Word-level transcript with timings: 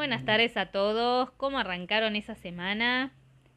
Buenas 0.00 0.24
tardes 0.24 0.56
a 0.56 0.64
todos. 0.64 1.30
¿Cómo 1.32 1.58
arrancaron 1.58 2.16
esa 2.16 2.34
semana? 2.34 3.12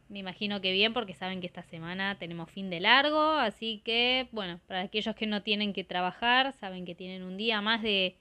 Me 0.09 0.19
imagino 0.19 0.59
que 0.59 0.73
bien 0.73 0.91
porque 0.91 1.13
saben 1.13 1.39
que 1.39 1.47
esta 1.47 1.63
semana 1.63 2.17
tenemos 2.19 2.51
fin 2.51 2.69
de 2.69 2.81
largo, 2.81 3.21
así 3.21 3.81
que 3.85 4.27
bueno, 4.33 4.59
para 4.67 4.81
aquellos 4.81 5.15
que 5.15 5.25
no 5.25 5.41
tienen 5.41 5.71
que 5.71 5.85
trabajar, 5.85 6.51
saben 6.51 6.83
que 6.83 6.95
tienen 6.95 7.23
un 7.23 7.37
día 7.37 7.61
más 7.61 7.81
de, 7.81 8.17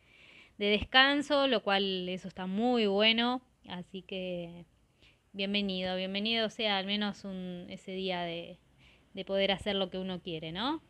descanso, 0.57 1.49
lo 1.49 1.65
cual 1.65 2.09
eso 2.09 2.29
está 2.29 2.47
muy 2.47 2.87
bueno, 2.87 3.43
así 3.69 4.03
que 4.03 4.67
bienvenido, 5.33 5.97
bienvenido 5.97 6.49
sea 6.49 6.79
al 6.79 6.87
menos 6.87 7.25
un, 7.25 7.67
ese 7.71 7.91
día 7.91 8.23
de, 8.23 8.57
de 9.15 9.25
poder 9.25 9.51
hacer 9.51 9.75
lo 9.75 9.91
que 9.91 9.99
uno 9.99 10.23
quiere, 10.23 10.53
¿no? 10.53 10.81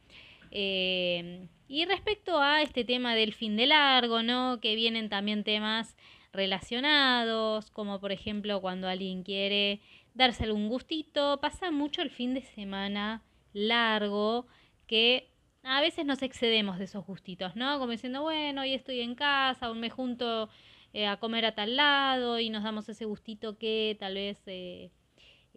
Eh, 0.50 1.48
y 1.66 1.86
respecto 1.86 2.38
a 2.38 2.60
este 2.60 2.84
tema 2.84 3.14
del 3.14 3.32
fin 3.32 3.56
de 3.56 3.64
largo, 3.64 4.22
¿no? 4.22 4.60
Que 4.60 4.74
vienen 4.74 5.08
también 5.08 5.44
temas 5.44 5.96
relacionados, 6.32 7.70
como 7.70 8.00
por 8.00 8.12
ejemplo 8.12 8.60
cuando 8.60 8.88
alguien 8.88 9.22
quiere 9.22 9.80
darse 10.14 10.44
algún 10.44 10.68
gustito, 10.68 11.40
pasa 11.40 11.70
mucho 11.70 12.02
el 12.02 12.10
fin 12.10 12.34
de 12.34 12.42
semana 12.42 13.22
largo 13.52 14.46
que 14.86 15.28
a 15.62 15.80
veces 15.80 16.04
nos 16.04 16.22
excedemos 16.22 16.78
de 16.78 16.84
esos 16.84 17.06
gustitos, 17.06 17.54
¿no? 17.54 17.78
Como 17.78 17.92
diciendo, 17.92 18.22
bueno, 18.22 18.62
hoy 18.62 18.74
estoy 18.74 19.00
en 19.00 19.14
casa, 19.14 19.70
o 19.70 19.74
me 19.74 19.90
junto 19.90 20.48
eh, 20.92 21.06
a 21.06 21.18
comer 21.18 21.44
a 21.46 21.54
tal 21.54 21.76
lado 21.76 22.38
y 22.40 22.50
nos 22.50 22.64
damos 22.64 22.88
ese 22.88 23.04
gustito 23.04 23.56
que 23.58 23.96
tal 24.00 24.14
vez 24.14 24.42
eh, 24.46 24.90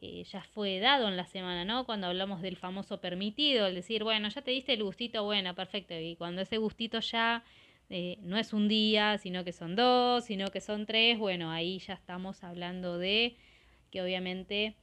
eh, 0.02 0.24
ya 0.24 0.42
fue 0.42 0.80
dado 0.80 1.08
en 1.08 1.18
la 1.18 1.26
semana, 1.26 1.66
¿no? 1.66 1.86
Cuando 1.86 2.08
hablamos 2.08 2.42
del 2.42 2.58
famoso 2.58 3.02
permitido, 3.02 3.66
el 3.66 3.76
decir, 3.76 4.04
bueno, 4.04 4.30
ya 4.30 4.42
te 4.42 4.52
diste 4.52 4.74
el 4.74 4.84
gustito, 4.84 5.24
bueno, 5.24 5.56
perfecto. 5.56 5.96
Y 6.00 6.16
cuando 6.16 6.42
ese 6.42 6.58
gustito 6.58 7.00
ya 7.00 7.44
eh, 7.90 8.18
no 8.22 8.38
es 8.38 8.54
un 8.54 8.68
día, 8.68 9.18
sino 9.18 9.44
que 9.44 9.52
son 9.52 9.76
dos, 9.76 10.26
sino 10.26 10.48
que 10.48 10.62
son 10.62 10.86
tres, 10.86 11.18
bueno, 11.18 11.52
ahí 11.52 11.80
ya 11.80 11.94
estamos 11.94 12.44
hablando 12.44 12.98
de 12.98 13.36
que 13.92 14.02
obviamente 14.02 14.76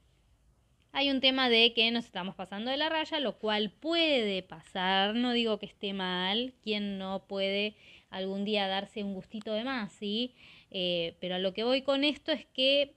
hay 0.92 1.10
un 1.10 1.20
tema 1.20 1.48
de 1.48 1.72
que 1.74 1.90
nos 1.90 2.04
estamos 2.04 2.34
pasando 2.34 2.70
de 2.70 2.76
la 2.76 2.88
raya, 2.88 3.18
lo 3.18 3.38
cual 3.38 3.70
puede 3.70 4.42
pasar, 4.42 5.14
no 5.14 5.32
digo 5.32 5.58
que 5.58 5.66
esté 5.66 5.92
mal, 5.92 6.54
quien 6.62 6.98
no 6.98 7.26
puede 7.26 7.74
algún 8.10 8.44
día 8.44 8.68
darse 8.68 9.02
un 9.02 9.14
gustito 9.14 9.52
de 9.54 9.64
más, 9.64 9.92
¿sí? 9.92 10.34
Eh, 10.70 11.16
pero 11.20 11.36
a 11.36 11.38
lo 11.38 11.54
que 11.54 11.64
voy 11.64 11.82
con 11.82 12.04
esto 12.04 12.30
es 12.30 12.46
que 12.46 12.94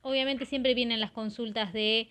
obviamente 0.00 0.46
siempre 0.46 0.74
vienen 0.74 1.00
las 1.00 1.12
consultas 1.12 1.72
de 1.72 2.08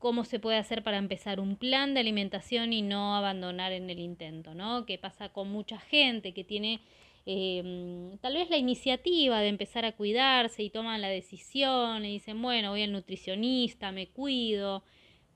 cómo 0.00 0.24
se 0.24 0.40
puede 0.40 0.56
hacer 0.56 0.82
para 0.82 0.96
empezar 0.96 1.38
un 1.38 1.56
plan 1.56 1.94
de 1.94 2.00
alimentación 2.00 2.72
y 2.72 2.82
no 2.82 3.14
abandonar 3.14 3.70
en 3.72 3.90
el 3.90 4.00
intento, 4.00 4.54
¿no? 4.54 4.86
¿Qué 4.86 4.98
pasa 4.98 5.28
con 5.28 5.52
mucha 5.52 5.78
gente 5.78 6.32
que 6.32 6.42
tiene 6.42 6.80
em, 7.26 8.16
tal 8.18 8.34
vez 8.34 8.48
la 8.48 8.56
iniciativa 8.56 9.40
de 9.40 9.48
empezar 9.48 9.84
a 9.84 9.92
cuidarse 9.92 10.62
y 10.62 10.70
toman 10.70 11.02
la 11.02 11.08
decisión 11.08 12.04
y 12.06 12.12
dicen, 12.12 12.40
bueno, 12.40 12.70
voy 12.70 12.82
al 12.82 12.92
nutricionista, 12.92 13.92
me 13.92 14.08
cuido, 14.08 14.82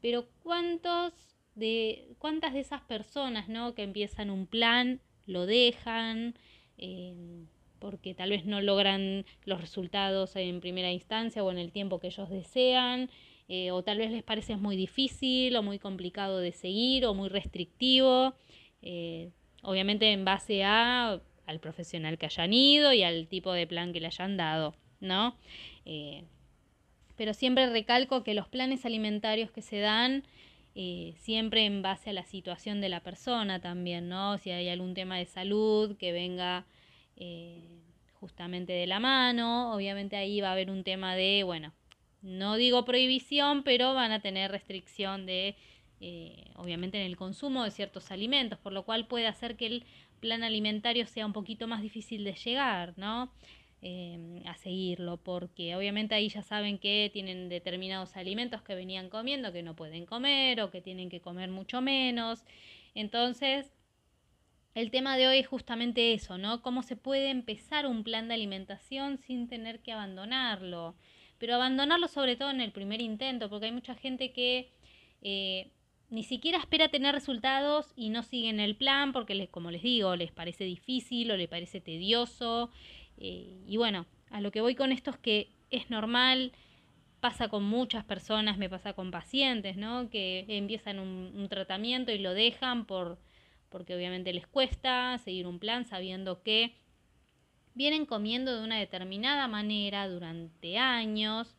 pero 0.01 0.27
¿cuántos 0.43 1.12
de, 1.55 2.09
¿cuántas 2.19 2.55
de 2.55 2.61
esas 2.61 2.81
personas, 2.83 3.49
¿no? 3.51 3.75
Que 3.75 3.83
empiezan 3.83 4.31
un 4.31 4.47
plan, 4.47 5.01
lo 5.27 5.45
dejan, 5.45 6.34
em, 6.78 7.47
porque 7.78 8.15
tal 8.15 8.31
vez 8.31 8.47
no 8.47 8.62
logran 8.62 9.27
los 9.45 9.61
resultados 9.61 10.37
en 10.37 10.61
primera 10.61 10.91
instancia 10.91 11.45
o 11.45 11.51
en 11.51 11.59
el 11.59 11.71
tiempo 11.71 12.01
que 12.01 12.06
ellos 12.06 12.31
desean, 12.31 13.11
eh, 13.48 13.70
o 13.70 13.83
tal 13.83 13.98
vez 13.98 14.11
les 14.11 14.23
parece 14.23 14.56
muy 14.56 14.77
difícil 14.77 15.55
o 15.56 15.62
muy 15.62 15.78
complicado 15.78 16.39
de 16.39 16.53
seguir 16.53 17.05
o 17.05 17.14
muy 17.14 17.28
restrictivo, 17.28 18.34
eh, 18.83 19.31
obviamente 19.62 20.12
en 20.12 20.25
base 20.25 20.64
a, 20.64 21.20
al 21.47 21.61
profesional 21.61 22.17
que 22.17 22.27
hayan 22.27 22.53
ido 22.53 22.92
y 22.92 23.03
al 23.03 23.28
tipo 23.28 23.53
de 23.53 23.67
plan 23.67 23.92
que 23.92 24.00
le 24.00 24.06
hayan 24.06 24.37
dado, 24.37 24.75
¿no? 25.00 25.37
Eh, 25.84 26.25
pero 27.17 27.34
siempre 27.34 27.69
recalco 27.70 28.25
que 28.25 28.34
los 28.34 28.48
planes 28.48 28.84
alimentarios 28.87 29.50
que 29.50 29.62
se 29.62 29.78
dan, 29.78 30.25
siempre 31.17 31.67
en 31.67 31.83
base 31.83 32.11
a 32.11 32.12
la 32.12 32.25
situación 32.25 32.81
de 32.81 32.88
la 32.88 32.99
persona 32.99 33.61
también, 33.61 34.09
¿no? 34.09 34.38
Si 34.38 34.50
hay 34.50 34.69
algún 34.69 34.94
tema 34.94 35.16
de 35.19 35.26
salud 35.26 35.97
que 35.97 36.11
venga 36.11 36.66
justamente 38.15 38.72
de 38.72 38.87
la 38.87 38.99
mano. 38.99 39.72
Obviamente 39.72 40.16
ahí 40.16 40.41
va 40.41 40.49
a 40.49 40.53
haber 40.53 40.71
un 40.71 40.82
tema 40.82 41.15
de, 41.15 41.44
bueno, 41.44 41.72
no 42.25 42.57
digo 42.57 42.85
prohibición, 42.87 43.62
pero 43.62 43.93
van 43.93 44.11
a 44.11 44.21
tener 44.21 44.51
restricción 44.51 45.27
de, 45.27 45.57
eh, 46.01 46.45
obviamente, 46.57 46.99
en 46.99 47.07
el 47.07 47.17
consumo 47.17 47.65
de 47.65 47.71
ciertos 47.71 48.11
alimentos, 48.11 48.59
por 48.59 48.73
lo 48.73 48.85
cual 48.85 49.07
puede 49.07 49.27
hacer 49.27 49.57
que 49.57 49.67
el 49.67 49.85
plan 50.21 50.43
alimentario 50.43 51.07
sea 51.07 51.27
un 51.27 51.35
poquito 51.35 51.69
más 51.69 51.83
difícil 51.83 52.25
de 52.25 52.33
llegar, 52.33 52.95
¿no? 52.97 53.31
Eh, 53.83 54.41
a 54.47 54.57
seguirlo, 54.57 55.19
porque 55.19 55.77
obviamente 55.77 56.15
ahí 56.15 56.31
ya 56.31 56.43
saben 56.43 56.79
que 56.79 57.11
tienen 57.12 57.51
determinados 57.51 58.17
alimentos 58.17 58.62
que 58.62 58.75
venían 58.75 59.11
comiendo 59.11 59.53
que 59.53 59.62
no 59.62 59.77
pueden 59.77 60.06
comer 60.06 60.62
o 60.62 60.71
que 60.71 60.81
tienen 60.81 61.11
que 61.11 61.21
comer 61.21 61.51
mucho 61.51 61.83
menos. 61.83 62.45
Entonces, 62.95 63.75
el 64.75 64.91
tema 64.91 65.19
de 65.19 65.29
hoy 65.29 65.39
es 65.41 65.47
justamente 65.47 66.15
eso, 66.15 66.39
¿no? 66.39 66.62
Cómo 66.62 66.83
se 66.83 66.97
puede 66.97 67.29
empezar 67.29 67.87
un 67.87 68.03
plan 68.03 68.29
de 68.29 68.35
alimentación 68.35 69.19
sin 69.19 69.49
tener 69.49 69.81
que 69.81 69.93
abandonarlo. 69.93 70.95
Pero 71.44 71.56
abandonarlo 71.56 72.09
sobre 72.09 72.37
todo 72.37 72.49
en 72.49 72.62
el 72.62 72.72
primer 72.72 73.03
intento, 73.03 73.50
porque 73.50 73.66
hay 73.66 73.72
mucha 73.72 73.94
gente 73.94 74.32
que 74.32 74.71
eh, 75.21 75.69
ni 76.09 76.22
siquiera 76.22 76.56
espera 76.56 76.88
tener 76.88 77.15
resultados 77.15 77.93
y 77.97 78.09
no 78.09 78.22
siguen 78.22 78.60
el 78.60 78.77
plan 78.77 79.12
porque, 79.12 79.34
les, 79.34 79.50
como 79.50 79.71
les 79.71 79.82
digo, 79.82 80.16
les 80.16 80.32
parece 80.32 80.65
difícil 80.65 81.31
o 81.31 81.37
les 81.37 81.47
parece 81.47 81.82
tedioso. 81.82 82.71
Eh, 83.19 83.62
y 83.66 83.77
bueno, 83.77 84.06
a 84.31 84.41
lo 84.41 84.50
que 84.53 84.62
voy 84.62 84.75
con 84.75 84.91
esto 84.91 85.10
es 85.10 85.19
que 85.19 85.50
es 85.69 85.91
normal, 85.91 86.53
pasa 87.21 87.49
con 87.49 87.62
muchas 87.62 88.05
personas, 88.05 88.56
me 88.56 88.71
pasa 88.71 88.94
con 88.94 89.11
pacientes, 89.11 89.76
¿no? 89.76 90.09
Que 90.09 90.47
empiezan 90.49 90.99
un 90.99 91.47
tratamiento 91.50 92.11
y 92.11 92.21
lo 92.21 92.32
dejan 92.32 92.87
por 92.87 93.19
porque 93.69 93.94
obviamente 93.94 94.32
les 94.32 94.47
cuesta 94.47 95.19
seguir 95.19 95.47
un 95.47 95.59
plan 95.59 95.84
sabiendo 95.84 96.43
que 96.43 96.72
vienen 97.75 98.07
comiendo 98.07 98.57
de 98.57 98.65
una 98.65 98.79
determinada 98.79 99.49
manera 99.49 100.09
durante 100.09 100.79
años 100.79 101.55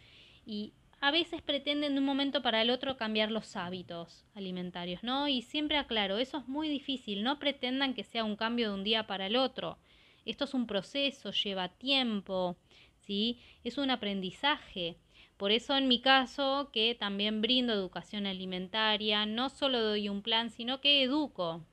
y 0.46 0.74
a 1.02 1.12
veces 1.12 1.42
pretenden 1.42 1.94
de 1.94 2.00
un 2.00 2.06
momento 2.06 2.42
para 2.42 2.62
el 2.62 2.70
otro 2.70 2.98
cambiar 2.98 3.32
los 3.32 3.56
hábitos 3.56 4.26
alimentarios, 4.34 5.04
¿no? 5.04 5.28
Y 5.28 5.42
siempre 5.42 5.78
aclaro, 5.78 6.18
eso 6.18 6.40
es 6.40 6.48
muy 6.48 6.70
difícil, 6.70 7.22
no 7.22 7.38
pretendan 7.38 7.94
que 7.94 8.04
sea 8.04 8.24
un 8.24 8.36
cambio 8.36 8.70
de 8.70 8.76
un 8.76 8.84
día 8.84 9.06
para 9.06 9.28
el 9.28 9.36
otro. 9.36 9.78
Esto 10.26 10.46
es 10.46 10.54
un 10.54 10.66
proceso, 10.66 11.32
lleva 11.32 11.70
tiempo, 11.70 12.58
¿sí? 13.02 13.40
Es 13.64 13.78
un 13.78 13.92
aprendizaje. 13.92 14.98
Por 15.38 15.52
eso 15.52 15.76
en 15.76 15.88
mi 15.88 16.00
caso, 16.02 16.70
que 16.72 16.96
también 16.96 17.42
brindo 17.42 17.74
educación 17.74 18.26
alimentaria, 18.26 19.26
no 19.26 19.50
solo 19.50 19.82
doy 19.82 20.10
un 20.10 20.22
plan, 20.22 20.50
sino 20.50 20.82
que 20.82 21.04
educo, 21.04 21.66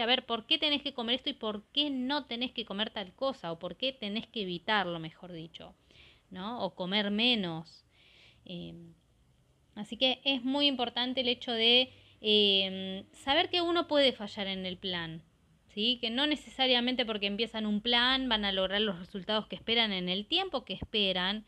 a 0.00 0.06
ver, 0.06 0.26
¿por 0.26 0.46
qué 0.46 0.58
tenés 0.58 0.82
que 0.82 0.94
comer 0.94 1.16
esto 1.16 1.30
y 1.30 1.34
por 1.34 1.64
qué 1.72 1.90
no 1.90 2.24
tenés 2.26 2.52
que 2.52 2.64
comer 2.64 2.90
tal 2.90 3.12
cosa? 3.14 3.52
O 3.52 3.58
por 3.58 3.76
qué 3.76 3.92
tenés 3.92 4.26
que 4.26 4.42
evitarlo, 4.42 4.98
mejor 4.98 5.32
dicho, 5.32 5.74
¿no? 6.30 6.62
O 6.64 6.74
comer 6.74 7.10
menos. 7.10 7.84
Em, 8.44 8.94
así 9.74 9.96
que 9.96 10.20
es 10.24 10.42
muy 10.44 10.66
importante 10.66 11.20
el 11.20 11.28
hecho 11.28 11.52
de 11.52 11.92
em, 12.20 13.04
saber 13.12 13.50
que 13.50 13.60
uno 13.60 13.86
puede 13.88 14.12
fallar 14.12 14.46
en 14.46 14.66
el 14.66 14.76
plan, 14.78 15.22
¿sí? 15.68 15.98
Que 16.00 16.10
no 16.10 16.26
necesariamente 16.26 17.04
porque 17.04 17.26
empiezan 17.26 17.66
un 17.66 17.80
plan 17.80 18.28
van 18.28 18.44
a 18.44 18.52
lograr 18.52 18.80
los 18.80 18.98
resultados 18.98 19.46
que 19.46 19.56
esperan 19.56 19.92
en 19.92 20.08
el 20.08 20.26
tiempo 20.26 20.64
que 20.64 20.74
esperan 20.74 21.44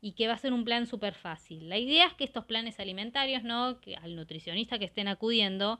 y 0.00 0.12
que 0.12 0.28
va 0.28 0.34
a 0.34 0.38
ser 0.38 0.52
un 0.52 0.64
plan 0.64 0.86
súper 0.86 1.14
fácil. 1.14 1.68
La 1.68 1.78
idea 1.78 2.06
es 2.06 2.14
que 2.14 2.24
estos 2.24 2.44
planes 2.44 2.80
alimentarios, 2.80 3.44
¿no? 3.44 3.80
Que 3.80 3.96
al 3.96 4.16
nutricionista 4.16 4.78
que 4.78 4.84
estén 4.84 5.08
acudiendo, 5.08 5.78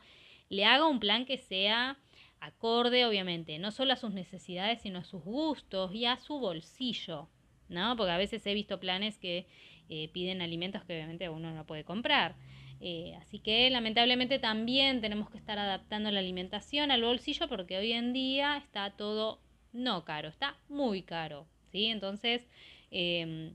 le 0.53 0.67
haga 0.67 0.87
un 0.87 1.01
plan 1.01 1.25
que 1.25 1.39
sea 1.39 1.97
acorde, 2.39 3.07
obviamente, 3.07 3.59
no 3.59 3.71
solo 3.71 3.95
a 3.95 3.97
sus 3.97 4.13
necesidades, 4.13 4.83
sino 4.83 4.99
a 4.99 5.05
sus 5.05 5.25
gustos 5.25 5.95
y 5.95 6.05
a 6.05 6.19
su 6.19 6.39
bolsillo, 6.39 7.31
¿no? 7.71 7.97
Porque 7.97 8.13
a 8.13 8.19
veces 8.19 8.47
he 8.47 8.53
visto 8.53 8.79
planes 8.79 9.17
que 9.17 9.47
eh, 9.89 10.11
piden 10.13 10.43
alimentos 10.43 10.85
que 10.85 10.93
obviamente 10.93 11.31
uno 11.31 11.55
no 11.55 11.65
puede 11.65 11.85
comprar. 11.85 12.35
Eh, 12.83 13.15
así 13.23 13.39
que 13.39 13.71
lamentablemente 13.71 14.39
también 14.39 15.01
tenemos 15.01 15.31
que 15.31 15.39
estar 15.39 15.59
adaptando 15.59 16.11
la 16.11 16.19
alimentación 16.19 16.91
al 16.91 17.03
bolsillo 17.03 17.49
porque 17.49 17.79
hoy 17.79 17.93
en 17.93 18.13
día 18.13 18.59
está 18.59 18.91
todo 18.91 19.41
no 19.73 20.05
caro, 20.05 20.29
está 20.29 20.59
muy 20.69 21.01
caro, 21.01 21.47
¿sí? 21.71 21.87
Entonces, 21.87 22.47
em, 22.91 23.55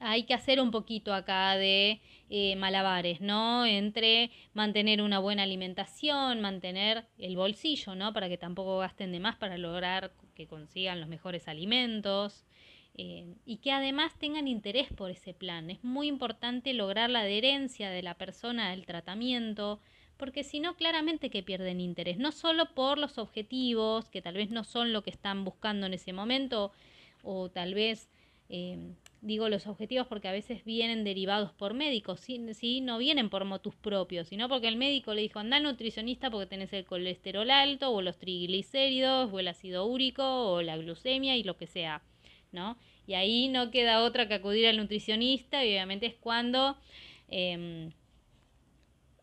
hay 0.00 0.24
que 0.24 0.34
hacer 0.34 0.60
un 0.60 0.70
poquito 0.70 1.12
acá 1.12 1.56
de 1.56 2.00
eh, 2.30 2.56
malabares, 2.56 3.20
¿no? 3.20 3.66
Entre 3.66 4.30
mantener 4.54 5.02
una 5.02 5.18
buena 5.18 5.42
alimentación, 5.42 6.40
mantener 6.40 7.06
el 7.18 7.36
bolsillo, 7.36 7.94
¿no? 7.94 8.12
Para 8.12 8.28
que 8.28 8.38
tampoco 8.38 8.78
gasten 8.78 9.12
de 9.12 9.20
más 9.20 9.36
para 9.36 9.58
lograr 9.58 10.12
que 10.34 10.46
consigan 10.46 11.00
los 11.00 11.08
mejores 11.08 11.48
alimentos. 11.48 12.46
Eh, 12.94 13.34
y 13.46 13.58
que 13.58 13.72
además 13.72 14.18
tengan 14.18 14.48
interés 14.48 14.92
por 14.92 15.10
ese 15.10 15.32
plan. 15.32 15.70
Es 15.70 15.82
muy 15.84 16.08
importante 16.08 16.74
lograr 16.74 17.08
la 17.08 17.20
adherencia 17.20 17.88
de 17.88 18.02
la 18.02 18.14
persona 18.14 18.72
al 18.72 18.84
tratamiento, 18.84 19.80
porque 20.16 20.44
si 20.44 20.60
no, 20.60 20.76
claramente 20.76 21.30
que 21.30 21.42
pierden 21.42 21.80
interés, 21.80 22.18
no 22.18 22.32
solo 22.32 22.74
por 22.74 22.98
los 22.98 23.16
objetivos, 23.16 24.10
que 24.10 24.20
tal 24.20 24.34
vez 24.34 24.50
no 24.50 24.64
son 24.64 24.92
lo 24.92 25.02
que 25.02 25.10
están 25.10 25.44
buscando 25.44 25.86
en 25.86 25.94
ese 25.94 26.12
momento, 26.12 26.72
o 27.22 27.48
tal 27.48 27.74
vez 27.74 28.10
eh, 28.50 28.92
digo 29.22 29.48
los 29.48 29.66
objetivos 29.66 30.06
porque 30.06 30.28
a 30.28 30.32
veces 30.32 30.64
vienen 30.64 31.04
derivados 31.04 31.52
por 31.52 31.74
médicos, 31.74 32.20
¿sí? 32.20 32.80
no 32.80 32.98
vienen 32.98 33.28
por 33.28 33.44
motus 33.44 33.74
propios, 33.74 34.28
sino 34.28 34.48
porque 34.48 34.68
el 34.68 34.76
médico 34.76 35.12
le 35.14 35.22
dijo, 35.22 35.38
anda 35.38 35.58
al 35.58 35.62
nutricionista 35.62 36.30
porque 36.30 36.46
tenés 36.46 36.72
el 36.72 36.84
colesterol 36.86 37.50
alto, 37.50 37.90
o 37.90 38.02
los 38.02 38.18
triglicéridos, 38.18 39.30
o 39.32 39.38
el 39.38 39.48
ácido 39.48 39.86
úrico, 39.86 40.52
o 40.52 40.62
la 40.62 40.76
glucemia 40.76 41.36
y 41.36 41.42
lo 41.42 41.56
que 41.56 41.66
sea, 41.66 42.02
¿no? 42.52 42.78
Y 43.06 43.14
ahí 43.14 43.48
no 43.48 43.70
queda 43.70 44.02
otra 44.02 44.28
que 44.28 44.34
acudir 44.34 44.66
al 44.66 44.76
nutricionista 44.76 45.64
y 45.64 45.70
obviamente 45.70 46.06
es 46.06 46.14
cuando... 46.14 46.76
Em, 47.28 47.90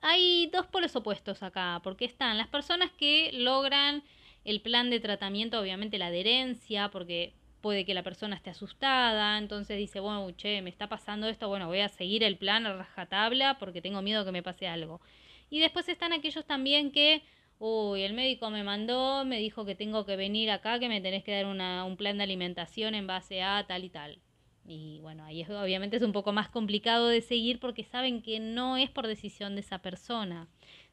hay 0.01 0.47
dos 0.53 0.67
polos 0.67 0.95
opuestos 0.95 1.43
acá, 1.43 1.81
porque 1.83 2.05
están 2.05 2.37
las 2.37 2.47
personas 2.47 2.91
que 2.91 3.31
logran 3.33 4.03
el 4.45 4.61
plan 4.61 4.89
de 4.89 4.99
tratamiento, 4.99 5.59
obviamente 5.59 5.97
la 5.97 6.07
adherencia, 6.07 6.89
porque 6.89 7.33
puede 7.67 7.83
que 7.83 7.93
la 7.93 8.01
persona 8.01 8.37
esté 8.37 8.51
asustada, 8.51 9.37
entonces 9.37 9.77
dice, 9.77 9.99
bueno, 9.99 10.31
che, 10.31 10.61
me 10.61 10.69
está 10.69 10.87
pasando 10.87 11.27
esto, 11.27 11.49
bueno, 11.49 11.67
voy 11.67 11.81
a 11.81 11.89
seguir 11.89 12.23
el 12.23 12.37
plan 12.37 12.65
a 12.65 12.77
rajatabla 12.77 13.57
porque 13.59 13.81
tengo 13.81 14.01
miedo 14.01 14.23
que 14.23 14.31
me 14.31 14.41
pase 14.41 14.69
algo. 14.69 15.01
Y 15.49 15.59
después 15.59 15.89
están 15.89 16.13
aquellos 16.13 16.45
también 16.45 16.93
que, 16.93 17.23
uy, 17.59 18.03
el 18.03 18.13
médico 18.13 18.49
me 18.51 18.63
mandó, 18.63 19.25
me 19.25 19.37
dijo 19.39 19.65
que 19.65 19.75
tengo 19.75 20.05
que 20.05 20.15
venir 20.15 20.49
acá, 20.49 20.79
que 20.79 20.87
me 20.87 21.01
tenés 21.01 21.25
que 21.25 21.33
dar 21.33 21.45
una, 21.45 21.83
un 21.83 21.97
plan 21.97 22.17
de 22.17 22.23
alimentación 22.23 22.95
en 22.95 23.05
base 23.05 23.43
a 23.43 23.65
tal 23.67 23.83
y 23.83 23.89
tal. 23.89 24.21
Y 24.65 24.99
bueno, 25.01 25.25
ahí 25.25 25.41
es, 25.41 25.49
obviamente 25.49 25.97
es 25.97 26.03
un 26.03 26.13
poco 26.13 26.31
más 26.31 26.47
complicado 26.47 27.09
de 27.09 27.19
seguir 27.19 27.59
porque 27.59 27.83
saben 27.83 28.21
que 28.21 28.39
no 28.39 28.77
es 28.77 28.89
por 28.89 29.07
decisión 29.07 29.55
de 29.55 29.61
esa 29.61 29.81
persona. 29.81 30.47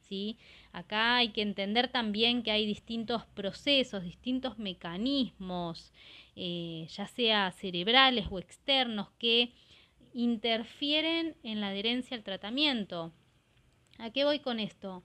¿sí? 0.09 0.39
Acá 0.73 1.17
hay 1.17 1.29
que 1.29 1.43
entender 1.43 1.89
también 1.89 2.43
que 2.43 2.51
hay 2.51 2.67
distintos 2.67 3.27
procesos, 3.27 4.03
distintos 4.03 4.59
mecanismos, 4.59 5.93
eh, 6.37 6.87
ya 6.91 7.07
sea 7.07 7.51
cerebrales 7.53 8.27
o 8.31 8.39
externos, 8.39 9.09
que 9.19 9.53
interfieren 10.13 11.37
en 11.43 11.61
la 11.61 11.69
adherencia 11.69 12.17
al 12.17 12.23
tratamiento. 12.23 13.13
¿A 13.99 14.11
qué 14.11 14.25
voy 14.25 14.41
con 14.41 14.61
esto? 14.61 15.03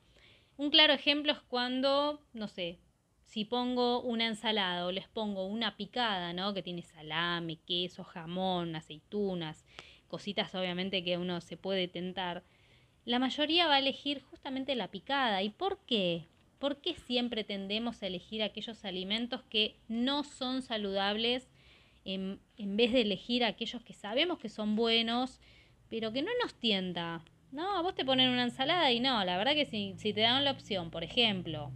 Un 0.57 0.69
claro 0.71 0.93
ejemplo 0.93 1.31
es 1.31 1.39
cuando, 1.41 2.21
no 2.33 2.47
sé, 2.47 2.79
si 3.25 3.45
pongo 3.45 4.01
una 4.01 4.25
ensalada 4.25 4.85
o 4.85 4.91
les 4.91 5.07
pongo 5.07 5.45
una 5.45 5.77
picada, 5.77 6.33
¿no? 6.33 6.53
Que 6.53 6.63
tiene 6.63 6.81
salame, 6.81 7.59
queso, 7.65 8.03
jamón, 8.03 8.75
aceitunas, 8.75 9.65
cositas 10.07 10.53
obviamente 10.55 11.03
que 11.03 11.17
uno 11.17 11.39
se 11.39 11.55
puede 11.55 11.87
tentar, 11.87 12.43
la 13.05 13.19
mayoría 13.19 13.67
va 13.67 13.75
a 13.75 13.79
elegir 13.79 14.21
justamente 14.23 14.75
la 14.75 14.89
picada. 14.89 15.41
¿Y 15.43 15.49
por 15.49 15.79
qué? 15.85 16.27
¿Por 16.59 16.81
qué 16.81 16.95
siempre 16.95 17.43
tendemos 17.43 18.03
a 18.03 18.07
elegir 18.07 18.43
aquellos 18.43 18.85
alimentos 18.85 19.41
que 19.43 19.77
no 19.87 20.23
son 20.23 20.61
saludables 20.61 21.49
en, 22.05 22.39
en 22.57 22.77
vez 22.77 22.91
de 22.91 23.01
elegir 23.01 23.43
aquellos 23.43 23.81
que 23.81 23.93
sabemos 23.93 24.37
que 24.39 24.49
son 24.49 24.75
buenos, 24.75 25.39
pero 25.89 26.13
que 26.13 26.21
no 26.21 26.31
nos 26.43 26.53
tienta? 26.53 27.23
No, 27.51 27.81
vos 27.81 27.95
te 27.95 28.05
ponen 28.05 28.29
una 28.29 28.43
ensalada 28.43 28.91
y 28.91 28.99
no, 28.99 29.23
la 29.25 29.37
verdad 29.37 29.53
que 29.53 29.65
si, 29.65 29.95
si 29.97 30.13
te 30.13 30.21
dan 30.21 30.45
la 30.45 30.51
opción, 30.51 30.91
por 30.91 31.03
ejemplo, 31.03 31.71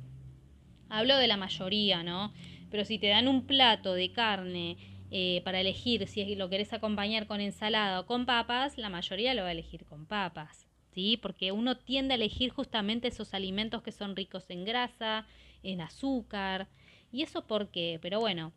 Hablo 0.93 1.17
de 1.17 1.25
la 1.25 1.37
mayoría, 1.37 2.03
¿no? 2.03 2.31
Pero 2.69 2.85
si 2.85 2.99
te 2.99 3.07
dan 3.07 3.27
un 3.27 3.47
plato 3.47 3.95
de 3.95 4.11
carne 4.11 4.77
eh, 5.09 5.41
para 5.43 5.59
elegir 5.59 6.07
si 6.07 6.35
lo 6.35 6.49
querés 6.49 6.71
acompañar 6.71 7.25
con 7.25 7.41
ensalada 7.41 8.01
o 8.01 8.05
con 8.05 8.27
papas, 8.27 8.77
la 8.77 8.89
mayoría 8.89 9.33
lo 9.33 9.41
va 9.41 9.47
a 9.47 9.53
elegir 9.53 9.85
con 9.85 10.05
papas, 10.05 10.67
¿sí? 10.93 11.17
Porque 11.21 11.51
uno 11.51 11.77
tiende 11.77 12.13
a 12.13 12.15
elegir 12.15 12.51
justamente 12.51 13.07
esos 13.07 13.33
alimentos 13.33 13.81
que 13.81 13.91
son 13.91 14.15
ricos 14.15 14.49
en 14.49 14.65
grasa, 14.65 15.27
en 15.63 15.81
azúcar. 15.81 16.67
¿Y 17.11 17.23
eso 17.23 17.45
por 17.45 17.69
qué? 17.69 17.99
Pero 18.01 18.19
bueno, 18.19 18.53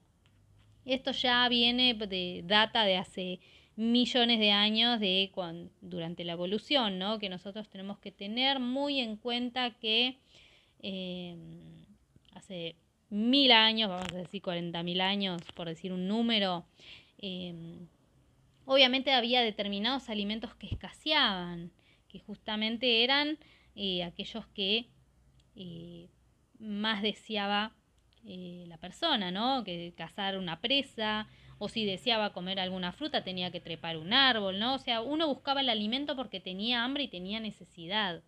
esto 0.84 1.12
ya 1.12 1.48
viene 1.48 1.94
de 1.94 2.42
data 2.44 2.84
de 2.84 2.96
hace 2.96 3.40
millones 3.76 4.38
de 4.38 4.52
años 4.52 5.00
de 5.00 5.30
durante 5.80 6.24
la 6.24 6.32
evolución, 6.32 6.98
¿no? 6.98 7.18
Que 7.18 7.28
nosotros 7.28 7.68
tenemos 7.68 7.98
que 7.98 8.10
tener 8.10 8.58
muy 8.58 9.00
en 9.00 9.16
cuenta 9.16 9.70
que 9.72 10.16
eh, 10.82 11.36
hace 12.34 12.76
mil 13.10 13.52
años, 13.52 13.90
vamos 13.90 14.12
a 14.12 14.16
decir 14.16 14.42
cuarenta 14.42 14.82
mil 14.82 15.00
años, 15.00 15.42
por 15.54 15.68
decir 15.68 15.92
un 15.92 16.08
número, 16.08 16.64
em, 17.18 17.86
obviamente 18.64 19.12
había 19.12 19.42
determinados 19.42 20.08
alimentos 20.08 20.54
que 20.54 20.66
escaseaban, 20.66 21.70
que 22.16 22.24
justamente 22.24 23.04
eran 23.04 23.38
eh, 23.74 24.02
aquellos 24.02 24.46
que 24.48 24.88
eh, 25.54 26.08
más 26.58 27.02
deseaba 27.02 27.74
eh, 28.24 28.64
la 28.68 28.78
persona, 28.78 29.30
¿no? 29.30 29.64
Que 29.64 29.92
cazar 29.96 30.38
una 30.38 30.60
presa, 30.60 31.28
o 31.58 31.68
si 31.68 31.84
deseaba 31.84 32.32
comer 32.32 32.58
alguna 32.58 32.92
fruta 32.92 33.24
tenía 33.24 33.50
que 33.50 33.60
trepar 33.60 33.96
un 33.96 34.12
árbol, 34.12 34.58
¿no? 34.58 34.74
O 34.74 34.78
sea, 34.78 35.00
uno 35.00 35.28
buscaba 35.28 35.60
el 35.60 35.68
alimento 35.68 36.16
porque 36.16 36.40
tenía 36.40 36.84
hambre 36.84 37.04
y 37.04 37.08
tenía 37.08 37.40
necesidad. 37.40 38.22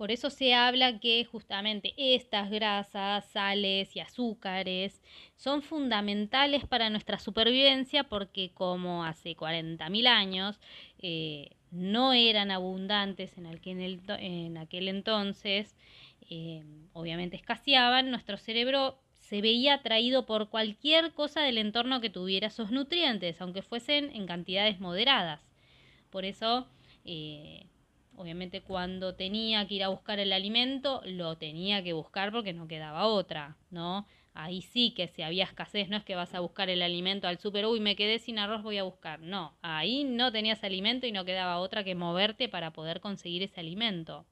Por 0.00 0.10
eso 0.10 0.30
se 0.30 0.54
habla 0.54 0.98
que 0.98 1.26
justamente 1.26 1.92
estas 1.98 2.48
grasas, 2.48 3.22
sales 3.26 3.94
y 3.94 4.00
azúcares 4.00 5.02
son 5.36 5.60
fundamentales 5.60 6.66
para 6.66 6.88
nuestra 6.88 7.18
supervivencia 7.18 8.04
porque 8.04 8.50
como 8.54 9.04
hace 9.04 9.36
40.000 9.36 10.06
años 10.06 10.58
eh, 11.00 11.50
no 11.70 12.14
eran 12.14 12.50
abundantes 12.50 13.36
en 13.36 13.44
aquel, 13.44 14.00
en 14.08 14.56
aquel 14.56 14.88
entonces, 14.88 15.76
eh, 16.30 16.64
obviamente 16.94 17.36
escaseaban, 17.36 18.10
nuestro 18.10 18.38
cerebro 18.38 19.02
se 19.18 19.42
veía 19.42 19.74
atraído 19.74 20.24
por 20.24 20.48
cualquier 20.48 21.12
cosa 21.12 21.42
del 21.42 21.58
entorno 21.58 22.00
que 22.00 22.08
tuviera 22.08 22.46
esos 22.46 22.70
nutrientes, 22.70 23.38
aunque 23.42 23.60
fuesen 23.60 24.16
en 24.16 24.26
cantidades 24.26 24.80
moderadas. 24.80 25.42
Por 26.08 26.24
eso 26.24 26.66
eh, 27.04 27.66
Obviamente 28.20 28.60
cuando 28.60 29.14
tenía 29.14 29.66
que 29.66 29.76
ir 29.76 29.82
a 29.82 29.88
buscar 29.88 30.18
el 30.18 30.34
alimento, 30.34 31.00
lo 31.06 31.38
tenía 31.38 31.82
que 31.82 31.94
buscar 31.94 32.30
porque 32.30 32.52
no 32.52 32.68
quedaba 32.68 33.06
otra, 33.06 33.56
¿no? 33.70 34.06
Ahí 34.34 34.60
sí 34.60 34.90
que 34.90 35.08
si 35.08 35.22
había 35.22 35.44
escasez, 35.44 35.88
no 35.88 35.96
es 35.96 36.04
que 36.04 36.16
vas 36.16 36.34
a 36.34 36.40
buscar 36.40 36.68
el 36.68 36.82
alimento 36.82 37.28
al 37.28 37.38
súper, 37.38 37.64
uy, 37.64 37.80
me 37.80 37.96
quedé 37.96 38.18
sin 38.18 38.38
arroz, 38.38 38.62
voy 38.62 38.76
a 38.76 38.82
buscar. 38.82 39.20
No, 39.20 39.56
ahí 39.62 40.04
no 40.04 40.30
tenías 40.32 40.62
alimento 40.64 41.06
y 41.06 41.12
no 41.12 41.24
quedaba 41.24 41.60
otra 41.60 41.82
que 41.82 41.94
moverte 41.94 42.50
para 42.50 42.74
poder 42.74 43.00
conseguir 43.00 43.42
ese 43.42 43.60
alimento. 43.60 44.26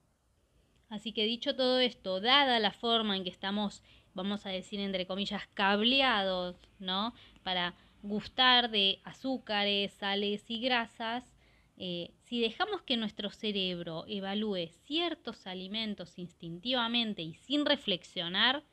Así 0.90 1.14
que 1.14 1.24
dicho 1.24 1.56
todo 1.56 1.80
esto, 1.80 2.20
dada 2.20 2.58
la 2.58 2.72
forma 2.72 3.16
en 3.16 3.24
que 3.24 3.30
estamos, 3.30 3.82
vamos 4.12 4.44
a 4.44 4.50
decir 4.50 4.80
entre 4.80 5.06
comillas, 5.06 5.46
cableados, 5.54 6.56
¿no? 6.78 7.14
Para 7.42 7.74
gustar 8.02 8.68
de 8.68 9.00
azúcares, 9.04 9.94
sales 9.94 10.44
y 10.50 10.60
grasas, 10.60 11.37
eh, 11.80 12.10
si 12.24 12.40
dejamos 12.40 12.82
que 12.82 12.96
nuestro 12.96 13.30
cerebro 13.30 14.04
evalúe 14.08 14.68
ciertos 14.84 15.46
alimentos 15.46 16.18
instintivamente 16.18 17.22
y 17.22 17.34
sin 17.34 17.64
reflexionar, 17.64 18.64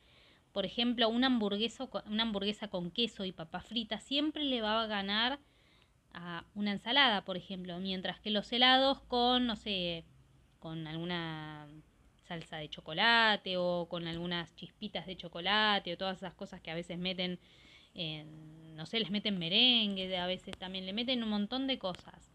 por 0.52 0.66
ejemplo, 0.66 1.08
una 1.08 1.28
hamburguesa, 1.28 1.88
una 2.06 2.24
hamburguesa 2.24 2.68
con 2.68 2.90
queso 2.90 3.24
y 3.24 3.30
papa 3.30 3.60
frita 3.60 4.00
siempre 4.00 4.42
le 4.42 4.60
va 4.60 4.82
a 4.82 4.86
ganar 4.88 5.38
a 6.14 6.44
una 6.54 6.72
ensalada, 6.72 7.24
por 7.24 7.36
ejemplo, 7.36 7.78
mientras 7.78 8.18
que 8.18 8.30
los 8.30 8.50
helados 8.52 9.00
con, 9.02 9.46
no 9.46 9.54
sé, 9.54 10.04
con 10.58 10.88
alguna 10.88 11.68
salsa 12.26 12.56
de 12.56 12.68
chocolate 12.68 13.56
o 13.56 13.86
con 13.88 14.08
algunas 14.08 14.52
chispitas 14.56 15.06
de 15.06 15.16
chocolate 15.16 15.92
o 15.92 15.96
todas 15.98 16.16
esas 16.16 16.34
cosas 16.34 16.60
que 16.60 16.72
a 16.72 16.74
veces 16.74 16.98
meten, 16.98 17.38
en, 17.94 18.74
no 18.74 18.84
sé, 18.86 18.98
les 18.98 19.10
meten 19.12 19.38
merengue, 19.38 20.16
a 20.16 20.26
veces 20.26 20.56
también 20.58 20.86
le 20.86 20.92
meten 20.92 21.22
un 21.22 21.28
montón 21.28 21.68
de 21.68 21.78
cosas. 21.78 22.32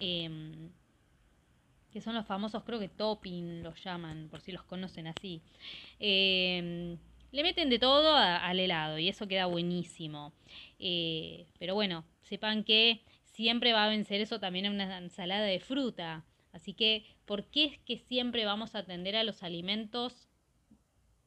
Em, 0.00 0.70
que 1.92 2.00
son 2.00 2.14
los 2.14 2.26
famosos, 2.26 2.62
creo 2.64 2.78
que 2.78 2.88
topping 2.88 3.62
los 3.62 3.82
llaman, 3.82 4.28
por 4.30 4.40
si 4.40 4.52
los 4.52 4.62
conocen 4.62 5.06
así. 5.06 5.42
Em, 5.98 6.98
le 7.32 7.42
meten 7.42 7.68
de 7.68 7.78
todo 7.78 8.14
al 8.16 8.58
helado 8.58 8.98
y 8.98 9.08
eso 9.08 9.28
queda 9.28 9.46
buenísimo. 9.46 10.32
Eh, 10.78 11.46
pero 11.58 11.74
bueno, 11.74 12.04
sepan 12.22 12.64
que 12.64 13.02
siempre 13.24 13.72
va 13.72 13.84
a 13.86 13.88
vencer 13.88 14.20
eso 14.20 14.40
también 14.40 14.66
en 14.66 14.72
una 14.72 14.98
ensalada 14.98 15.44
de 15.44 15.60
fruta. 15.60 16.24
Así 16.52 16.74
que, 16.74 17.04
¿por 17.26 17.44
qué 17.44 17.64
es 17.64 17.78
que 17.78 17.98
siempre 17.98 18.44
vamos 18.44 18.74
a 18.74 18.80
atender 18.80 19.16
a 19.16 19.24
los 19.24 19.42
alimentos 19.42 20.28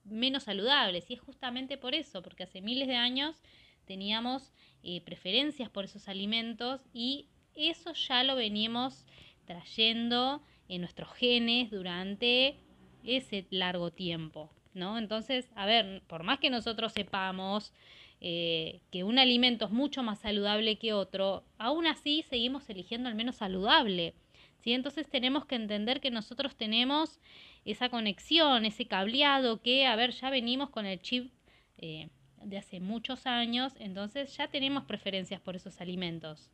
menos 0.04 0.44
saludables? 0.44 1.10
Y 1.10 1.14
es 1.14 1.22
justamente 1.22 1.78
por 1.78 1.96
eso, 1.96 2.22
porque 2.22 2.44
hace 2.44 2.62
miles 2.62 2.88
de 2.88 2.96
años 2.96 3.42
teníamos 3.86 4.52
eh, 4.84 5.02
preferencias 5.02 5.70
por 5.70 5.86
esos 5.86 6.08
alimentos 6.08 6.82
y 6.94 7.28
eso 7.56 7.94
ya 7.94 8.24
lo 8.24 8.36
venimos 8.36 9.06
trayendo 9.46 10.42
en 10.70 10.82
nuestros 10.82 11.14
genes 11.14 11.70
durante 11.72 12.58
ese 13.04 13.46
largo 13.50 13.92
tiempo, 13.92 14.50
¿no? 14.74 14.98
Entonces, 14.98 15.50
a 15.56 15.66
ver, 15.66 16.02
por 16.08 16.24
más 16.24 16.40
que 16.40 16.50
nosotros 16.50 16.94
sepamos 16.94 17.74
eh, 18.22 18.80
que 18.90 19.04
un 19.04 19.20
alimento 19.20 19.66
es 19.66 19.72
mucho 19.72 20.02
más 20.02 20.20
saludable 20.20 20.78
que 20.78 20.94
otro, 20.94 21.44
aún 21.58 21.88
así 21.88 22.24
seguimos 22.30 22.70
eligiendo 22.70 23.10
el 23.10 23.16
menos 23.16 23.36
saludable. 23.36 24.14
¿sí? 24.60 24.72
Entonces 24.72 25.10
tenemos 25.10 25.46
que 25.46 25.56
entender 25.56 26.00
que 26.00 26.10
nosotros 26.10 26.56
tenemos 26.56 27.20
esa 27.66 27.90
conexión, 27.90 28.66
ese 28.66 28.86
cableado 28.86 29.62
que, 29.62 29.86
a 29.86 29.96
ver, 29.96 30.12
ya 30.12 30.30
venimos 30.30 30.70
con 30.70 30.86
el 30.86 31.02
chip 31.02 31.32
eh, 31.78 32.08
de 32.42 32.58
hace 32.58 32.80
muchos 32.80 33.26
años, 33.26 33.74
entonces 33.80 34.36
ya 34.38 34.48
tenemos 34.48 34.86
preferencias 34.86 35.42
por 35.42 35.56
esos 35.56 35.82
alimentos. 35.82 36.50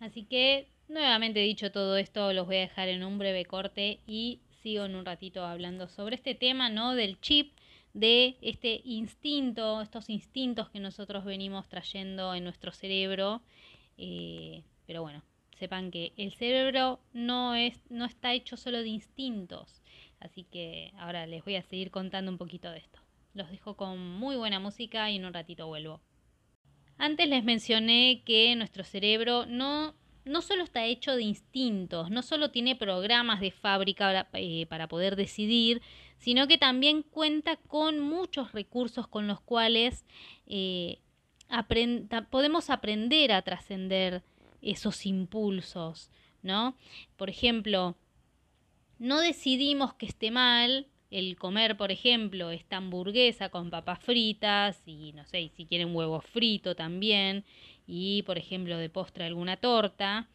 Así 0.00 0.24
que, 0.24 0.68
nuevamente 0.88 1.40
dicho 1.40 1.72
todo 1.72 1.96
esto, 1.96 2.32
los 2.32 2.46
voy 2.46 2.56
a 2.56 2.60
dejar 2.60 2.88
en 2.88 3.02
un 3.04 3.18
breve 3.18 3.44
corte 3.44 4.00
y 4.06 4.40
sigo 4.62 4.84
en 4.84 4.94
un 4.94 5.04
ratito 5.04 5.44
hablando 5.44 5.88
sobre 5.88 6.16
este 6.16 6.34
tema, 6.34 6.68
¿no? 6.68 6.94
Del 6.94 7.20
chip, 7.20 7.56
de 7.94 8.36
este 8.42 8.82
instinto, 8.84 9.80
estos 9.80 10.10
instintos 10.10 10.68
que 10.68 10.80
nosotros 10.80 11.24
venimos 11.24 11.68
trayendo 11.68 12.34
en 12.34 12.44
nuestro 12.44 12.72
cerebro. 12.72 13.42
Eh, 13.96 14.64
pero 14.86 15.02
bueno, 15.02 15.22
sepan 15.58 15.90
que 15.90 16.12
el 16.16 16.32
cerebro 16.34 17.00
no, 17.12 17.54
es, 17.54 17.80
no 17.90 18.04
está 18.04 18.34
hecho 18.34 18.56
solo 18.56 18.82
de 18.82 18.88
instintos. 18.88 19.82
Así 20.20 20.44
que 20.44 20.92
ahora 20.98 21.26
les 21.26 21.44
voy 21.44 21.56
a 21.56 21.62
seguir 21.62 21.90
contando 21.90 22.30
un 22.30 22.38
poquito 22.38 22.70
de 22.70 22.78
esto. 22.78 23.00
Los 23.34 23.50
dejo 23.50 23.76
con 23.76 23.98
muy 23.98 24.36
buena 24.36 24.60
música 24.60 25.10
y 25.10 25.16
en 25.16 25.24
un 25.24 25.32
ratito 25.32 25.66
vuelvo. 25.66 26.00
Antes 26.98 27.28
les 27.28 27.44
mencioné 27.44 28.22
que 28.24 28.54
nuestro 28.56 28.82
cerebro 28.84 29.46
no, 29.46 29.94
no 30.24 30.42
solo 30.42 30.64
está 30.64 30.84
hecho 30.84 31.14
de 31.14 31.22
instintos, 31.22 32.10
no 32.10 32.22
solo 32.22 32.50
tiene 32.50 32.74
programas 32.74 33.40
de 33.40 33.50
fábrica 33.50 34.26
para, 34.30 34.40
eh, 34.42 34.88
poder 34.88 35.16
decidir, 35.16 35.82
sino 36.18 36.48
que 36.48 36.58
también 36.58 37.02
cuenta 37.02 37.56
con 37.56 38.00
muchos 38.00 38.52
recursos 38.52 39.06
con 39.06 39.26
los 39.26 39.40
cuales 39.40 40.06
eh, 40.46 40.98
podemos 42.30 42.70
aprender 42.70 43.32
a 43.32 43.42
trascender 43.42 44.22
esos 44.62 45.06
impulsos, 45.06 46.10
¿no? 46.42 46.76
Por 47.16 47.30
ejemplo, 47.30 47.96
no 48.98 49.20
decidimos 49.20 49.94
que 49.94 50.06
esté 50.06 50.30
mal 50.30 50.88
el 51.10 51.36
comer, 51.36 51.76
por 51.76 51.92
ejemplo, 51.92 52.50
esta 52.50 52.78
hamburguesa 52.78 53.48
con 53.48 53.70
papas 53.70 54.00
fritas 54.00 54.82
y 54.86 55.12
no 55.12 55.24
sé, 55.24 55.50
si 55.56 55.66
quieren 55.66 55.94
huevo 55.94 56.20
frito 56.20 56.74
también 56.74 57.44
y, 57.86 58.22
por 58.22 58.38
ejemplo, 58.38 58.76
de 58.76 58.88
postre 58.88 59.24
alguna 59.24 59.56
torta. 59.56 60.28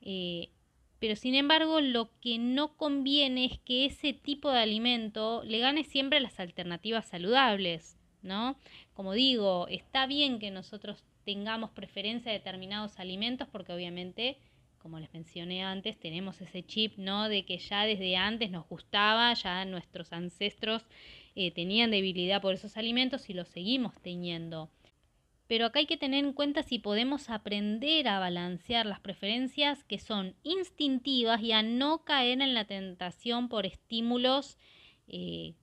Eh, 0.00 0.50
pero 0.98 1.16
sin 1.16 1.34
embargo, 1.34 1.80
lo 1.80 2.08
que 2.20 2.38
no 2.38 2.76
conviene 2.76 3.44
es 3.44 3.58
que 3.58 3.84
ese 3.84 4.14
tipo 4.14 4.50
de 4.50 4.60
alimento 4.60 5.42
le 5.44 5.58
gane 5.58 5.84
siempre 5.84 6.20
las 6.20 6.40
alternativas 6.40 7.06
saludables, 7.06 7.98
¿no? 8.22 8.56
Como 8.94 9.12
digo, 9.12 9.66
está 9.68 10.06
bien 10.06 10.38
que 10.38 10.50
nosotros 10.50 11.04
tengamos 11.24 11.70
preferencia 11.70 12.30
a 12.30 12.34
determinados 12.34 12.98
alimentos 12.98 13.48
porque 13.50 13.72
obviamente 13.72 14.38
como 14.84 15.00
les 15.00 15.14
mencioné 15.14 15.64
antes, 15.64 15.98
tenemos 15.98 16.42
ese 16.42 16.62
chip, 16.62 16.98
¿no? 16.98 17.30
De 17.30 17.46
que 17.46 17.56
ya 17.56 17.86
desde 17.86 18.16
antes 18.16 18.50
nos 18.50 18.68
gustaba, 18.68 19.32
ya 19.32 19.64
nuestros 19.64 20.12
ancestros 20.12 20.82
eh, 21.34 21.50
tenían 21.52 21.90
debilidad 21.90 22.42
por 22.42 22.52
esos 22.52 22.76
alimentos 22.76 23.30
y 23.30 23.32
los 23.32 23.48
seguimos 23.48 23.94
teniendo. 24.02 24.68
Pero 25.46 25.64
acá 25.64 25.78
hay 25.78 25.86
que 25.86 25.96
tener 25.96 26.22
en 26.22 26.34
cuenta 26.34 26.62
si 26.62 26.78
podemos 26.78 27.30
aprender 27.30 28.06
a 28.08 28.18
balancear 28.18 28.84
las 28.84 29.00
preferencias 29.00 29.84
que 29.84 29.98
son 29.98 30.34
instintivas 30.42 31.40
y 31.40 31.52
a 31.52 31.62
no 31.62 32.04
caer 32.04 32.42
en 32.42 32.52
la 32.52 32.66
tentación 32.66 33.48
por 33.48 33.64
estímulos 33.64 34.58
eh, 35.08 35.54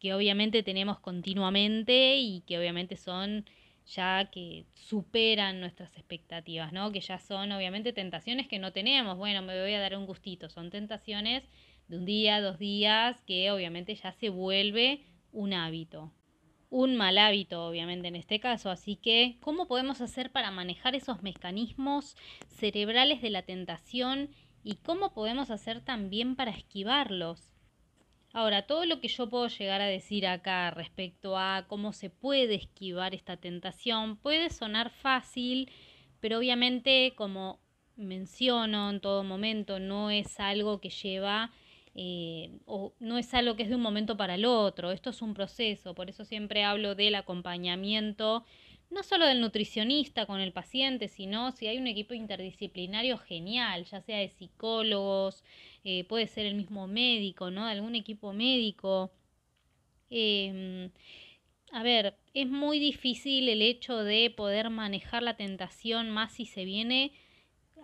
que 0.00 0.12
obviamente 0.12 0.64
tenemos 0.64 0.98
continuamente 0.98 2.16
y 2.16 2.40
que 2.40 2.58
obviamente 2.58 2.96
son 2.96 3.44
ya 3.88 4.28
que 4.30 4.66
superan 4.74 5.60
nuestras 5.60 5.96
expectativas, 5.96 6.72
¿no? 6.72 6.92
Que 6.92 7.00
ya 7.00 7.18
son 7.18 7.52
obviamente 7.52 7.92
tentaciones 7.92 8.46
que 8.46 8.58
no 8.58 8.72
tenemos. 8.72 9.16
Bueno, 9.16 9.42
me 9.42 9.58
voy 9.60 9.72
a 9.72 9.80
dar 9.80 9.96
un 9.96 10.06
gustito. 10.06 10.50
Son 10.50 10.70
tentaciones 10.70 11.44
de 11.88 11.96
un 11.96 12.04
día, 12.04 12.40
dos 12.40 12.58
días, 12.58 13.22
que 13.24 13.50
obviamente 13.50 13.94
ya 13.94 14.12
se 14.12 14.28
vuelve 14.28 15.04
un 15.32 15.54
hábito. 15.54 16.12
Un 16.70 16.96
mal 16.96 17.16
hábito, 17.16 17.66
obviamente, 17.66 18.08
en 18.08 18.16
este 18.16 18.40
caso. 18.40 18.70
Así 18.70 18.96
que, 18.96 19.38
¿cómo 19.40 19.66
podemos 19.66 20.02
hacer 20.02 20.30
para 20.32 20.50
manejar 20.50 20.94
esos 20.94 21.22
mecanismos 21.22 22.14
cerebrales 22.48 23.22
de 23.22 23.30
la 23.30 23.42
tentación 23.42 24.28
y 24.62 24.74
cómo 24.76 25.14
podemos 25.14 25.50
hacer 25.50 25.80
también 25.80 26.36
para 26.36 26.50
esquivarlos? 26.50 27.57
Ahora, 28.38 28.68
todo 28.68 28.86
lo 28.86 29.00
que 29.00 29.08
yo 29.08 29.28
puedo 29.28 29.48
llegar 29.48 29.80
a 29.80 29.86
decir 29.86 30.24
acá 30.24 30.70
respecto 30.70 31.36
a 31.36 31.64
cómo 31.66 31.92
se 31.92 32.08
puede 32.08 32.54
esquivar 32.54 33.12
esta 33.12 33.36
tentación 33.36 34.16
puede 34.16 34.48
sonar 34.50 34.90
fácil, 34.90 35.68
pero 36.20 36.38
obviamente, 36.38 37.14
como 37.16 37.58
menciono 37.96 38.90
en 38.90 39.00
todo 39.00 39.24
momento, 39.24 39.80
no 39.80 40.10
es 40.10 40.38
algo 40.38 40.80
que 40.80 40.90
lleva 40.90 41.50
eh, 41.96 42.52
o 42.64 42.94
no 43.00 43.18
es 43.18 43.34
algo 43.34 43.56
que 43.56 43.64
es 43.64 43.70
de 43.70 43.74
un 43.74 43.82
momento 43.82 44.16
para 44.16 44.36
el 44.36 44.44
otro, 44.44 44.92
esto 44.92 45.10
es 45.10 45.20
un 45.20 45.34
proceso, 45.34 45.96
por 45.96 46.08
eso 46.08 46.24
siempre 46.24 46.62
hablo 46.62 46.94
del 46.94 47.16
acompañamiento 47.16 48.44
no 48.90 49.02
solo 49.02 49.26
del 49.26 49.40
nutricionista 49.40 50.26
con 50.26 50.40
el 50.40 50.52
paciente, 50.52 51.08
sino 51.08 51.52
si 51.52 51.66
hay 51.66 51.78
un 51.78 51.86
equipo 51.86 52.14
interdisciplinario 52.14 53.18
genial, 53.18 53.84
ya 53.84 54.00
sea 54.00 54.18
de 54.18 54.30
psicólogos, 54.30 55.44
eh, 55.84 56.04
puede 56.04 56.26
ser 56.26 56.46
el 56.46 56.54
mismo 56.54 56.86
médico, 56.86 57.50
¿no? 57.50 57.66
De 57.66 57.72
algún 57.72 57.94
equipo 57.94 58.32
médico. 58.32 59.10
Em, 60.10 60.90
a 61.72 61.82
ver, 61.82 62.16
es 62.34 62.48
muy 62.48 62.78
difícil 62.78 63.48
el 63.48 63.62
hecho 63.62 63.98
de 63.98 64.30
poder 64.30 64.70
manejar 64.70 65.22
la 65.22 65.36
tentación 65.36 66.10
más 66.10 66.32
si 66.32 66.46
se 66.46 66.64
viene 66.64 67.12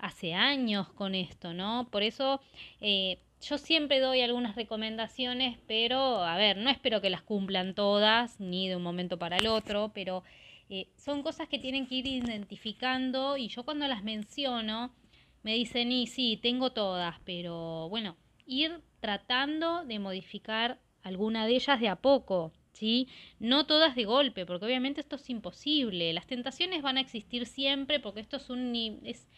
hace 0.00 0.34
años 0.34 0.88
con 0.92 1.14
esto, 1.14 1.52
¿no? 1.54 1.88
Por 1.90 2.02
eso 2.02 2.40
eh, 2.80 3.18
yo 3.42 3.58
siempre 3.58 4.00
doy 4.00 4.22
algunas 4.22 4.56
recomendaciones, 4.56 5.58
pero 5.66 6.24
a 6.24 6.36
ver, 6.36 6.56
no 6.56 6.70
espero 6.70 7.00
que 7.00 7.10
las 7.10 7.22
cumplan 7.22 7.74
todas, 7.74 8.40
ni 8.40 8.68
de 8.68 8.76
un 8.76 8.82
momento 8.82 9.18
para 9.18 9.36
el 9.36 9.46
otro, 9.46 9.92
pero 9.94 10.24
eh, 10.70 10.88
son 10.96 11.22
cosas 11.22 11.48
que 11.48 11.58
tienen 11.58 11.86
que 11.86 11.96
ir 11.96 12.06
identificando 12.06 13.36
y 13.36 13.48
yo 13.48 13.64
cuando 13.64 13.86
las 13.86 14.02
menciono 14.02 14.94
me 15.42 15.54
dicen, 15.54 15.92
y 15.92 16.06
sí, 16.06 16.38
tengo 16.42 16.72
todas, 16.72 17.20
pero 17.24 17.88
bueno, 17.90 18.16
ir 18.46 18.80
tratando 19.00 19.84
de 19.84 19.98
modificar 19.98 20.80
alguna 21.02 21.46
de 21.46 21.56
ellas 21.56 21.80
de 21.80 21.88
a 21.88 21.96
poco, 21.96 22.52
¿sí? 22.72 23.08
No 23.38 23.66
todas 23.66 23.94
de 23.94 24.06
golpe, 24.06 24.46
porque 24.46 24.64
obviamente 24.64 25.02
esto 25.02 25.16
es 25.16 25.28
imposible. 25.28 26.12
Las 26.14 26.26
tentaciones 26.26 26.82
van 26.82 26.96
a 26.96 27.02
existir 27.02 27.46
siempre 27.46 28.00
porque 28.00 28.20
esto 28.20 28.38
es 28.38 28.48
un... 28.50 28.74
Es, 29.04 29.28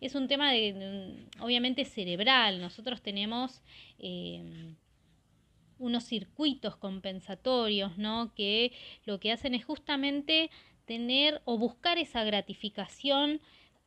es 0.00 0.16
un 0.16 0.26
tema 0.26 0.50
de, 0.50 1.28
obviamente 1.38 1.84
cerebral. 1.84 2.60
Nosotros 2.60 3.02
tenemos 3.02 3.62
eh, 4.00 4.74
unos 5.78 6.04
circuitos 6.04 6.76
compensatorios, 6.76 7.98
¿no? 7.98 8.34
Que 8.34 8.72
lo 9.04 9.20
que 9.20 9.30
hacen 9.30 9.54
es 9.54 9.64
justamente 9.64 10.50
tener 10.84 11.42
o 11.44 11.58
buscar 11.58 11.98
esa 11.98 12.24
gratificación 12.24 13.40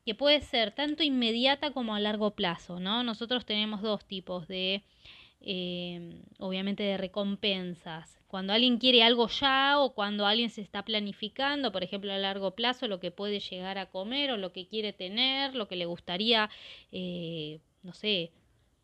que 0.05 0.15
puede 0.15 0.41
ser 0.41 0.71
tanto 0.71 1.03
inmediata 1.03 1.71
como 1.71 1.95
a 1.95 1.99
largo 1.99 2.31
plazo, 2.31 2.79
¿no? 2.79 3.03
Nosotros 3.03 3.45
tenemos 3.45 3.81
dos 3.81 4.05
tipos 4.05 4.47
de, 4.47 4.83
eh, 5.41 6.21
obviamente, 6.39 6.83
de 6.83 6.97
recompensas. 6.97 8.19
Cuando 8.27 8.53
alguien 8.53 8.77
quiere 8.77 9.01
algo 9.01 9.27
ya 9.27 9.79
o 9.79 9.93
cuando 9.93 10.27
alguien 10.27 10.49
se 10.51 10.61
está 10.61 10.83
planificando, 10.85 11.71
por 11.71 11.83
ejemplo, 11.83 12.13
a 12.13 12.17
largo 12.17 12.51
plazo, 12.51 12.87
lo 12.87 12.99
que 12.99 13.11
puede 13.11 13.39
llegar 13.39 13.77
a 13.79 13.87
comer 13.87 14.31
o 14.31 14.37
lo 14.37 14.53
que 14.53 14.67
quiere 14.67 14.93
tener, 14.93 15.55
lo 15.55 15.67
que 15.67 15.75
le 15.75 15.85
gustaría, 15.85 16.49
eh, 16.91 17.59
no 17.81 17.93
sé, 17.93 18.31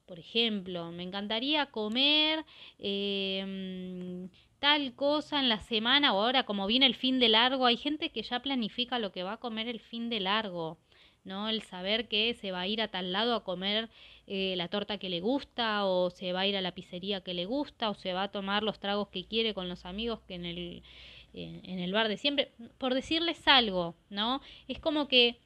por 0.08 0.20
ejemplo, 0.20 0.92
me 0.92 1.04
encantaría 1.04 1.68
comer 1.68 2.46
eh, 2.80 4.28
tal 4.62 4.94
cosa 4.94 5.40
en 5.40 5.50
la 5.50 5.60
semana 5.60 6.14
o 6.14 6.22
ahora 6.22 6.44
como 6.44 6.68
viene 6.68 6.86
el 6.86 6.94
fin 6.94 7.20
de 7.20 7.30
largo, 7.30 7.66
hay 7.66 7.78
gente 7.78 8.12
que 8.12 8.22
ya 8.22 8.42
planifica 8.42 9.00
lo 9.00 9.12
que 9.12 9.24
va 9.24 9.34
a 9.34 9.38
comer 9.38 9.68
el 9.68 9.80
fin 9.80 10.08
de 10.08 10.20
largo, 10.20 10.78
¿no? 11.24 11.50
El 11.50 11.64
saber 11.64 12.08
que 12.08 12.36
se 12.36 12.52
va 12.52 12.62
a 12.62 12.68
ir 12.68 12.80
a 12.80 12.88
tal 12.90 13.12
lado 13.12 13.34
a 13.34 13.44
comer 13.44 13.90
eh, 14.28 14.54
la 14.58 14.68
torta 14.68 15.00
que 15.00 15.10
le 15.10 15.20
gusta 15.20 15.86
o 15.86 16.12
se 16.12 16.32
va 16.32 16.42
a 16.42 16.48
ir 16.48 16.56
a 16.56 16.62
la 16.62 16.76
pizzería 16.76 17.22
que 17.22 17.34
le 17.34 17.46
gusta 17.46 17.90
o 17.90 17.96
se 17.96 18.14
va 18.14 18.22
a 18.22 18.32
tomar 18.32 18.62
los 18.62 18.80
tragos 18.80 19.08
que 19.08 19.26
quiere 19.26 19.56
con 19.56 19.68
los 19.68 19.84
amigos 19.84 20.22
que 20.28 20.36
en 20.36 20.46
el, 20.46 20.84
en 21.34 21.80
el 21.80 21.92
bar 21.92 22.08
de 22.08 22.18
siempre, 22.18 22.52
por 22.78 22.94
decirles 22.94 23.48
algo, 23.48 23.96
¿no? 24.12 24.42
Es 24.68 24.78
como 24.78 25.08
que 25.08 25.40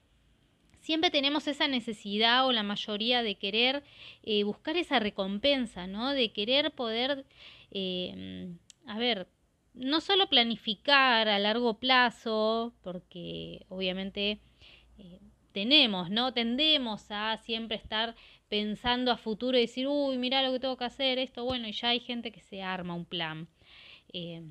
siempre 0.82 1.10
tenemos 1.10 1.48
esa 1.48 1.70
necesidad 1.70 2.46
o 2.46 2.52
la 2.52 2.64
mayoría 2.64 3.24
de 3.24 3.36
querer 3.36 3.82
eh, 4.24 4.44
buscar 4.44 4.76
esa 4.76 5.00
recompensa, 5.00 5.88
¿no? 5.88 6.12
De 6.12 6.34
querer 6.34 6.72
poder 6.72 7.26
eh, 7.72 8.50
a 8.86 8.98
ver, 8.98 9.28
no 9.74 10.02
solo 10.02 10.28
planificar 10.28 11.28
a 11.28 11.40
largo 11.40 11.80
plazo, 11.80 12.74
porque 12.82 13.66
obviamente 13.70 14.40
eh, 14.98 15.20
tenemos, 15.52 16.10
¿no? 16.10 16.34
Tendemos 16.34 17.06
a 17.10 17.38
siempre 17.38 17.78
estar 17.78 18.16
pensando 18.50 19.12
a 19.12 19.18
futuro 19.18 19.58
y 19.58 19.62
decir, 19.62 19.88
uy, 19.88 20.18
mira 20.18 20.42
lo 20.44 20.52
que 20.52 20.60
tengo 20.60 20.78
que 20.78 20.86
hacer, 20.86 21.18
esto, 21.18 21.44
bueno, 21.44 21.68
y 21.68 21.72
ya 21.72 21.90
hay 21.90 22.00
gente 22.00 22.32
que 22.32 22.42
se 22.42 22.62
arma 22.62 22.94
un 22.94 23.06
plan. 23.06 23.48
Eh, 24.14 24.44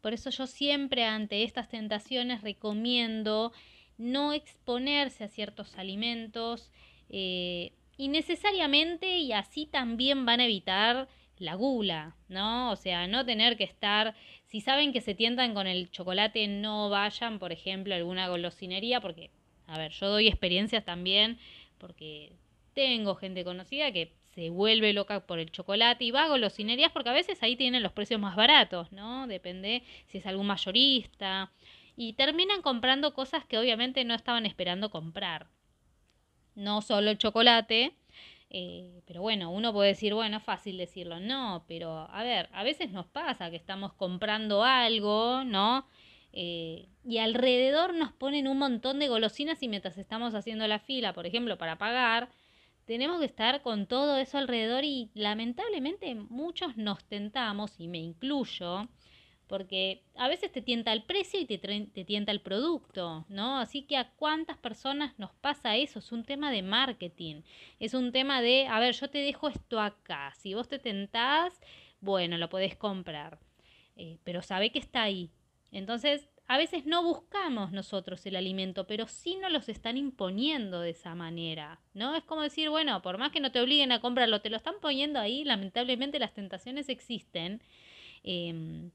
por 0.00 0.12
eso 0.12 0.30
yo 0.30 0.46
siempre 0.46 1.04
ante 1.04 1.42
estas 1.44 1.68
tentaciones 1.68 2.42
recomiendo 2.42 3.52
no 3.96 4.32
exponerse 4.32 5.24
a 5.24 5.28
ciertos 5.28 5.78
alimentos 5.78 6.70
eh, 7.08 7.72
innecesariamente 7.96 9.18
y 9.18 9.32
así 9.32 9.66
también 9.66 10.26
van 10.26 10.40
a 10.40 10.44
evitar 10.44 11.08
la 11.38 11.54
gula, 11.54 12.16
¿no? 12.28 12.70
O 12.70 12.76
sea, 12.76 13.06
no 13.06 13.24
tener 13.24 13.56
que 13.56 13.64
estar, 13.64 14.14
si 14.46 14.60
saben 14.60 14.92
que 14.92 15.00
se 15.00 15.14
tientan 15.14 15.54
con 15.54 15.66
el 15.66 15.90
chocolate, 15.90 16.46
no 16.48 16.90
vayan, 16.90 17.38
por 17.38 17.52
ejemplo, 17.52 17.94
a 17.94 17.96
alguna 17.96 18.28
golosinería, 18.28 19.00
porque 19.00 19.30
A 19.66 19.78
ver, 19.78 19.92
yo 19.92 20.08
doy 20.08 20.28
experiencias 20.28 20.84
también 20.84 21.38
porque 21.78 22.32
tengo 22.74 23.14
gente 23.14 23.44
conocida 23.44 23.92
que 23.92 24.12
se 24.34 24.50
vuelve 24.50 24.92
loca 24.92 25.26
por 25.26 25.38
el 25.38 25.50
chocolate 25.50 26.04
y 26.04 26.10
va 26.10 26.24
a 26.24 26.28
golosinerías 26.28 26.92
porque 26.92 27.10
a 27.10 27.12
veces 27.12 27.42
ahí 27.42 27.56
tienen 27.56 27.82
los 27.82 27.92
precios 27.92 28.20
más 28.20 28.36
baratos, 28.36 28.90
¿no? 28.92 29.26
Depende 29.26 29.82
si 30.06 30.18
es 30.18 30.26
algún 30.26 30.46
mayorista. 30.46 31.52
Y 31.96 32.14
terminan 32.14 32.60
comprando 32.62 33.14
cosas 33.14 33.44
que 33.46 33.58
obviamente 33.58 34.04
no 34.04 34.14
estaban 34.14 34.46
esperando 34.46 34.90
comprar. 34.90 35.46
No 36.56 36.82
solo 36.82 37.10
el 37.10 37.18
chocolate, 37.18 37.94
eh, 38.56 39.02
pero 39.04 39.20
bueno, 39.20 39.50
uno 39.50 39.72
puede 39.72 39.88
decir, 39.88 40.14
bueno, 40.14 40.38
fácil 40.38 40.78
decirlo, 40.78 41.18
no, 41.18 41.64
pero 41.66 42.08
a 42.08 42.22
ver, 42.22 42.48
a 42.52 42.62
veces 42.62 42.92
nos 42.92 43.04
pasa 43.06 43.50
que 43.50 43.56
estamos 43.56 43.94
comprando 43.94 44.62
algo, 44.62 45.42
¿no? 45.42 45.88
Eh, 46.32 46.88
y 47.04 47.18
alrededor 47.18 47.94
nos 47.94 48.12
ponen 48.12 48.46
un 48.46 48.58
montón 48.58 49.00
de 49.00 49.08
golosinas 49.08 49.60
y 49.64 49.66
mientras 49.66 49.98
estamos 49.98 50.36
haciendo 50.36 50.68
la 50.68 50.78
fila, 50.78 51.12
por 51.12 51.26
ejemplo, 51.26 51.58
para 51.58 51.78
pagar, 51.78 52.28
tenemos 52.84 53.18
que 53.18 53.26
estar 53.26 53.60
con 53.60 53.86
todo 53.88 54.18
eso 54.18 54.38
alrededor 54.38 54.84
y 54.84 55.10
lamentablemente 55.14 56.14
muchos 56.14 56.76
nos 56.76 57.04
tentamos, 57.06 57.80
y 57.80 57.88
me 57.88 57.98
incluyo, 57.98 58.88
porque 59.46 60.02
a 60.16 60.28
veces 60.28 60.50
te 60.50 60.62
tienta 60.62 60.92
el 60.92 61.04
precio 61.04 61.40
y 61.40 61.44
te, 61.44 61.58
te, 61.58 62.04
tienta 62.04 62.32
el 62.32 62.40
producto, 62.40 63.24
¿no? 63.28 63.58
Así 63.58 63.82
que 63.82 63.96
a 63.96 64.10
cuántas 64.10 64.56
personas 64.58 65.18
nos 65.18 65.32
pasa 65.34 65.76
eso, 65.76 65.98
es 65.98 66.12
un 66.12 66.24
tema 66.24 66.50
de 66.50 66.62
marketing, 66.62 67.42
es 67.78 67.94
un 67.94 68.12
tema 68.12 68.42
de, 68.42 68.66
a 68.66 68.80
ver, 68.80 68.94
yo 68.94 69.08
te 69.10 69.18
dejo 69.18 69.48
esto 69.48 69.80
acá, 69.80 70.32
si 70.36 70.54
vos 70.54 70.68
te 70.68 70.78
tentás, 70.78 71.60
bueno, 72.00 72.38
lo 72.38 72.48
podés 72.48 72.76
comprar, 72.76 73.38
eh, 73.96 74.18
pero 74.24 74.42
sabe 74.42 74.70
que 74.70 74.78
está 74.78 75.02
ahí. 75.02 75.30
Entonces, 75.70 76.28
a 76.46 76.58
veces 76.58 76.84
no 76.84 77.02
buscamos 77.02 77.72
nosotros 77.72 78.24
el 78.26 78.36
alimento, 78.36 78.86
pero 78.86 79.06
sí 79.08 79.36
nos 79.36 79.50
los 79.50 79.68
están 79.68 79.96
imponiendo 79.96 80.80
de 80.80 80.90
esa 80.90 81.14
manera, 81.14 81.80
¿no? 81.94 82.14
Es 82.14 82.24
como 82.24 82.42
decir, 82.42 82.68
bueno, 82.68 83.00
por 83.02 83.18
más 83.18 83.32
que 83.32 83.40
no 83.40 83.50
te 83.50 83.60
obliguen 83.60 83.92
a 83.92 84.00
comprarlo, 84.00 84.40
te 84.40 84.50
lo 84.50 84.56
están 84.56 84.74
poniendo 84.80 85.18
ahí, 85.18 85.44
lamentablemente 85.44 86.18
las 86.18 86.34
tentaciones 86.34 86.88
existen. 86.88 87.62
Em, 88.22 88.90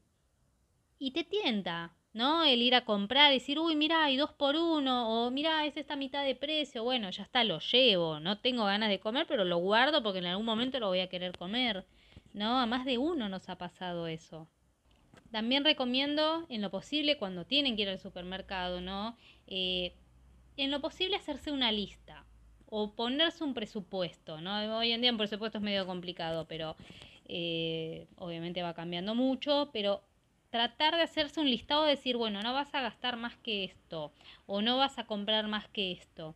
y 1.00 1.12
te 1.12 1.24
tienta, 1.24 1.96
¿no? 2.12 2.44
El 2.44 2.60
ir 2.60 2.74
a 2.74 2.84
comprar, 2.84 3.32
decir, 3.32 3.58
uy, 3.58 3.74
mira, 3.74 4.04
hay 4.04 4.16
dos 4.18 4.32
por 4.34 4.54
uno, 4.54 5.26
o 5.26 5.30
mira, 5.30 5.64
es 5.64 5.76
esta 5.76 5.96
mitad 5.96 6.24
de 6.24 6.36
precio, 6.36 6.84
bueno, 6.84 7.10
ya 7.10 7.22
está, 7.22 7.42
lo 7.42 7.58
llevo, 7.58 8.20
no 8.20 8.38
tengo 8.38 8.66
ganas 8.66 8.90
de 8.90 9.00
comer, 9.00 9.26
pero 9.26 9.44
lo 9.44 9.56
guardo 9.56 10.02
porque 10.02 10.18
en 10.18 10.26
algún 10.26 10.44
momento 10.44 10.78
lo 10.78 10.88
voy 10.88 11.00
a 11.00 11.08
querer 11.08 11.36
comer, 11.36 11.86
¿no? 12.34 12.60
A 12.60 12.66
más 12.66 12.84
de 12.84 12.98
uno 12.98 13.30
nos 13.30 13.48
ha 13.48 13.56
pasado 13.56 14.06
eso. 14.06 14.46
También 15.32 15.64
recomiendo, 15.64 16.44
en 16.50 16.60
lo 16.60 16.70
posible, 16.70 17.16
cuando 17.16 17.46
tienen 17.46 17.76
que 17.76 17.82
ir 17.82 17.88
al 17.88 17.98
supermercado, 17.98 18.82
¿no? 18.82 19.16
Eh, 19.46 19.94
en 20.58 20.70
lo 20.70 20.82
posible 20.82 21.16
hacerse 21.16 21.50
una 21.50 21.72
lista 21.72 22.26
o 22.66 22.92
ponerse 22.94 23.42
un 23.42 23.54
presupuesto, 23.54 24.40
¿no? 24.42 24.76
Hoy 24.76 24.92
en 24.92 25.00
día 25.00 25.12
un 25.12 25.18
presupuesto 25.18 25.58
es 25.58 25.64
medio 25.64 25.86
complicado, 25.86 26.46
pero 26.46 26.76
eh, 27.26 28.06
obviamente 28.16 28.62
va 28.62 28.74
cambiando 28.74 29.14
mucho, 29.14 29.70
pero 29.72 30.02
tratar 30.50 30.96
de 30.96 31.02
hacerse 31.02 31.40
un 31.40 31.50
listado 31.50 31.84
de 31.84 31.90
decir, 31.90 32.16
bueno, 32.16 32.42
no 32.42 32.52
vas 32.52 32.74
a 32.74 32.80
gastar 32.80 33.16
más 33.16 33.36
que 33.38 33.64
esto 33.64 34.12
o 34.46 34.62
no 34.62 34.76
vas 34.76 34.98
a 34.98 35.06
comprar 35.06 35.48
más 35.48 35.68
que 35.68 35.92
esto 35.92 36.34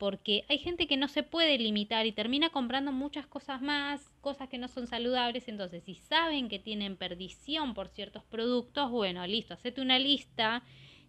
porque 0.00 0.46
hay 0.48 0.56
gente 0.56 0.86
que 0.86 0.96
no 0.96 1.08
se 1.08 1.22
puede 1.22 1.58
limitar 1.58 2.06
y 2.06 2.12
termina 2.12 2.48
comprando 2.48 2.90
muchas 2.90 3.26
cosas 3.26 3.60
más, 3.60 4.00
cosas 4.22 4.48
que 4.48 4.56
no 4.56 4.66
son 4.66 4.86
saludables, 4.86 5.46
entonces 5.46 5.84
si 5.84 5.94
saben 5.94 6.48
que 6.48 6.58
tienen 6.58 6.96
perdición 6.96 7.74
por 7.74 7.88
ciertos 7.88 8.24
productos, 8.24 8.90
bueno, 8.90 9.26
listo, 9.26 9.52
hacete 9.52 9.82
una 9.82 9.98
lista 9.98 10.62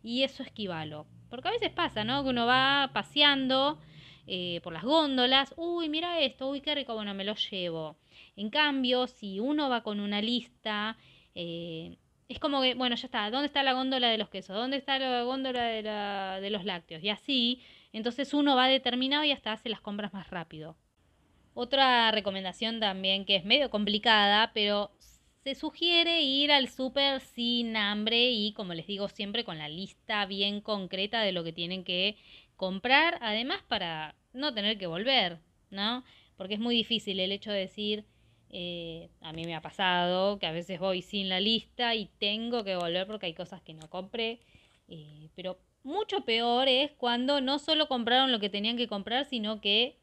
y 0.04 0.24
eso 0.24 0.44
esquivalo. 0.44 1.08
Porque 1.30 1.48
a 1.48 1.52
veces 1.52 1.70
pasa, 1.70 2.04
¿no? 2.04 2.22
Que 2.22 2.32
uno 2.32 2.46
va 2.46 2.92
paseando 2.94 3.80
eh, 4.28 4.60
por 4.62 4.74
las 4.74 4.84
góndolas, 4.84 5.54
uy, 5.56 5.88
mira 5.88 6.20
esto, 6.20 6.50
uy, 6.50 6.60
qué 6.60 6.76
rico, 6.76 6.94
bueno, 6.94 7.14
me 7.14 7.24
lo 7.24 7.36
llevo. 7.36 7.96
En 8.36 8.50
cambio, 8.50 9.08
si 9.08 9.40
uno 9.40 9.70
va 9.70 9.84
con 9.84 10.02
una 10.02 10.22
lista, 10.22 10.98
eh, 11.34 11.96
es 12.32 12.40
como 12.40 12.62
que, 12.62 12.74
bueno, 12.76 12.96
ya 12.96 13.06
está, 13.06 13.30
¿dónde 13.30 13.48
está 13.48 13.64
la 13.64 13.74
góndola 13.74 14.10
de 14.10 14.18
los 14.18 14.30
quesos? 14.30 14.56
¿Dónde 14.56 14.78
está 14.78 15.00
la 15.00 15.24
góndola 15.24 15.64
de, 15.64 16.42
de 16.42 16.50
los 16.50 16.66
lácteos? 16.66 17.04
Y 17.04 17.10
así 17.10 17.62
entonces 17.94 18.34
uno 18.34 18.56
va 18.56 18.68
determinado 18.68 19.24
y 19.24 19.32
hasta 19.32 19.52
hace 19.52 19.70
las 19.70 19.82
compras 19.82 20.14
más 20.14 20.30
rápido. 20.30 20.78
Otra 21.54 22.12
recomendación 22.12 22.80
también 22.80 23.26
que 23.26 23.36
es 23.36 23.46
medio 23.46 23.70
complicada, 23.70 24.52
pero 24.54 24.92
se 25.44 25.56
sugiere 25.56 26.22
ir 26.22 26.52
al 26.52 26.70
súper 26.70 27.20
sin 27.20 27.76
hambre 27.76 28.32
y, 28.32 28.54
como 28.54 28.74
les 28.74 28.88
digo 28.88 29.10
siempre, 29.10 29.44
con 29.44 29.58
la 29.58 29.68
lista 29.68 30.26
bien 30.26 30.62
concreta 30.62 31.22
de 31.22 31.32
lo 31.32 31.44
que 31.44 31.52
tienen 31.52 31.84
que 31.84 32.16
comprar, 32.56 33.18
además 33.22 33.62
para 33.68 34.16
no 34.34 34.54
tener 34.54 34.78
que 34.78 34.88
volver, 34.88 35.40
¿no? 35.72 36.04
Porque 36.38 36.54
es 36.54 36.60
muy 36.60 36.76
difícil 36.76 37.20
el 37.20 37.32
hecho 37.32 37.52
de 37.52 37.60
decir, 37.60 38.06
eh, 38.54 39.10
a 39.22 39.32
mí 39.32 39.46
me 39.46 39.56
ha 39.56 39.62
pasado 39.62 40.38
que 40.38 40.46
a 40.46 40.52
veces 40.52 40.80
voy 40.80 41.02
sin 41.02 41.30
la 41.30 41.40
lista 41.40 41.96
y 41.96 42.08
tengo 42.20 42.66
que 42.66 42.76
volver 42.76 43.08
porque 43.08 43.28
hay 43.28 43.34
cosas 43.34 43.62
que 43.62 43.74
no 43.74 43.90
compré, 43.90 44.40
eh, 44.90 45.30
pero 45.36 45.58
mucho 45.84 46.26
peor 46.26 46.68
es 46.68 46.92
cuando 46.92 47.40
no 47.40 47.60
solo 47.60 47.88
compraron 47.88 48.32
lo 48.32 48.40
que 48.40 48.50
tenían 48.50 48.76
que 48.76 48.88
comprar, 48.88 49.26
sino 49.26 49.62
que, 49.62 49.98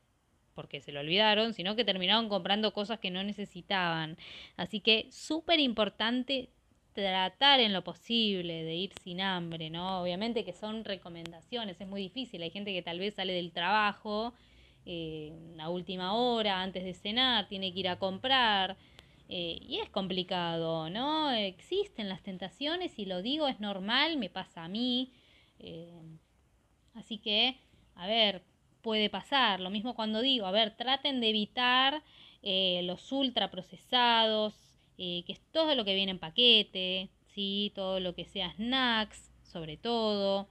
porque 0.54 0.80
se 0.80 0.92
lo 0.92 1.00
olvidaron, 1.00 1.52
sino 1.52 1.76
que 1.76 1.84
terminaron 1.84 2.28
comprando 2.30 2.72
cosas 2.72 2.98
que 3.00 3.10
no 3.10 3.22
necesitaban. 3.22 4.16
Así 4.56 4.80
que 4.80 5.08
súper 5.10 5.60
importante 5.60 6.48
tratar 6.94 7.60
en 7.60 7.72
lo 7.72 7.84
posible 7.84 8.64
de 8.64 8.74
ir 8.74 8.92
sin 9.04 9.20
hambre, 9.20 9.70
¿no? 9.70 10.02
Obviamente 10.02 10.44
que 10.44 10.52
son 10.52 10.84
recomendaciones, 10.84 11.80
es 11.80 11.86
muy 11.86 12.00
difícil. 12.00 12.42
Hay 12.42 12.50
gente 12.50 12.72
que 12.72 12.82
tal 12.82 12.98
vez 12.98 13.14
sale 13.14 13.34
del 13.34 13.52
trabajo 13.52 14.32
eh, 14.88 15.32
a 15.60 15.68
última 15.68 16.14
hora, 16.14 16.62
antes 16.62 16.82
de 16.82 16.94
cenar, 16.94 17.46
tiene 17.48 17.72
que 17.74 17.80
ir 17.80 17.88
a 17.88 17.98
comprar. 17.98 18.76
Eh, 19.28 19.58
y 19.60 19.80
es 19.80 19.90
complicado, 19.90 20.88
¿no? 20.88 21.30
Existen 21.30 22.08
las 22.08 22.22
tentaciones 22.22 22.98
y 22.98 23.04
lo 23.04 23.20
digo, 23.20 23.46
es 23.48 23.60
normal, 23.60 24.16
me 24.16 24.30
pasa 24.30 24.64
a 24.64 24.68
mí. 24.68 25.12
Eh, 25.58 26.00
así 26.94 27.18
que, 27.18 27.58
a 27.96 28.06
ver, 28.06 28.42
puede 28.80 29.10
pasar. 29.10 29.60
Lo 29.60 29.68
mismo 29.68 29.94
cuando 29.94 30.22
digo, 30.22 30.46
a 30.46 30.50
ver, 30.50 30.74
traten 30.76 31.20
de 31.20 31.28
evitar 31.28 32.02
eh, 32.42 32.80
los 32.84 33.12
ultraprocesados, 33.12 34.54
eh, 34.96 35.22
que 35.26 35.34
es 35.34 35.40
todo 35.52 35.74
lo 35.74 35.84
que 35.84 35.94
viene 35.94 36.12
en 36.12 36.18
paquete, 36.18 37.10
¿sí? 37.34 37.72
todo 37.74 38.00
lo 38.00 38.14
que 38.14 38.24
sea 38.24 38.54
snacks, 38.54 39.30
sobre 39.42 39.76
todo. 39.76 40.48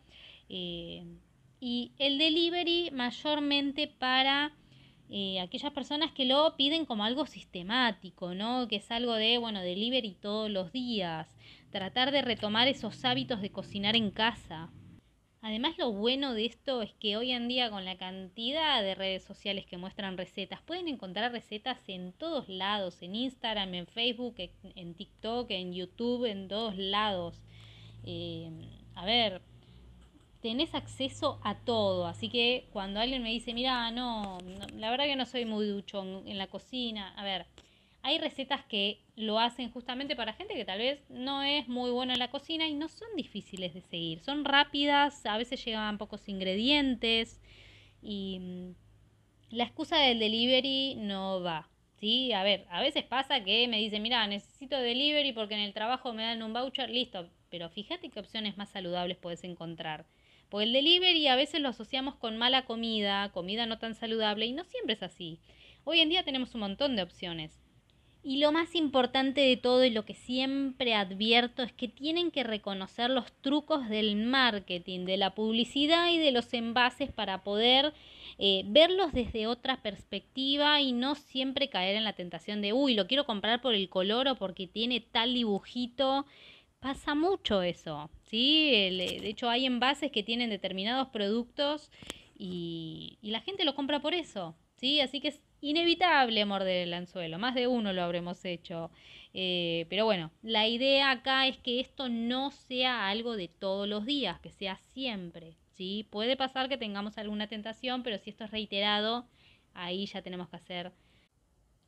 Eh, 1.59 1.65
y 1.65 1.91
el 1.99 2.17
delivery 2.17 2.91
mayormente 2.91 3.87
para 3.87 4.53
aquellas 5.41 5.71
personas 5.71 6.11
que 6.11 6.25
lo 6.25 6.55
piden 6.57 6.85
como 6.85 7.05
algo 7.05 7.25
sistemático, 7.25 8.33
¿no? 8.33 8.67
Que 8.67 8.77
es 8.77 8.91
algo 8.91 9.13
de, 9.13 9.37
bueno, 9.37 9.61
delivery 9.61 10.15
todos 10.15 10.51
los 10.51 10.71
días. 10.71 11.33
Tratar 11.71 12.11
de 12.11 12.21
retomar 12.21 12.67
esos 12.67 13.05
hábitos 13.05 13.41
de 13.41 13.51
cocinar 13.51 13.95
en 13.95 14.11
casa. 14.11 14.69
Además 15.41 15.77
lo 15.77 15.93
bueno 15.93 16.33
de 16.33 16.45
esto 16.45 16.81
es 16.81 16.93
que 16.95 17.15
hoy 17.15 17.31
en 17.31 17.47
día 17.47 17.69
con 17.69 17.85
la 17.85 17.97
cantidad 17.97 18.81
de 18.81 18.95
redes 18.95 19.23
sociales 19.23 19.65
que 19.65 19.77
muestran 19.77 20.17
recetas, 20.17 20.61
pueden 20.63 20.87
encontrar 20.87 21.31
recetas 21.31 21.77
en 21.87 22.11
todos 22.11 22.49
lados, 22.49 23.01
en 23.01 23.15
Instagram, 23.15 23.73
en 23.75 23.87
Facebook, 23.87 24.35
en 24.75 24.93
TikTok, 24.95 25.49
en 25.51 25.73
YouTube, 25.73 26.25
en 26.25 26.47
todos 26.47 26.75
lados. 26.75 27.41
Eh, 28.03 28.49
a 28.95 29.05
ver, 29.05 29.41
tenés 30.41 30.73
acceso 30.75 31.39
a 31.43 31.55
todo, 31.55 32.07
así 32.07 32.29
que 32.29 32.67
cuando 32.71 32.99
alguien 32.99 33.23
me 33.23 33.29
dice, 33.29 33.53
mira, 33.53 33.91
no, 33.91 34.37
la 34.75 34.89
verdad 34.91 35.05
que 35.05 35.15
no 35.15 35.25
soy 35.25 35.45
muy 35.45 35.67
ducho 35.67 36.03
en 36.25 36.37
la 36.37 36.47
cocina, 36.47 37.13
a 37.15 37.23
ver, 37.23 37.45
hay 38.03 38.19
recetas 38.19 38.63
que 38.65 39.01
lo 39.15 39.39
hacen 39.39 39.71
justamente 39.71 40.15
para 40.15 40.33
gente 40.33 40.53
que 40.53 40.63
tal 40.63 40.79
vez 40.79 41.01
no 41.09 41.43
es 41.43 41.67
muy 41.67 41.91
buena 41.91 42.13
en 42.13 42.19
la 42.19 42.31
cocina 42.31 42.67
y 42.67 42.73
no 42.73 42.87
son 42.87 43.09
difíciles 43.17 43.73
de 43.73 43.81
seguir. 43.81 44.21
Son 44.21 44.45
rápidas, 44.45 45.25
a 45.25 45.37
veces 45.37 45.65
llegan 45.65 45.97
pocos 45.97 46.29
ingredientes 46.29 47.41
y 48.01 48.39
mm, 48.39 49.55
la 49.55 49.65
excusa 49.65 49.97
del 49.97 50.19
delivery 50.19 50.95
no 50.95 51.41
va. 51.41 51.67
¿sí? 51.99 52.31
A 52.33 52.43
ver, 52.43 52.65
a 52.69 52.81
veces 52.81 53.03
pasa 53.03 53.43
que 53.43 53.67
me 53.67 53.79
dicen, 53.79 54.01
mira, 54.01 54.25
necesito 54.27 54.77
delivery 54.77 55.33
porque 55.33 55.55
en 55.55 55.61
el 55.61 55.73
trabajo 55.73 56.13
me 56.13 56.23
dan 56.23 56.41
un 56.43 56.53
voucher, 56.53 56.89
listo, 56.89 57.29
pero 57.49 57.69
fíjate 57.69 58.09
qué 58.09 58.19
opciones 58.19 58.57
más 58.57 58.69
saludables 58.69 59.17
puedes 59.17 59.43
encontrar. 59.43 60.05
Porque 60.49 60.65
el 60.65 60.73
delivery 60.73 61.27
a 61.27 61.35
veces 61.35 61.61
lo 61.61 61.69
asociamos 61.69 62.15
con 62.15 62.37
mala 62.37 62.65
comida, 62.65 63.31
comida 63.31 63.65
no 63.65 63.79
tan 63.79 63.95
saludable 63.95 64.45
y 64.45 64.53
no 64.53 64.63
siempre 64.63 64.93
es 64.93 65.03
así. 65.03 65.39
Hoy 65.83 65.99
en 65.99 66.09
día 66.09 66.23
tenemos 66.23 66.53
un 66.53 66.61
montón 66.61 66.95
de 66.95 67.03
opciones. 67.03 67.59
Y 68.23 68.39
lo 68.39 68.51
más 68.51 68.75
importante 68.75 69.39
de 69.39 69.55
todo 69.55 69.85
y 69.85 69.89
lo 69.89 70.03
que 70.03 70.13
siempre 70.13 70.93
advierto 70.95 71.63
es 71.63 71.71
que 71.71 71.87
tienen 71.87 72.29
que 72.29 72.43
reconocer 72.43 73.09
los 73.09 73.31
trucos 73.41 73.87
del 73.87 74.17
marketing, 74.17 75.05
de 75.05 75.15
la 75.15 75.33
publicidad 75.33 76.11
y 76.11 76.17
de 76.17 76.33
los 76.33 76.53
envases 76.53 77.09
para 77.13 77.43
poder 77.43 77.93
eh, 78.37 78.63
verlos 78.65 79.13
desde 79.13 79.47
otra 79.47 79.81
perspectiva 79.81 80.81
y 80.81 80.91
no 80.91 81.15
siempre 81.15 81.69
caer 81.69 81.95
en 81.95 82.03
la 82.03 82.13
tentación 82.13 82.61
de, 82.61 82.73
uy, 82.73 82.95
lo 82.95 83.07
quiero 83.07 83.25
comprar 83.25 83.61
por 83.61 83.73
el 83.73 83.87
color 83.87 84.27
o 84.27 84.35
porque 84.35 84.67
tiene 84.67 84.99
tal 84.99 85.33
dibujito, 85.33 86.25
pasa 86.79 87.15
mucho 87.15 87.61
eso, 87.61 88.09
¿sí? 88.23 88.71
de 88.71 89.27
hecho 89.27 89.49
hay 89.49 89.65
envases 89.65 90.11
que 90.11 90.23
tienen 90.23 90.49
determinados 90.49 91.09
productos 91.09 91.91
y, 92.37 93.17
y 93.21 93.31
la 93.31 93.41
gente 93.41 93.65
lo 93.65 93.75
compra 93.75 93.99
por 94.01 94.13
eso, 94.13 94.55
¿sí? 94.75 95.01
Así 95.01 95.19
que 95.19 95.29
es 95.29 95.41
inevitable 95.61 96.45
morder 96.45 96.83
el 96.83 96.93
anzuelo, 96.93 97.39
más 97.39 97.55
de 97.55 97.67
uno 97.67 97.93
lo 97.93 98.03
habremos 98.03 98.43
hecho. 98.45 98.91
Eh, 99.33 99.85
pero 99.89 100.05
bueno, 100.05 100.31
la 100.41 100.67
idea 100.67 101.11
acá 101.11 101.47
es 101.47 101.57
que 101.57 101.79
esto 101.79 102.09
no 102.09 102.51
sea 102.51 103.09
algo 103.09 103.35
de 103.35 103.47
todos 103.47 103.87
los 103.87 104.05
días, 104.05 104.39
que 104.39 104.51
sea 104.51 104.77
siempre, 104.93 105.57
¿sí? 105.75 106.07
Puede 106.09 106.37
pasar 106.37 106.69
que 106.69 106.77
tengamos 106.77 107.17
alguna 107.17 107.47
tentación, 107.47 108.03
pero 108.03 108.17
si 108.17 108.29
esto 108.29 108.45
es 108.45 108.51
reiterado, 108.51 109.27
ahí 109.73 110.05
ya 110.05 110.21
tenemos 110.21 110.49
que 110.49 110.55
hacer 110.55 110.91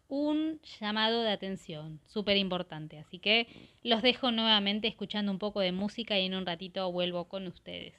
un 0.09 0.59
llamado 0.81 1.23
de 1.23 1.31
atención, 1.31 2.01
súper 2.05 2.35
importante. 2.35 2.99
Así 2.99 3.19
que 3.19 3.47
los 3.83 4.01
dejo 4.01 4.31
nuevamente 4.31 4.89
escuchando 4.89 5.31
un 5.31 5.39
poco 5.39 5.61
de 5.61 5.71
música 5.71 6.19
y 6.19 6.25
en 6.25 6.35
un 6.35 6.45
ratito 6.45 6.91
vuelvo 6.91 7.29
con 7.29 7.47
ustedes. 7.47 7.95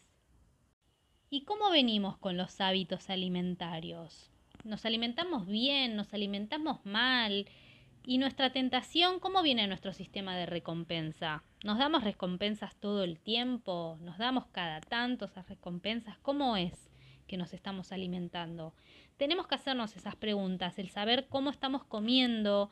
¿Y 1.31 1.44
cómo 1.44 1.70
venimos 1.70 2.18
con 2.18 2.37
los 2.37 2.61
hábitos 2.61 3.09
alimentarios? 3.09 4.31
nos 4.64 4.85
alimentamos 4.85 5.46
bien, 5.46 5.96
nos 5.96 6.12
alimentamos 6.14 6.85
mal. 6.85 7.46
¿Y 8.05 8.18
nuestra 8.18 8.51
tentación 8.51 9.20
cómo 9.20 9.42
viene 9.42 9.66
nuestro 9.66 9.92
sistema 9.92 10.37
de 10.37 10.46
recompensa? 10.46 11.42
¿Nos 11.64 11.79
damos 11.79 12.03
recompensas 12.03 12.75
todo 12.77 13.05
el 13.05 13.18
tiempo? 13.18 13.99
¿Nos 14.01 14.18
damos 14.18 14.46
cada 14.46 14.81
tanto 14.81 15.27
esas 15.27 15.49
recompensas? 15.49 16.18
¿Cómo 16.18 16.57
es 16.57 16.90
que 17.27 17.37
nos 17.37 17.53
estamos 17.53 17.92
alimentando? 17.92 18.75
Tenemos 19.20 19.46
que 19.46 19.54
hacernos 19.54 19.94
esas 19.96 20.16
preguntas, 20.16 20.78
el 20.78 20.88
saber 20.88 21.26
cómo 21.28 21.50
estamos 21.50 21.85
comiendo, 21.85 22.70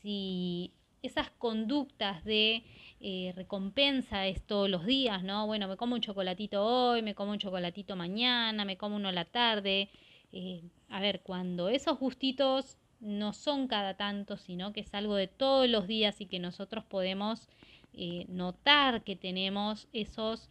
si 0.00 0.72
esas 1.02 1.28
conductas 1.28 2.24
de 2.24 2.64
eh, 3.00 3.34
recompensa 3.36 4.26
es 4.26 4.40
todos 4.40 4.70
los 4.70 4.86
días, 4.86 5.22
¿no? 5.22 5.46
Bueno, 5.46 5.68
me 5.68 5.76
como 5.76 5.94
un 5.94 6.00
chocolatito 6.00 6.64
hoy, 6.64 7.02
me 7.02 7.14
como 7.14 7.32
un 7.32 7.38
chocolatito 7.38 7.96
mañana, 7.96 8.64
me 8.64 8.78
como 8.78 8.96
uno 8.96 9.10
a 9.10 9.12
la 9.12 9.26
tarde. 9.26 9.90
Eh, 10.32 10.62
a 10.88 11.00
ver, 11.00 11.20
cuando 11.20 11.68
esos 11.68 11.98
gustitos 11.98 12.78
no 13.00 13.34
son 13.34 13.68
cada 13.68 13.92
tanto, 13.92 14.38
sino 14.38 14.72
que 14.72 14.80
es 14.80 14.94
algo 14.94 15.16
de 15.16 15.28
todos 15.28 15.68
los 15.68 15.86
días 15.86 16.22
y 16.22 16.24
que 16.24 16.38
nosotros 16.38 16.82
podemos 16.82 17.46
eh, 17.92 18.24
notar 18.26 19.04
que 19.04 19.16
tenemos 19.16 19.86
esos 19.92 20.48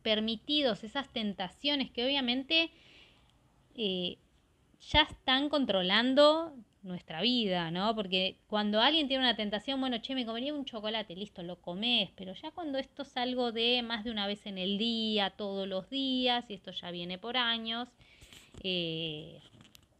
permitidos, 0.00 0.84
esas 0.84 1.12
tentaciones 1.12 1.90
que 1.90 2.06
obviamente 2.06 2.70
eh, 3.74 4.16
ya 4.80 5.02
están 5.02 5.48
controlando 5.48 6.54
nuestra 6.82 7.20
vida, 7.20 7.70
¿no? 7.70 7.94
Porque 7.94 8.38
cuando 8.46 8.80
alguien 8.80 9.08
tiene 9.08 9.24
una 9.24 9.36
tentación, 9.36 9.80
bueno, 9.80 9.98
che, 9.98 10.14
me 10.14 10.26
comería 10.26 10.54
un 10.54 10.64
chocolate, 10.64 11.14
listo, 11.16 11.42
lo 11.42 11.60
comes, 11.60 12.10
pero 12.16 12.32
ya 12.34 12.50
cuando 12.50 12.78
esto 12.78 13.02
es 13.02 13.16
algo 13.16 13.52
de 13.52 13.82
más 13.82 14.04
de 14.04 14.10
una 14.10 14.26
vez 14.26 14.46
en 14.46 14.58
el 14.58 14.78
día, 14.78 15.30
todos 15.30 15.68
los 15.68 15.90
días, 15.90 16.44
y 16.48 16.54
esto 16.54 16.70
ya 16.70 16.90
viene 16.90 17.18
por 17.18 17.36
años, 17.36 17.88
eh, 18.62 19.40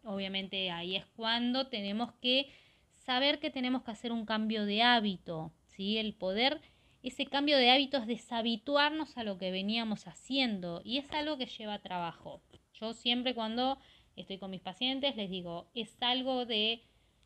obviamente 0.05 0.71
ahí 0.71 0.97
es 0.97 1.07
cuando 1.17 1.67
tenemos 1.67 2.13
que 2.15 2.49
saber 2.95 3.39
que 3.39 3.51
tenemos 3.51 3.83
que 3.83 3.91
hacer 3.91 4.13
un 4.13 4.25
cambio 4.25 4.65
de 4.65 4.83
hábito, 4.83 5.53
¿sí? 5.67 5.99
El 5.99 6.15
poder, 6.15 6.61
ese 7.03 7.27
cambio 7.27 7.57
de 7.57 7.71
hábito 7.71 7.99
es 7.99 8.07
deshabituarnos 8.07 9.17
a 9.17 9.25
lo 9.25 9.39
que 9.39 9.51
veníamos 9.51 10.07
haciendo 10.07 10.83
y 10.85 10.99
es 10.99 11.11
algo 11.13 11.39
que 11.39 11.47
lleva 11.47 11.79
trabajo. 11.81 12.41
Yo 12.75 12.93
siempre 12.93 13.35
cuando 13.35 13.79
estoy 14.21 14.39
con 14.39 14.51
mis 14.51 14.61
pacientes 14.61 15.17
les 15.17 15.31
digo, 15.31 15.69
es 15.75 15.97
algo 16.01 16.45
de 16.47 16.83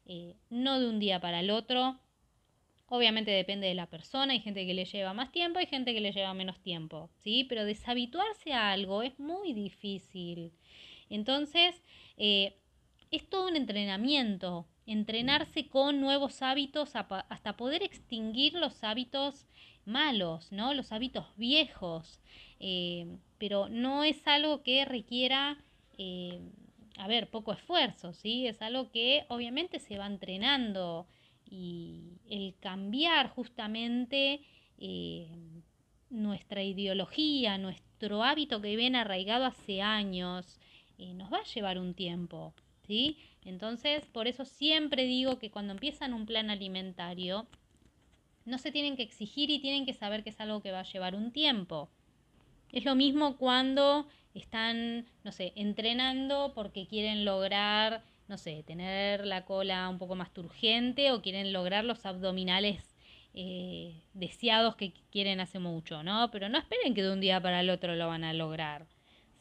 eh, 0.06 0.34
no 0.50 0.80
de 0.80 0.88
un 0.88 0.98
día 0.98 1.20
para 1.20 1.40
el 1.40 1.50
otro. 1.50 1.98
Obviamente 2.88 3.30
depende 3.30 3.66
de 3.66 3.74
la 3.74 3.86
persona, 3.86 4.34
hay 4.34 4.40
gente 4.40 4.66
que 4.66 4.74
le 4.74 4.84
lleva 4.84 5.14
más 5.14 5.32
tiempo, 5.32 5.58
hay 5.58 5.66
gente 5.66 5.94
que 5.94 6.00
le 6.00 6.12
lleva 6.12 6.34
menos 6.34 6.60
tiempo, 6.60 7.08
¿sí? 7.22 7.44
Pero 7.48 7.64
deshabituarse 7.64 8.52
a 8.52 8.72
algo 8.72 9.02
es 9.02 9.18
muy 9.18 9.54
difícil. 9.54 10.52
Entonces, 11.08 11.82
eh, 12.18 12.58
es 13.10 13.28
todo 13.30 13.48
un 13.48 13.56
entrenamiento, 13.56 14.66
entrenarse 14.86 15.68
con 15.68 16.00
nuevos 16.00 16.42
hábitos 16.42 16.94
hasta 16.94 17.56
poder 17.56 17.82
extinguir 17.82 18.54
los 18.54 18.84
hábitos 18.84 19.46
malos, 19.86 20.52
¿no? 20.52 20.74
Los 20.74 20.92
hábitos 20.92 21.26
viejos. 21.36 22.20
Eh, 22.60 23.06
pero 23.38 23.68
no 23.68 24.04
es 24.04 24.26
algo 24.26 24.62
que 24.62 24.84
requiera, 24.84 25.58
a 27.02 27.08
ver, 27.08 27.28
poco 27.30 27.52
esfuerzo, 27.52 28.12
¿sí? 28.12 28.46
Es 28.46 28.62
algo 28.62 28.92
que 28.92 29.24
obviamente 29.28 29.80
se 29.80 29.98
va 29.98 30.06
entrenando 30.06 31.08
y 31.44 32.20
el 32.30 32.54
cambiar 32.60 33.28
justamente 33.28 34.40
nuestra 36.10 36.62
ideología, 36.62 37.58
nuestro 37.58 38.22
hábito 38.22 38.60
que 38.60 38.76
viene 38.76 38.98
arraigado 38.98 39.46
hace 39.46 39.82
años, 39.82 40.60
nos 40.98 41.32
va 41.32 41.38
a 41.38 41.44
llevar 41.54 41.78
un 41.78 41.94
tiempo, 41.94 42.54
¿sí? 42.86 43.18
Entonces, 43.44 44.06
por 44.06 44.28
eso 44.28 44.44
siempre 44.44 45.04
digo 45.04 45.40
que 45.40 45.50
cuando 45.50 45.72
empiezan 45.72 46.14
un 46.14 46.26
plan 46.26 46.50
alimentario, 46.50 47.48
no 48.44 48.58
se 48.58 48.70
tienen 48.70 48.96
que 48.96 49.02
exigir 49.02 49.50
y 49.50 49.58
tienen 49.58 49.86
que 49.86 49.94
saber 49.94 50.22
que 50.22 50.30
es 50.30 50.40
algo 50.40 50.62
que 50.62 50.70
va 50.70 50.80
a 50.80 50.92
llevar 50.92 51.16
un 51.16 51.32
tiempo. 51.32 51.90
Es 52.72 52.84
lo 52.84 52.94
mismo 52.94 53.36
cuando 53.36 54.08
están, 54.34 55.06
no 55.24 55.32
sé, 55.32 55.52
entrenando 55.56 56.52
porque 56.54 56.86
quieren 56.86 57.24
lograr, 57.24 58.02
no 58.28 58.38
sé, 58.38 58.62
tener 58.66 59.26
la 59.26 59.44
cola 59.44 59.88
un 59.88 59.98
poco 59.98 60.14
más 60.14 60.32
turgente 60.32 61.12
o 61.12 61.22
quieren 61.22 61.52
lograr 61.52 61.84
los 61.84 62.06
abdominales 62.06 62.96
eh, 63.34 63.94
deseados 64.14 64.76
que 64.76 64.92
quieren 65.10 65.40
hace 65.40 65.58
mucho, 65.58 66.02
¿no? 66.02 66.30
Pero 66.30 66.48
no 66.48 66.58
esperen 66.58 66.94
que 66.94 67.02
de 67.02 67.12
un 67.12 67.20
día 67.20 67.40
para 67.40 67.60
el 67.60 67.70
otro 67.70 67.94
lo 67.94 68.08
van 68.08 68.24
a 68.24 68.32
lograr, 68.32 68.86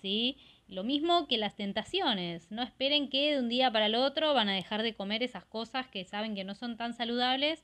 ¿sí? 0.02 0.38
Lo 0.68 0.84
mismo 0.84 1.28
que 1.28 1.38
las 1.38 1.56
tentaciones. 1.56 2.50
No 2.52 2.64
esperen 2.64 3.10
que 3.10 3.34
de 3.34 3.40
un 3.40 3.50
día 3.50 3.72
para 3.72 3.88
el 3.88 3.96
otro 3.96 4.34
van 4.34 4.48
a 4.48 4.54
dejar 4.54 4.84
de 4.84 4.94
comer 4.94 5.24
esas 5.24 5.46
cosas 5.46 5.88
que 5.88 6.06
saben 6.06 6.36
que 6.36 6.46
no 6.46 6.56
son 6.56 6.78
tan 6.78 6.94
saludables 6.94 7.64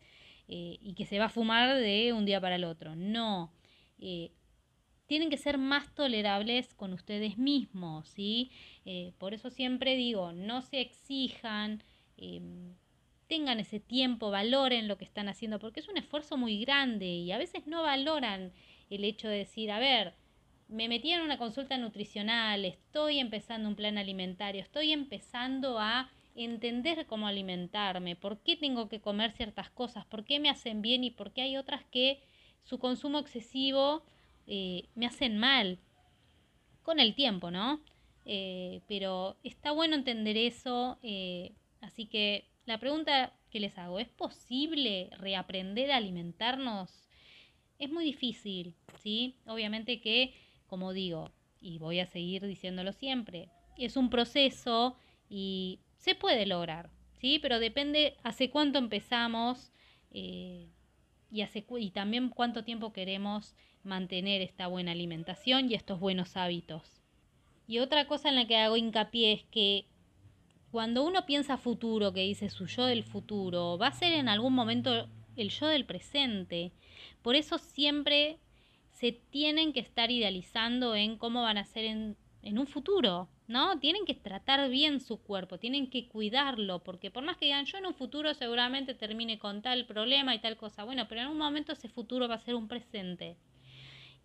eh, 0.49 0.77
y 0.81 0.93
que 0.93 1.05
se 1.05 1.19
va 1.19 1.25
a 1.25 1.29
fumar 1.29 1.77
de 1.77 2.11
un 2.13 2.25
día 2.25 2.41
para 2.41 2.55
el 2.55 2.65
otro. 2.65 2.95
No. 2.95 3.53
Eh, 3.99 4.31
tienen 5.07 5.29
que 5.29 5.37
ser 5.37 5.57
más 5.57 5.93
tolerables 5.95 6.73
con 6.75 6.93
ustedes 6.93 7.37
mismos, 7.37 8.07
¿sí? 8.09 8.51
Eh, 8.85 9.13
por 9.17 9.33
eso 9.33 9.49
siempre 9.49 9.95
digo, 9.95 10.33
no 10.33 10.61
se 10.61 10.81
exijan, 10.81 11.83
em, 12.17 12.75
tengan 13.27 13.59
ese 13.59 13.79
tiempo, 13.79 14.31
valoren 14.31 14.87
lo 14.87 14.97
que 14.97 15.05
están 15.05 15.29
haciendo, 15.29 15.59
porque 15.59 15.79
es 15.79 15.87
un 15.87 15.97
esfuerzo 15.97 16.37
muy 16.37 16.59
grande 16.63 17.05
y 17.07 17.31
a 17.31 17.37
veces 17.37 17.67
no 17.67 17.83
valoran 17.83 18.53
el 18.89 19.03
hecho 19.03 19.27
de 19.27 19.39
decir, 19.39 19.71
a 19.71 19.79
ver, 19.79 20.13
me 20.67 20.89
metí 20.89 21.11
en 21.11 21.21
una 21.21 21.37
consulta 21.37 21.77
nutricional, 21.77 22.65
estoy 22.65 23.19
empezando 23.19 23.69
un 23.69 23.75
plan 23.75 23.97
alimentario, 23.97 24.61
estoy 24.61 24.91
empezando 24.91 25.79
a 25.79 26.09
entender 26.35 27.05
cómo 27.07 27.27
alimentarme, 27.27 28.15
por 28.15 28.39
qué 28.39 28.55
tengo 28.55 28.89
que 28.89 29.01
comer 29.01 29.31
ciertas 29.31 29.69
cosas, 29.69 30.05
por 30.05 30.23
qué 30.25 30.39
me 30.39 30.49
hacen 30.49 30.81
bien 30.81 31.03
y 31.03 31.11
por 31.11 31.31
qué 31.31 31.41
hay 31.41 31.57
otras 31.57 31.83
que 31.85 32.21
su 32.63 32.79
consumo 32.79 33.19
excesivo 33.19 34.03
eh, 34.47 34.89
me 34.95 35.05
hacen 35.05 35.37
mal. 35.37 35.79
Con 36.83 36.99
el 36.99 37.15
tiempo, 37.15 37.51
¿no? 37.51 37.81
Eh, 38.25 38.81
pero 38.87 39.37
está 39.43 39.71
bueno 39.71 39.95
entender 39.95 40.37
eso, 40.37 40.97
eh, 41.03 41.53
así 41.81 42.05
que 42.05 42.45
la 42.65 42.77
pregunta 42.77 43.33
que 43.51 43.59
les 43.59 43.77
hago, 43.77 43.99
¿es 43.99 44.09
posible 44.09 45.09
reaprender 45.17 45.91
a 45.91 45.97
alimentarnos? 45.97 47.07
Es 47.77 47.91
muy 47.91 48.05
difícil, 48.05 48.73
¿sí? 49.01 49.35
Obviamente 49.45 50.01
que 50.01 50.33
como 50.67 50.93
digo, 50.93 51.31
y 51.59 51.79
voy 51.79 51.99
a 51.99 52.05
seguir 52.05 52.45
diciéndolo 52.45 52.93
siempre, 52.93 53.49
es 53.77 53.97
un 53.97 54.09
proceso 54.09 54.97
y 55.29 55.79
se 55.97 56.13
puede 56.13 56.45
lograr, 56.45 56.91
¿sí? 57.19 57.39
Pero 57.41 57.59
depende 57.59 58.17
hace 58.23 58.49
cuánto 58.51 58.77
empezamos 58.77 59.71
y, 60.11 60.69
hace, 61.41 61.65
y 61.79 61.91
también 61.91 62.29
cuánto 62.29 62.63
tiempo 62.63 62.93
queremos 62.93 63.55
mantener 63.87 64.41
esta 64.41 64.67
buena 64.67 64.91
alimentación 64.91 65.71
y 65.71 65.73
estos 65.73 65.99
buenos 65.99 66.37
hábitos. 66.37 67.01
Y 67.67 67.79
otra 67.79 68.07
cosa 68.07 68.29
en 68.29 68.35
la 68.35 68.45
que 68.45 68.57
hago 68.57 68.77
hincapié 68.77 69.33
es 69.33 69.43
que 69.45 69.85
cuando 70.71 71.03
uno 71.03 71.25
piensa 71.25 71.57
futuro, 71.57 72.13
que 72.13 72.21
dice 72.21 72.49
su 72.49 72.67
yo 72.67 72.85
del 72.85 73.03
futuro, 73.03 73.77
va 73.77 73.87
a 73.87 73.91
ser 73.93 74.13
en 74.13 74.29
algún 74.29 74.53
momento 74.53 75.07
el 75.35 75.49
yo 75.49 75.67
del 75.67 75.85
presente. 75.85 76.71
Por 77.21 77.35
eso 77.35 77.57
siempre 77.57 78.37
se 78.91 79.11
tienen 79.11 79.73
que 79.73 79.79
estar 79.79 80.11
idealizando 80.11 80.95
en 80.95 81.17
cómo 81.17 81.43
van 81.43 81.57
a 81.57 81.65
ser 81.65 81.85
en, 81.85 82.17
un 82.43 82.67
futuro, 82.67 83.27
¿no? 83.47 83.77
Tienen 83.79 84.05
que 84.05 84.13
tratar 84.13 84.69
bien 84.69 85.01
su 85.01 85.17
cuerpo, 85.17 85.57
tienen 85.57 85.89
que 85.89 86.07
cuidarlo, 86.07 86.79
porque 86.79 87.11
por 87.11 87.23
más 87.23 87.35
que 87.37 87.45
digan 87.45 87.65
yo 87.65 87.77
en 87.77 87.85
un 87.85 87.93
futuro 87.93 88.33
seguramente 88.33 88.93
termine 88.93 89.37
con 89.37 89.61
tal 89.61 89.85
problema 89.85 90.33
y 90.33 90.39
tal 90.39 90.55
cosa, 90.55 90.85
bueno, 90.85 91.07
pero 91.09 91.21
en 91.21 91.27
un 91.27 91.37
momento 91.37 91.73
ese 91.73 91.89
futuro 91.89 92.29
va 92.29 92.35
a 92.35 92.39
ser 92.39 92.55
un 92.55 92.69
presente. 92.69 93.35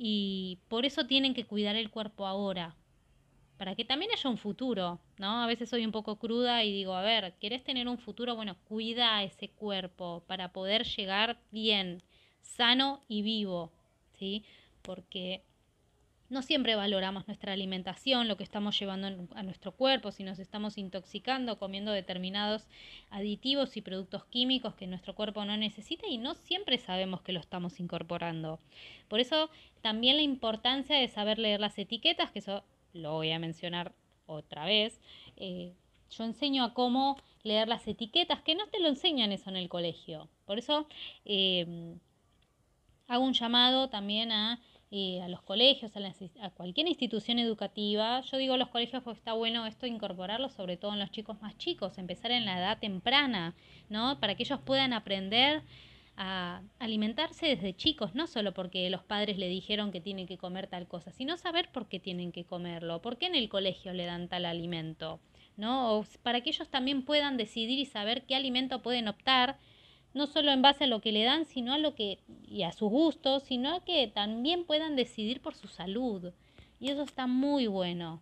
Y 0.04 0.58
por 0.66 0.84
eso 0.84 1.06
tienen 1.06 1.32
que 1.32 1.44
cuidar 1.44 1.76
el 1.76 1.88
cuerpo 1.88 2.26
ahora, 2.26 2.74
para 3.56 3.76
que 3.76 3.84
también 3.84 4.10
haya 4.10 4.28
un 4.28 4.36
futuro, 4.36 4.98
¿no? 5.16 5.40
A 5.44 5.46
veces 5.46 5.70
soy 5.70 5.84
un 5.84 5.92
poco 5.92 6.16
cruda 6.16 6.64
y 6.64 6.72
digo, 6.72 6.94
a 6.94 7.02
ver, 7.02 7.34
¿querés 7.38 7.62
tener 7.62 7.86
un 7.86 7.98
futuro? 7.98 8.34
Bueno, 8.34 8.56
cuida 8.64 9.22
ese 9.22 9.50
cuerpo 9.50 10.24
para 10.26 10.52
poder 10.52 10.82
llegar 10.86 11.38
bien 11.52 12.02
sano 12.40 13.00
y 13.06 13.22
vivo, 13.22 13.70
¿sí? 14.18 14.44
Porque 14.82 15.44
no 16.32 16.40
siempre 16.40 16.74
valoramos 16.76 17.26
nuestra 17.28 17.52
alimentación, 17.52 18.26
lo 18.26 18.38
que 18.38 18.42
estamos 18.42 18.78
llevando 18.78 19.28
a 19.34 19.42
nuestro 19.42 19.72
cuerpo, 19.72 20.12
si 20.12 20.24
nos 20.24 20.38
estamos 20.38 20.78
intoxicando, 20.78 21.58
comiendo 21.58 21.92
determinados 21.92 22.66
aditivos 23.10 23.76
y 23.76 23.82
productos 23.82 24.24
químicos 24.24 24.74
que 24.74 24.86
nuestro 24.86 25.14
cuerpo 25.14 25.44
no 25.44 25.58
necesita 25.58 26.06
y 26.08 26.16
no 26.16 26.34
siempre 26.34 26.78
sabemos 26.78 27.20
que 27.20 27.34
lo 27.34 27.40
estamos 27.40 27.78
incorporando. 27.80 28.58
Por 29.08 29.20
eso 29.20 29.50
también 29.82 30.16
la 30.16 30.22
importancia 30.22 30.96
de 30.96 31.06
saber 31.08 31.38
leer 31.38 31.60
las 31.60 31.78
etiquetas, 31.78 32.30
que 32.30 32.38
eso 32.38 32.64
lo 32.94 33.12
voy 33.12 33.30
a 33.30 33.38
mencionar 33.38 33.92
otra 34.24 34.64
vez. 34.64 35.00
Eh, 35.36 35.74
yo 36.10 36.24
enseño 36.24 36.64
a 36.64 36.72
cómo 36.72 37.18
leer 37.42 37.68
las 37.68 37.86
etiquetas, 37.86 38.40
que 38.40 38.54
no 38.54 38.66
te 38.68 38.80
lo 38.80 38.88
enseñan 38.88 39.32
eso 39.32 39.50
en 39.50 39.56
el 39.56 39.68
colegio. 39.68 40.28
Por 40.46 40.58
eso 40.58 40.86
eh, 41.26 41.94
hago 43.06 43.22
un 43.22 43.34
llamado 43.34 43.90
también 43.90 44.32
a 44.32 44.60
a 44.92 45.28
los 45.28 45.40
colegios, 45.40 45.92
a, 46.40 46.50
cualquier 46.50 46.86
institución 46.86 47.38
educativa. 47.38 48.20
Yo 48.20 48.36
digo 48.36 48.58
los 48.58 48.68
colegios 48.68 49.02
porque 49.02 49.18
está 49.18 49.32
bueno 49.32 49.64
esto 49.64 49.86
incorporarlo, 49.86 50.50
sobre 50.50 50.76
todo 50.76 50.92
en 50.92 50.98
los 50.98 51.10
chicos 51.10 51.40
más 51.40 51.56
chicos, 51.56 51.96
empezar 51.96 52.30
en 52.30 52.44
la 52.44 52.58
edad 52.58 52.78
temprana, 52.78 53.54
¿no? 53.88 54.20
Para 54.20 54.34
que 54.34 54.42
ellos 54.42 54.60
puedan 54.60 54.92
aprender 54.92 55.62
a 56.18 56.60
alimentarse 56.78 57.46
desde 57.46 57.74
chicos, 57.74 58.14
no 58.14 58.26
solo 58.26 58.52
porque 58.52 58.90
los 58.90 59.02
padres 59.02 59.38
le 59.38 59.48
dijeron 59.48 59.92
que 59.92 60.02
tienen 60.02 60.26
que 60.26 60.36
comer 60.36 60.66
tal 60.66 60.86
cosa, 60.86 61.10
sino 61.10 61.38
saber 61.38 61.70
por 61.72 61.88
qué 61.88 61.98
tienen 61.98 62.30
que 62.30 62.44
comerlo, 62.44 63.00
por 63.00 63.16
qué 63.16 63.26
en 63.26 63.34
el 63.34 63.48
colegio 63.48 63.94
le 63.94 64.04
dan 64.04 64.28
tal 64.28 64.44
alimento, 64.44 65.20
¿no? 65.56 66.00
O 66.00 66.06
para 66.22 66.42
que 66.42 66.50
ellos 66.50 66.68
también 66.68 67.02
puedan 67.06 67.38
decidir 67.38 67.78
y 67.78 67.86
saber 67.86 68.24
qué 68.26 68.34
alimento 68.34 68.82
pueden 68.82 69.08
optar 69.08 69.56
no 70.14 70.26
solo 70.26 70.52
en 70.52 70.62
base 70.62 70.84
a 70.84 70.86
lo 70.86 71.00
que 71.00 71.12
le 71.12 71.24
dan, 71.24 71.46
sino 71.46 71.72
a 71.72 71.78
lo 71.78 71.94
que 71.94 72.18
y 72.46 72.62
a 72.64 72.72
sus 72.72 72.90
gustos, 72.90 73.42
sino 73.44 73.84
que 73.84 74.06
también 74.08 74.64
puedan 74.64 74.96
decidir 74.96 75.40
por 75.40 75.54
su 75.54 75.68
salud. 75.68 76.32
Y 76.80 76.90
eso 76.90 77.02
está 77.02 77.26
muy 77.26 77.66
bueno. 77.66 78.20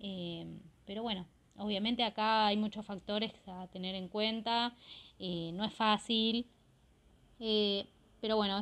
Eh, 0.00 0.46
pero 0.86 1.02
bueno, 1.02 1.26
obviamente 1.56 2.02
acá 2.02 2.46
hay 2.46 2.56
muchos 2.56 2.84
factores 2.84 3.32
a 3.46 3.66
tener 3.68 3.94
en 3.94 4.08
cuenta. 4.08 4.74
Eh, 5.18 5.52
no 5.54 5.64
es 5.64 5.72
fácil. 5.72 6.46
Eh, 7.38 7.86
pero 8.20 8.36
bueno, 8.36 8.60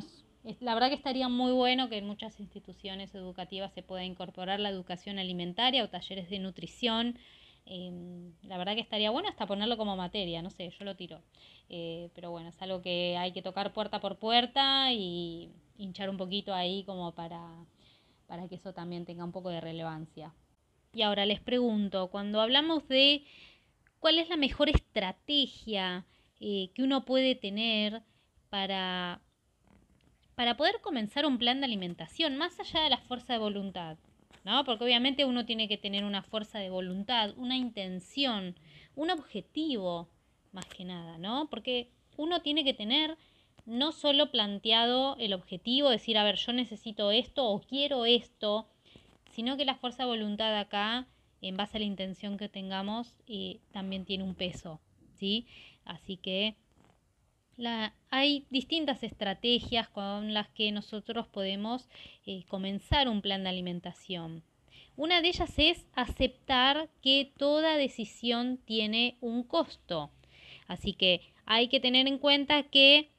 la 0.61 0.73
verdad 0.73 0.89
que 0.89 0.95
estaría 0.95 1.27
muy 1.27 1.51
bueno 1.51 1.89
que 1.89 1.97
en 1.97 2.07
muchas 2.07 2.39
instituciones 2.39 3.13
educativas 3.13 3.73
se 3.73 3.83
pueda 3.83 4.03
incorporar 4.03 4.59
la 4.59 4.69
educación 4.69 5.19
alimentaria 5.19 5.83
o 5.83 5.89
talleres 5.89 6.29
de 6.29 6.39
nutrición. 6.39 7.17
Em, 7.71 8.33
la 8.47 8.57
verdad 8.57 8.73
que 8.73 8.81
estaría 8.81 9.11
bueno 9.11 9.29
hasta 9.29 9.45
ponerlo 9.45 9.77
como 9.77 9.95
materia, 9.95 10.41
no 10.41 10.49
sé, 10.49 10.71
yo 10.71 10.85
lo 10.85 10.95
tiro. 10.95 11.21
Eh, 11.69 12.09
pero 12.15 12.31
bueno, 12.31 12.49
es 12.49 12.59
algo 12.63 12.81
que 12.81 13.15
hay 13.15 13.31
que 13.31 13.43
tocar 13.43 13.73
puerta 13.73 13.99
por 13.99 14.17
puerta 14.17 14.91
y 14.91 15.51
hinchar 15.77 16.09
un 16.09 16.17
poquito 16.17 16.53
ahí 16.55 16.83
como 16.83 17.13
para, 17.13 17.47
para 18.25 18.47
que 18.47 18.55
eso 18.55 18.73
también 18.73 19.05
tenga 19.05 19.23
un 19.23 19.31
poco 19.31 19.49
de 19.49 19.61
relevancia. 19.61 20.33
Y 20.93 21.03
ahora 21.03 21.27
les 21.27 21.39
pregunto, 21.41 22.09
cuando 22.09 22.41
hablamos 22.41 22.87
de 22.87 23.23
cuál 23.99 24.17
es 24.17 24.29
la 24.29 24.37
mejor 24.37 24.69
estrategia 24.69 26.07
eh, 26.39 26.71
que 26.73 26.81
uno 26.81 27.05
puede 27.05 27.35
tener 27.35 28.01
para, 28.49 29.21
para 30.33 30.57
poder 30.57 30.81
comenzar 30.81 31.23
un 31.27 31.37
plan 31.37 31.59
de 31.59 31.65
alimentación, 31.65 32.35
más 32.35 32.59
allá 32.59 32.81
de 32.81 32.89
la 32.89 32.97
fuerza 32.97 33.33
de 33.33 33.39
voluntad, 33.39 33.99
¿no? 34.43 34.63
Porque 34.63 34.83
obviamente 34.83 35.25
uno 35.25 35.45
tiene 35.45 35.67
que 35.67 35.77
tener 35.77 36.03
una 36.03 36.21
fuerza 36.21 36.59
de 36.59 36.69
voluntad, 36.69 37.33
una 37.37 37.57
intención, 37.57 38.55
un 38.95 39.09
objetivo 39.09 40.09
más 40.51 40.65
que 40.65 40.85
nada, 40.85 41.17
¿no? 41.17 41.49
Porque 41.49 41.89
uno 42.17 42.41
tiene 42.41 42.63
que 42.63 42.73
tener 42.73 43.17
no 43.65 43.91
solo 43.91 44.31
planteado 44.31 45.15
el 45.19 45.33
objetivo, 45.33 45.89
decir, 45.89 46.17
a 46.17 46.23
ver, 46.23 46.35
yo 46.35 46.53
necesito 46.53 47.11
esto 47.11 47.47
o 47.47 47.61
quiero 47.61 48.05
esto, 48.05 48.67
sino 49.31 49.57
que 49.57 49.65
la 49.65 49.75
fuerza 49.75 50.03
de 50.03 50.09
voluntad 50.09 50.57
acá, 50.57 51.07
en 51.41 51.55
base 51.55 51.77
a 51.77 51.79
la 51.79 51.85
intención 51.85 52.37
que 52.37 52.49
tengamos, 52.49 53.15
eh, 53.27 53.59
también 53.71 54.05
tiene 54.05 54.23
un 54.23 54.35
peso, 54.35 54.81
¿sí? 55.15 55.45
Así 55.85 56.17
que 56.17 56.55
hay 58.09 58.45
distintas 58.49 59.03
estrategias 59.03 59.89
con 59.89 60.33
las 60.33 60.47
que 60.49 60.71
nosotros 60.71 61.27
podemos 61.27 61.89
eh, 62.25 62.43
comenzar 62.47 63.09
un 63.09 63.21
plan 63.21 63.43
de 63.43 63.49
alimentación. 63.49 64.43
Una 64.95 65.21
de 65.21 65.29
ellas 65.29 65.53
es 65.57 65.85
aceptar 65.95 66.89
que 67.01 67.31
toda 67.37 67.77
decisión 67.77 68.57
tiene 68.65 69.17
un 69.21 69.43
costo. 69.43 70.11
Así 70.67 70.93
que 70.93 71.21
hay 71.45 71.67
que 71.67 71.79
tener 71.79 72.07
en 72.07 72.17
cuenta 72.17 72.63
que 72.63 73.09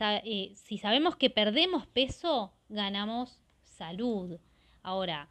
eh, 0.00 0.52
si 0.54 0.78
sabemos 0.78 1.16
que 1.16 1.30
perdemos 1.30 1.86
peso, 1.86 2.52
ganamos 2.68 3.40
salud. 3.62 4.38
Ahora, 4.82 5.28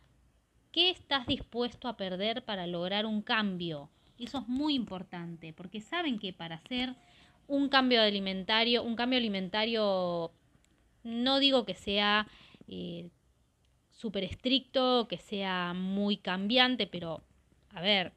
¿qué 0.72 0.90
estás 0.90 1.28
dispuesto 1.28 1.88
a 1.88 1.98
perder 1.98 2.44
para 2.44 2.68
lograr 2.68 3.06
un 3.06 3.22
cambio? 3.22 3.90
Eso 4.20 4.40
es 4.40 4.48
muy 4.48 4.76
importante, 4.76 5.54
porque 5.54 5.82
saben 5.82 6.20
que 6.20 6.34
para 6.34 6.56
hacer 6.56 6.96
un 7.48 7.70
cambio 7.70 8.02
alimentario, 8.02 8.84
un 8.84 8.96
cambio 8.96 9.18
alimentario, 9.18 10.32
no 11.04 11.40
digo 11.40 11.66
que 11.66 11.76
sea 11.76 12.28
eh, 12.68 13.10
súper 13.92 14.24
estricto, 14.24 15.08
que 15.08 15.18
sea 15.18 15.74
muy 15.74 16.18
cambiante, 16.18 16.88
pero 16.88 17.24
a 17.70 17.82
ver, 17.82 18.14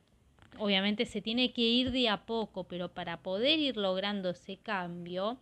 obviamente 0.58 1.06
se 1.06 1.22
tiene 1.22 1.52
que 1.52 1.62
ir 1.62 1.90
de 1.90 2.08
a 2.08 2.26
poco, 2.26 2.64
pero 2.64 2.92
para 2.92 3.22
poder 3.22 3.58
ir 3.58 3.76
logrando 3.76 4.30
ese 4.30 4.56
cambio, 4.58 5.38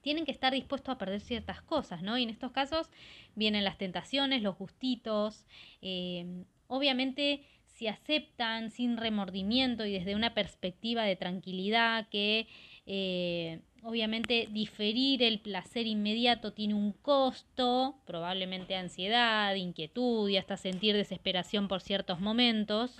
tienen 0.00 0.24
que 0.24 0.32
estar 0.32 0.52
dispuestos 0.52 0.94
a 0.94 0.98
perder 0.98 1.20
ciertas 1.20 1.62
cosas, 1.62 2.02
¿no? 2.02 2.18
Y 2.18 2.24
en 2.24 2.30
estos 2.30 2.52
casos 2.52 2.90
vienen 3.34 3.64
las 3.64 3.78
tentaciones, 3.78 4.42
los 4.42 4.58
gustitos. 4.58 5.46
Eh, 5.80 6.44
obviamente, 6.66 7.44
si 7.66 7.86
aceptan 7.86 8.70
sin 8.70 8.96
remordimiento 8.96 9.86
y 9.86 9.92
desde 9.92 10.14
una 10.14 10.34
perspectiva 10.34 11.04
de 11.04 11.16
tranquilidad 11.16 12.08
que 12.08 12.46
eh, 12.86 13.60
obviamente 13.82 14.48
diferir 14.50 15.22
el 15.22 15.40
placer 15.40 15.86
inmediato 15.86 16.52
tiene 16.52 16.74
un 16.74 16.92
costo, 16.92 17.96
probablemente 18.06 18.76
ansiedad, 18.76 19.54
inquietud 19.54 20.28
y 20.28 20.36
hasta 20.36 20.56
sentir 20.56 20.94
desesperación 20.94 21.68
por 21.68 21.80
ciertos 21.80 22.20
momentos 22.20 22.98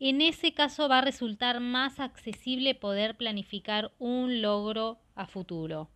en 0.00 0.20
ese 0.20 0.52
caso 0.52 0.88
va 0.88 0.98
a 0.98 1.04
resultar 1.04 1.60
más 1.60 2.00
accesible 2.00 2.74
poder 2.74 3.16
planificar 3.16 3.92
un 3.98 4.42
logro 4.42 4.98
a 5.14 5.26
futuro. 5.26 5.88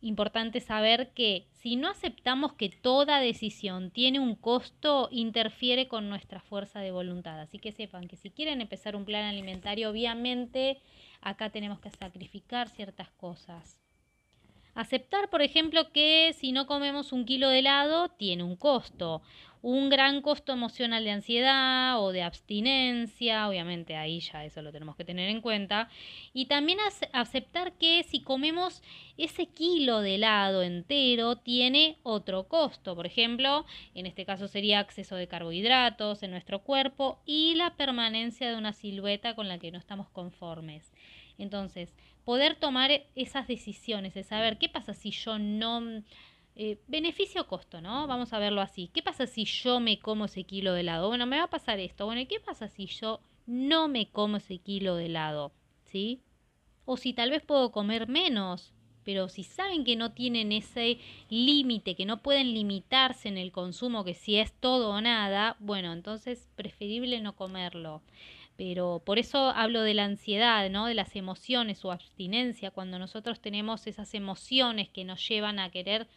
Importante 0.00 0.60
saber 0.60 1.12
que 1.14 1.48
si 1.50 1.76
no 1.76 1.88
aceptamos 1.88 2.52
que 2.52 2.68
toda 2.68 3.20
decisión 3.20 3.90
tiene 3.90 4.20
un 4.20 4.34
costo, 4.34 5.08
interfiere 5.10 5.88
con 5.88 6.08
nuestra 6.08 6.40
fuerza 6.40 6.80
de 6.80 6.90
voluntad. 6.90 7.40
Así 7.40 7.58
que 7.58 7.72
sepan 7.72 8.06
que 8.06 8.16
si 8.16 8.30
quieren 8.30 8.60
empezar 8.60 8.96
un 8.96 9.04
plan 9.04 9.24
alimentario, 9.24 9.90
obviamente 9.90 10.78
acá 11.24 11.50
tenemos 11.50 11.80
que 11.80 11.90
sacrificar 11.90 12.68
ciertas 12.68 13.10
cosas. 13.12 13.83
Aceptar, 14.74 15.30
por 15.30 15.42
ejemplo, 15.42 15.92
que 15.92 16.34
si 16.36 16.52
no 16.52 16.66
comemos 16.66 17.12
un 17.12 17.24
kilo 17.24 17.48
de 17.48 17.60
helado, 17.60 18.08
tiene 18.08 18.42
un 18.42 18.56
costo. 18.56 19.22
Un 19.62 19.88
gran 19.88 20.20
costo 20.20 20.52
emocional 20.52 21.04
de 21.04 21.12
ansiedad 21.12 21.98
o 21.98 22.12
de 22.12 22.22
abstinencia, 22.22 23.48
obviamente 23.48 23.96
ahí 23.96 24.20
ya 24.20 24.44
eso 24.44 24.60
lo 24.60 24.72
tenemos 24.72 24.94
que 24.94 25.06
tener 25.06 25.30
en 25.30 25.40
cuenta, 25.40 25.88
y 26.34 26.44
también 26.46 26.80
aceptar 27.12 27.72
que 27.78 28.02
si 28.02 28.20
comemos 28.20 28.82
ese 29.16 29.46
kilo 29.46 30.00
de 30.00 30.16
helado 30.16 30.62
entero 30.62 31.36
tiene 31.36 31.96
otro 32.02 32.46
costo, 32.46 32.94
por 32.94 33.06
ejemplo, 33.06 33.64
en 33.94 34.04
este 34.04 34.26
caso 34.26 34.48
sería 34.48 34.80
acceso 34.80 35.16
de 35.16 35.28
carbohidratos 35.28 36.22
en 36.22 36.32
nuestro 36.32 36.58
cuerpo 36.58 37.22
y 37.24 37.54
la 37.54 37.74
permanencia 37.74 38.50
de 38.50 38.58
una 38.58 38.74
silueta 38.74 39.34
con 39.34 39.48
la 39.48 39.58
que 39.58 39.70
no 39.70 39.78
estamos 39.78 40.10
conformes. 40.10 40.92
Entonces, 41.38 41.96
poder 42.24 42.56
tomar 42.56 42.90
esas 43.14 43.46
decisiones, 43.46 44.14
de 44.14 44.24
saber 44.24 44.58
qué 44.58 44.68
pasa 44.68 44.94
si 44.94 45.10
yo 45.10 45.38
no 45.38 46.02
eh, 46.56 46.78
beneficio-costo, 46.86 47.80
¿no? 47.80 48.06
Vamos 48.06 48.32
a 48.32 48.38
verlo 48.38 48.60
así. 48.60 48.88
¿Qué 48.92 49.02
pasa 49.02 49.26
si 49.26 49.44
yo 49.44 49.80
me 49.80 49.98
como 49.98 50.26
ese 50.26 50.44
kilo 50.44 50.72
de 50.72 50.80
helado? 50.80 51.08
Bueno, 51.08 51.26
me 51.26 51.38
va 51.38 51.44
a 51.44 51.50
pasar 51.50 51.80
esto. 51.80 52.06
Bueno, 52.06 52.20
¿y 52.20 52.26
qué 52.26 52.38
pasa 52.38 52.68
si 52.68 52.86
yo 52.86 53.20
no 53.46 53.88
me 53.88 54.08
como 54.08 54.36
ese 54.36 54.58
kilo 54.58 54.94
de 54.96 55.06
helado? 55.06 55.52
¿Sí? 55.84 56.20
O 56.84 56.96
si 56.96 57.12
tal 57.12 57.30
vez 57.30 57.42
puedo 57.42 57.72
comer 57.72 58.08
menos, 58.08 58.72
pero 59.04 59.28
si 59.28 59.42
saben 59.42 59.84
que 59.84 59.96
no 59.96 60.12
tienen 60.12 60.52
ese 60.52 60.98
límite, 61.28 61.96
que 61.96 62.06
no 62.06 62.22
pueden 62.22 62.54
limitarse 62.54 63.28
en 63.28 63.38
el 63.38 63.52
consumo, 63.52 64.04
que 64.04 64.14
si 64.14 64.36
es 64.36 64.52
todo 64.52 64.90
o 64.90 65.00
nada, 65.00 65.56
bueno, 65.60 65.92
entonces 65.92 66.48
preferible 66.54 67.20
no 67.20 67.34
comerlo. 67.34 68.02
Pero 68.56 69.02
por 69.04 69.18
eso 69.18 69.50
hablo 69.50 69.82
de 69.82 69.94
la 69.94 70.04
ansiedad, 70.04 70.70
¿no? 70.70 70.86
De 70.86 70.94
las 70.94 71.16
emociones 71.16 71.84
o 71.84 71.90
abstinencia, 71.92 72.70
cuando 72.70 72.98
nosotros 72.98 73.40
tenemos 73.40 73.86
esas 73.86 74.14
emociones 74.14 74.88
que 74.88 75.04
nos 75.04 75.26
llevan 75.28 75.58
a 75.58 75.70
querer 75.70 76.08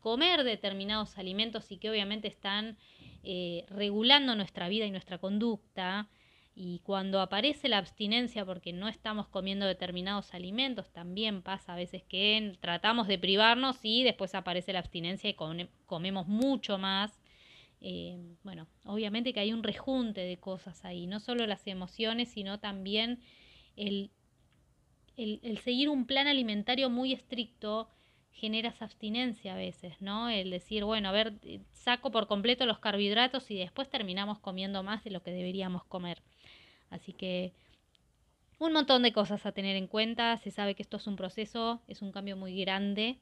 comer 0.00 0.44
determinados 0.44 1.18
alimentos 1.18 1.70
y 1.72 1.78
que 1.78 1.90
obviamente 1.90 2.28
están 2.28 2.76
eh, 3.22 3.64
regulando 3.68 4.34
nuestra 4.36 4.68
vida 4.68 4.86
y 4.86 4.90
nuestra 4.90 5.18
conducta, 5.18 6.08
Y 6.56 6.80
cuando 6.84 7.20
aparece 7.20 7.68
la 7.68 7.78
abstinencia 7.78 8.44
porque 8.44 8.72
no 8.72 8.86
estamos 8.88 9.26
comiendo 9.28 9.66
determinados 9.66 10.34
alimentos, 10.34 10.92
también 10.92 11.42
pasa 11.42 11.72
a 11.72 11.76
veces 11.76 12.04
que 12.04 12.56
tratamos 12.60 13.08
de 13.08 13.18
privarnos 13.18 13.78
y 13.82 14.04
después 14.04 14.34
aparece 14.36 14.72
la 14.72 14.78
abstinencia 14.78 15.28
y 15.30 15.34
comemos 15.86 16.28
mucho 16.28 16.78
más. 16.78 17.20
Eh, 17.86 18.16
bueno, 18.42 18.66
obviamente 18.84 19.34
que 19.34 19.40
hay 19.40 19.52
un 19.52 19.62
rejunte 19.62 20.22
de 20.22 20.38
cosas 20.38 20.86
ahí, 20.86 21.06
no 21.06 21.20
solo 21.20 21.46
las 21.46 21.66
emociones, 21.66 22.30
sino 22.30 22.58
también 22.58 23.20
el, 23.76 24.10
el 25.18 25.58
seguir 25.58 25.90
un 25.90 26.06
plan 26.06 26.26
alimentario 26.26 26.88
muy 26.88 27.12
estricto 27.12 27.90
genera 28.32 28.70
esa 28.70 28.86
abstinencia 28.86 29.52
a 29.52 29.58
veces, 29.58 30.00
¿no? 30.00 30.30
El 30.30 30.48
decir, 30.50 30.84
bueno, 30.84 31.10
a 31.10 31.12
ver, 31.12 31.34
saco 31.72 32.10
por 32.10 32.26
completo 32.26 32.64
los 32.64 32.78
carbohidratos 32.78 33.50
y 33.50 33.58
después 33.58 33.90
terminamos 33.90 34.38
comiendo 34.38 34.82
más 34.82 35.04
de 35.04 35.10
lo 35.10 35.22
que 35.22 35.30
deberíamos 35.30 35.84
comer. 35.84 36.22
Así 36.88 37.12
que 37.12 37.52
un 38.58 38.72
montón 38.72 39.02
de 39.02 39.12
cosas 39.12 39.44
a 39.44 39.52
tener 39.52 39.76
en 39.76 39.88
cuenta. 39.88 40.38
Se 40.38 40.50
sabe 40.50 40.74
que 40.74 40.82
esto 40.82 40.96
es 40.96 41.06
un 41.06 41.16
proceso, 41.16 41.82
es 41.86 42.00
un 42.00 42.12
cambio 42.12 42.34
muy 42.34 42.58
grande, 42.58 43.18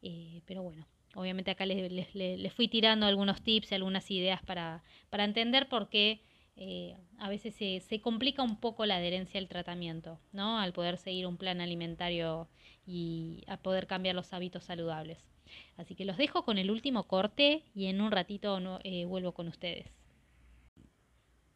eh, 0.00 0.40
pero 0.46 0.62
bueno, 0.62 0.86
obviamente 1.14 1.50
acá 1.50 1.66
les, 1.66 2.52
fui 2.54 2.68
tirando 2.68 3.06
algunos 3.06 3.42
tips 3.42 3.72
y 3.72 3.74
algunas 3.74 4.10
ideas 4.10 4.42
para, 4.42 4.82
para 5.10 5.24
entender 5.24 5.68
por 5.68 5.88
qué 5.88 6.22
eh, 6.56 6.96
a 7.18 7.28
veces 7.28 7.54
se, 7.54 7.80
se, 7.80 8.00
complica 8.00 8.42
un 8.42 8.58
poco 8.58 8.84
la 8.84 8.96
adherencia 8.96 9.40
al 9.40 9.48
tratamiento, 9.48 10.18
¿no? 10.32 10.58
Al 10.58 10.72
poder 10.72 10.98
seguir 10.98 11.26
un 11.26 11.36
plan 11.36 11.60
alimentario 11.60 12.48
y 12.86 13.44
a 13.46 13.58
poder 13.58 13.86
cambiar 13.86 14.14
los 14.14 14.32
hábitos 14.32 14.64
saludables. 14.64 15.24
Así 15.76 15.94
que 15.94 16.04
los 16.04 16.16
dejo 16.16 16.44
con 16.44 16.58
el 16.58 16.70
último 16.70 17.04
corte 17.04 17.62
y 17.74 17.86
en 17.86 18.00
un 18.00 18.10
ratito 18.10 18.58
eh, 18.82 19.04
vuelvo 19.04 19.32
con 19.32 19.48
ustedes. 19.48 19.86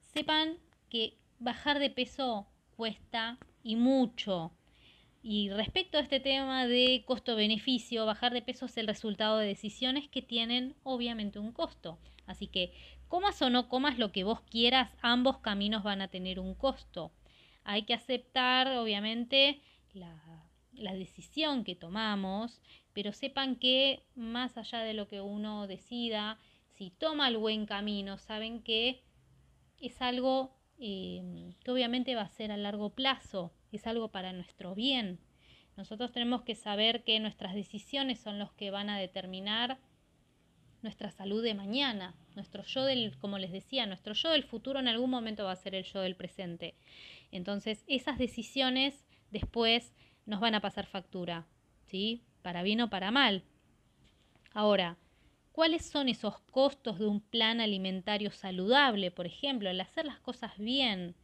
Sepan 0.01 0.59
que 0.89 1.17
bajar 1.39 1.79
de 1.79 1.91
peso 1.91 2.47
cuesta 2.77 3.39
y 3.63 3.77
mucho. 3.77 4.53
Y 5.23 5.51
respecto 5.51 5.99
a 5.99 6.01
este 6.01 6.21
tema 6.21 6.67
de 6.67 7.05
costo-beneficio, 7.07 8.07
bajar 8.07 8.33
de 8.33 8.43
peso 8.43 8.67
es 8.67 8.77
el 8.77 8.89
resultado 8.89 9.39
de 9.39 9.47
decisiones 9.47 10.09
que 10.09 10.23
tienen 10.23 10.75
obviamente 10.83 11.39
un 11.39 11.53
costo. 11.53 11.99
Así 12.27 12.49
que 12.49 12.73
comas 13.09 13.41
o 13.43 13.51
no 13.51 13.69
comas 13.69 13.99
lo 13.99 14.11
que 14.11 14.25
vos 14.25 14.41
quieras, 14.43 14.91
ambos 15.01 15.39
caminos 15.39 15.85
van 15.85 16.03
a 16.03 16.09
tener 16.09 16.41
un 16.41 16.55
costo. 16.55 17.13
Hay 17.65 17.83
que 17.83 17.95
aceptar 17.95 18.69
obviamente 18.77 19.61
la 19.95 20.43
la 20.75 20.95
decisión 20.95 21.65
que 21.65 21.75
tomamos, 21.75 22.61
pero 22.93 23.13
sepan 23.13 23.57
que 23.57 24.03
más 24.15 24.57
allá 24.57 24.81
de 24.81 24.95
lo 24.95 25.09
que 25.09 25.21
uno 25.21 25.67
decida, 25.67 26.39
si 26.75 26.91
toma 26.91 27.29
el 27.29 27.37
buen 27.37 27.67
camino, 27.67 28.19
saben 28.19 28.63
que 28.63 29.03
es 29.79 30.01
algo 30.01 30.55
em, 30.79 31.53
que 31.65 31.71
obviamente 31.71 32.15
va 32.15 32.23
a 32.23 32.29
ser 32.29 32.53
a 32.53 32.57
largo 32.57 32.91
plazo, 32.91 33.53
es 33.77 33.87
algo 33.87 34.09
para 34.09 34.33
nuestro 34.33 34.75
bien. 34.75 35.19
Nosotros 35.77 36.13
tenemos 36.13 36.43
que 36.43 36.55
saber 36.55 37.03
que 37.05 37.19
nuestras 37.21 37.55
decisiones 37.55 38.21
son 38.21 38.39
los 38.39 38.53
que 38.53 38.71
van 38.71 38.91
a 38.91 38.99
determinar 38.99 39.79
nuestra 40.83 41.11
salud 41.11 41.43
de 41.43 41.55
mañana, 41.55 42.15
nuestro 42.35 42.65
yo 42.65 42.85
del, 42.85 43.17
como 43.19 43.39
les 43.39 43.53
decía, 43.53 43.87
nuestro 43.87 44.15
yo 44.15 44.31
del 44.31 44.43
futuro 44.43 44.81
en 44.81 44.89
algún 44.89 45.11
momento 45.11 45.45
va 45.45 45.53
a 45.53 45.57
ser 45.57 45.75
el 45.75 45.85
yo 45.85 46.01
del 46.01 46.17
presente. 46.17 46.75
Entonces, 47.31 47.85
esas 47.87 48.19
decisiones 48.19 49.05
después 49.31 49.95
nos 50.27 50.41
van 50.41 50.55
a 50.55 50.61
pasar 50.61 50.87
factura, 50.87 51.47
¿sí? 51.87 52.23
Para 52.43 52.63
bien 52.63 52.81
o 52.81 52.91
para 52.91 53.11
mal. 53.11 53.45
Ahora, 54.53 54.99
¿cuáles 55.53 55.87
son 55.87 56.09
esos 56.09 56.39
costos 56.51 56.99
de 56.99 57.07
un 57.07 57.21
plan 57.21 57.61
alimentario 57.61 58.31
saludable, 58.33 59.11
por 59.11 59.27
ejemplo, 59.27 59.71
el 59.71 59.81
hacer 59.81 60.05
las 60.05 60.21
cosas 60.21 60.59
bien? 60.59 61.15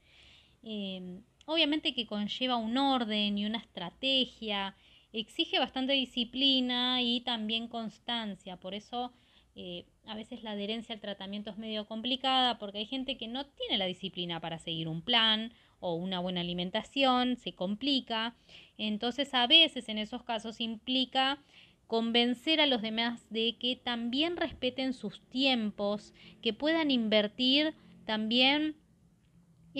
Em, 0.62 1.22
obviamente 1.48 1.94
que 1.94 2.06
conlleva 2.06 2.56
un 2.56 2.76
orden 2.76 3.38
y 3.38 3.46
una 3.46 3.56
estrategia, 3.56 4.76
exige 5.14 5.58
bastante 5.58 5.94
disciplina 5.94 7.00
y 7.00 7.22
también 7.22 7.68
constancia, 7.68 8.58
por 8.58 8.74
eso 8.74 9.14
eh, 9.56 9.86
a 10.06 10.14
veces 10.14 10.42
la 10.42 10.50
adherencia 10.50 10.94
al 10.94 11.00
tratamiento 11.00 11.50
es 11.50 11.56
medio 11.56 11.86
complicada 11.86 12.58
porque 12.58 12.78
hay 12.78 12.84
gente 12.84 13.16
que 13.16 13.28
no 13.28 13.46
tiene 13.46 13.78
la 13.78 13.86
disciplina 13.86 14.40
para 14.40 14.58
seguir 14.58 14.88
un 14.88 15.00
plan 15.00 15.54
o 15.80 15.94
una 15.94 16.20
buena 16.20 16.42
alimentación, 16.42 17.36
se 17.36 17.54
complica. 17.54 18.36
Entonces 18.76 19.32
a 19.32 19.46
veces 19.46 19.88
en 19.88 19.96
esos 19.96 20.24
casos 20.24 20.60
implica 20.60 21.38
convencer 21.86 22.60
a 22.60 22.66
los 22.66 22.82
demás 22.82 23.26
de 23.30 23.56
que 23.58 23.74
también 23.74 24.36
respeten 24.36 24.92
sus 24.92 25.22
tiempos, 25.30 26.12
que 26.42 26.52
puedan 26.52 26.90
invertir 26.90 27.74
también 28.04 28.76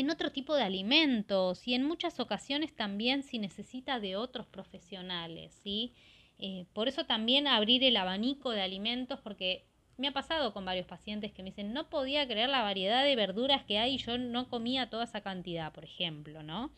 en 0.00 0.11
otro 0.11 0.32
tipo 0.32 0.54
de 0.54 0.62
alimentos 0.62 1.66
y 1.66 1.74
en 1.74 1.84
muchas 1.84 2.20
ocasiones 2.20 2.74
también 2.74 3.22
si 3.22 3.38
necesita 3.38 4.00
de 4.00 4.16
otros 4.16 4.46
profesionales, 4.46 5.58
¿sí? 5.62 5.92
Eh, 6.38 6.66
por 6.72 6.88
eso 6.88 7.04
también 7.04 7.46
abrir 7.46 7.82
el 7.82 7.96
abanico 7.96 8.50
de 8.50 8.62
alimentos, 8.62 9.20
porque 9.20 9.64
me 9.96 10.08
ha 10.08 10.12
pasado 10.12 10.52
con 10.52 10.64
varios 10.64 10.87
pacientes 10.87 11.32
que 11.32 11.42
me 11.42 11.50
dicen, 11.50 11.72
no 11.72 11.90
podía 11.90 12.26
creer 12.28 12.48
la 12.48 12.62
variedad 12.62 13.02
de 13.02 13.16
verduras 13.16 13.64
que 13.64 13.78
hay 13.78 13.94
y 13.94 13.98
yo 13.98 14.16
no 14.18 14.48
comía 14.48 14.88
toda 14.88 15.04
esa 15.04 15.20
cantidad, 15.20 15.72
por 15.72 15.84
ejemplo, 15.84 16.42
¿no? 16.42 16.70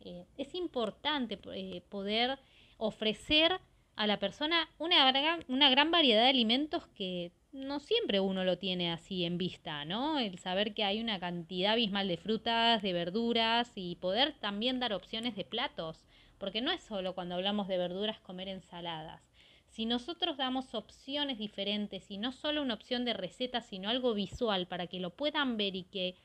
Eh, 0.00 0.26
es 0.36 0.54
importante 0.54 1.38
eh, 1.54 1.82
poder 1.88 2.38
ofrecer 2.76 3.60
a 3.96 4.06
la 4.06 4.18
persona 4.18 4.68
una 4.78 5.10
gran, 5.10 5.44
una 5.48 5.70
gran 5.70 5.90
variedad 5.90 6.22
de 6.22 6.28
alimentos 6.28 6.86
que 6.88 7.32
no 7.52 7.80
siempre 7.80 8.20
uno 8.20 8.44
lo 8.44 8.58
tiene 8.58 8.92
así 8.92 9.24
en 9.24 9.38
vista, 9.38 9.84
¿no? 9.84 10.18
El 10.18 10.38
saber 10.38 10.74
que 10.74 10.84
hay 10.84 11.00
una 11.00 11.18
cantidad 11.18 11.72
abismal 11.72 12.08
de 12.08 12.16
frutas, 12.16 12.82
de 12.82 12.92
verduras 12.92 13.72
y 13.74 13.96
poder 13.96 14.34
también 14.38 14.80
dar 14.80 14.92
opciones 14.92 15.34
de 15.34 15.44
platos, 15.44 16.04
porque 16.38 16.60
no 16.60 16.70
es 16.70 16.82
solo 16.82 17.14
cuando 17.14 17.34
hablamos 17.34 17.68
de 17.68 17.78
verduras 17.78 18.20
comer 18.20 18.48
ensaladas. 18.48 19.22
Si 19.66 19.86
nosotros 19.86 20.36
damos 20.36 20.74
opciones 20.74 21.38
diferentes 21.38 22.10
y 22.10 22.18
no 22.18 22.32
solo 22.32 22.62
una 22.62 22.74
opción 22.74 23.04
de 23.04 23.12
receta, 23.12 23.60
sino 23.60 23.88
algo 23.88 24.14
visual 24.14 24.66
para 24.66 24.86
que 24.86 25.00
lo 25.00 25.10
puedan 25.10 25.56
ver 25.56 25.76
y 25.76 25.84
que 25.84 26.16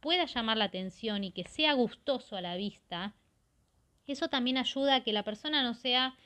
pueda 0.00 0.26
llamar 0.26 0.56
la 0.56 0.64
atención 0.64 1.24
y 1.24 1.32
que 1.32 1.44
sea 1.44 1.74
gustoso 1.74 2.36
a 2.36 2.40
la 2.40 2.56
vista, 2.56 3.14
eso 4.06 4.28
también 4.28 4.58
ayuda 4.58 4.96
a 4.96 5.04
que 5.04 5.12
la 5.12 5.24
persona 5.24 5.62
no 5.62 5.74
sea 5.74 6.16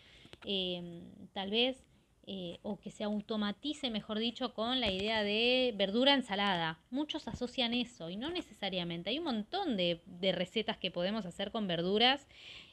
em, 0.44 1.02
tal 1.32 1.50
vez 1.50 1.84
eh, 2.26 2.58
o 2.62 2.80
que 2.80 2.90
se 2.90 3.04
automatice, 3.04 3.90
mejor 3.90 4.18
dicho, 4.18 4.54
con 4.54 4.80
la 4.80 4.90
idea 4.90 5.22
de 5.22 5.74
verdura 5.76 6.14
ensalada. 6.14 6.78
Muchos 6.90 7.28
asocian 7.28 7.74
eso 7.74 8.08
y 8.08 8.16
no 8.16 8.30
necesariamente. 8.30 9.10
Hay 9.10 9.18
un 9.18 9.24
montón 9.24 9.76
de, 9.76 10.00
recetas 10.32 10.78
que 10.78 10.90
podemos 10.90 11.26
hacer 11.26 11.50
con 11.50 11.66
verduras 11.66 12.26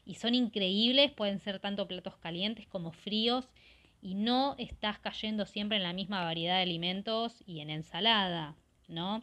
y 0.06 0.16
son 0.16 0.36
increíbles, 0.36 1.12
pueden 1.12 1.40
ser 1.40 1.60
tanto 1.60 1.86
platos 1.86 2.16
calientes 2.16 2.66
como 2.68 2.94
fríos 2.94 3.50
y 4.02 4.16
no 4.16 4.56
estás 4.58 5.00
cayendo 5.00 5.46
siempre 5.46 5.78
en 5.78 5.84
la 5.84 5.92
misma 5.92 6.24
variedad 6.24 6.56
de 6.56 6.64
alimentos 6.64 7.44
y 7.46 7.60
en 7.60 7.70
ensalada, 7.70 8.56
¿no? 8.88 9.22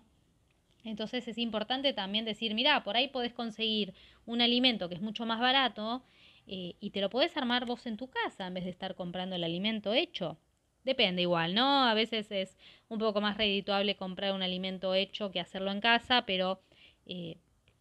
Entonces 0.85 1.27
es 1.27 1.39
importante 1.39 1.95
también 1.95 2.27
decir, 2.27 2.55
mira, 2.55 2.85
por 2.85 2.97
ahí 2.97 3.09
podés 3.09 3.33
conseguir 3.33 3.95
un 4.27 4.43
alimento 4.43 4.91
que 4.91 4.95
es 4.97 5.01
mucho 5.01 5.25
más 5.25 5.41
barato 5.41 6.03
eh, 6.51 6.77
y 6.81 6.91
te 6.91 7.03
lo 7.03 7.11
podés 7.11 7.37
armar 7.37 7.67
vos 7.67 7.87
en 7.87 7.99
tu 7.99 8.09
casa 8.09 8.47
en 8.47 8.55
vez 8.55 8.65
de 8.65 8.71
estar 8.71 8.95
comprando 8.95 9.37
el 9.37 9.45
alimento 9.45 9.93
hecho. 9.93 10.39
Depende 10.83 11.21
igual, 11.21 11.55
¿no? 11.55 11.85
A 11.85 11.93
veces 11.93 12.33
es 12.33 12.57
un 12.89 12.99
poco 12.99 13.21
más 13.21 13.37
redituable 13.37 13.97
comprar 13.97 14.33
un 14.33 14.43
alimento 14.43 14.95
hecho 14.95 15.31
que 15.31 15.41
hacerlo 15.41 15.71
en 15.71 15.83
casa, 15.83 16.25
pero 16.25 16.63
eh, 17.05 17.37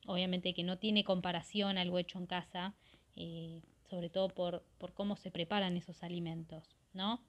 obviamente 0.05 0.53
que 0.53 0.63
no 0.63 0.77
tiene 0.77 1.05
comparación 1.05 1.77
algo 1.77 1.97
hecho 1.97 2.19
en 2.19 2.25
casa, 2.25 2.73
eh, 3.15 3.61
sobre 3.89 4.09
todo 4.09 4.27
por, 4.27 4.65
por 4.77 4.93
cómo 4.93 5.15
se 5.15 5.31
preparan 5.31 5.77
esos 5.77 6.03
alimentos. 6.03 6.75
¿no? 6.93 7.21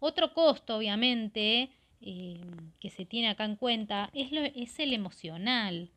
Otro 0.00 0.34
costo, 0.34 0.76
obviamente, 0.76 1.70
que 2.00 2.90
se 2.90 3.04
tiene 3.04 3.28
acá 3.28 3.44
en 3.44 3.54
cuenta 3.54 4.10
es, 4.12 4.32
lo, 4.32 4.40
es 4.40 4.80
el 4.80 4.92
emocional. 4.92 5.90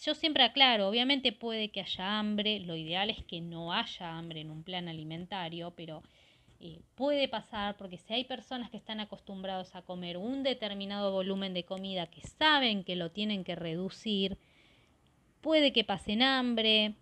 Yo 0.00 0.14
siempre 0.14 0.44
aclaro, 0.44 0.88
obviamente 0.88 1.32
puede 1.32 1.70
que 1.70 1.80
haya 1.80 2.18
hambre, 2.18 2.60
lo 2.60 2.76
ideal 2.76 3.10
es 3.10 3.22
que 3.24 3.40
no 3.40 3.72
haya 3.72 4.16
hambre 4.16 4.40
en 4.40 4.50
un 4.50 4.62
plan 4.62 4.88
alimentario, 4.88 5.72
pero 5.76 6.02
eh, 6.60 6.80
puede 6.94 7.28
pasar 7.28 7.76
porque 7.76 7.98
si 7.98 8.14
hay 8.14 8.24
personas 8.24 8.70
que 8.70 8.76
están 8.76 9.00
acostumbrados 9.00 9.74
a 9.74 9.82
comer 9.82 10.16
un 10.16 10.42
determinado 10.42 11.12
volumen 11.12 11.54
de 11.54 11.64
comida 11.64 12.06
que 12.06 12.22
saben 12.22 12.84
que 12.84 12.96
lo 12.96 13.10
tienen 13.10 13.44
que 13.44 13.54
reducir, 13.54 14.38
puede 15.40 15.72
que 15.72 15.84
pasen 15.84 16.22
hambre, 16.22 16.94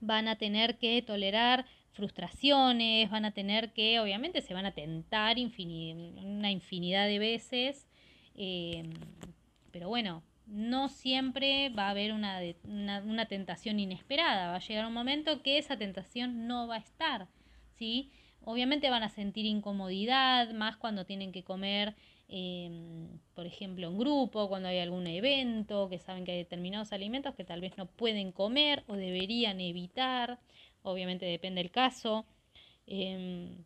van 0.00 0.28
a 0.28 0.36
tener 0.36 0.78
que 0.78 1.02
tolerar 1.02 1.66
frustraciones, 1.90 3.10
van 3.10 3.24
a 3.24 3.32
tener 3.32 3.72
que, 3.72 3.98
obviamente, 3.98 4.40
se 4.42 4.54
van 4.54 4.66
a 4.66 4.72
tentar 4.72 5.36
una 5.38 6.50
infinidad 6.52 7.06
de 7.08 7.18
veces, 7.18 7.88
eh, 8.36 8.84
pero 9.72 9.88
bueno, 9.88 10.22
no 10.48 10.88
siempre 10.88 11.68
va 11.70 11.88
a 11.88 11.90
haber 11.90 12.12
una, 12.12 12.40
una, 12.64 13.26
tentación 13.26 13.78
inesperada, 13.80 14.48
va 14.48 14.56
a 14.56 14.60
llegar 14.60 14.86
un 14.86 14.94
momento 14.94 15.42
que 15.42 15.58
esa 15.58 15.76
tentación 15.76 16.46
no 16.46 16.66
va 16.66 16.76
a 16.76 16.78
estar, 16.78 17.28
¿sí? 17.76 18.10
Obviamente 18.42 18.90
van 18.90 19.02
a 19.02 19.10
sentir 19.10 19.44
incomodidad, 19.44 20.52
más 20.52 20.76
cuando 20.76 21.04
tienen 21.04 21.32
que 21.32 21.44
comer 21.44 21.94
em, 22.28 23.08
por 23.34 23.46
ejemplo, 23.46 23.88
en 23.88 23.98
grupo, 23.98 24.48
cuando 24.48 24.68
hay 24.68 24.78
algún 24.78 25.06
evento, 25.06 25.88
que 25.88 25.98
saben 25.98 26.24
que 26.24 26.32
hay 26.32 26.38
determinados 26.38 26.92
alimentos 26.92 27.34
que 27.34 27.44
tal 27.44 27.60
vez 27.60 27.76
no 27.76 27.86
pueden 27.86 28.32
comer 28.32 28.84
o 28.86 28.94
deberían 28.94 29.60
evitar, 29.60 30.38
obviamente 30.82 31.26
depende 31.26 31.62
del 31.62 31.70
caso. 31.70 32.26
Em, 32.86 33.64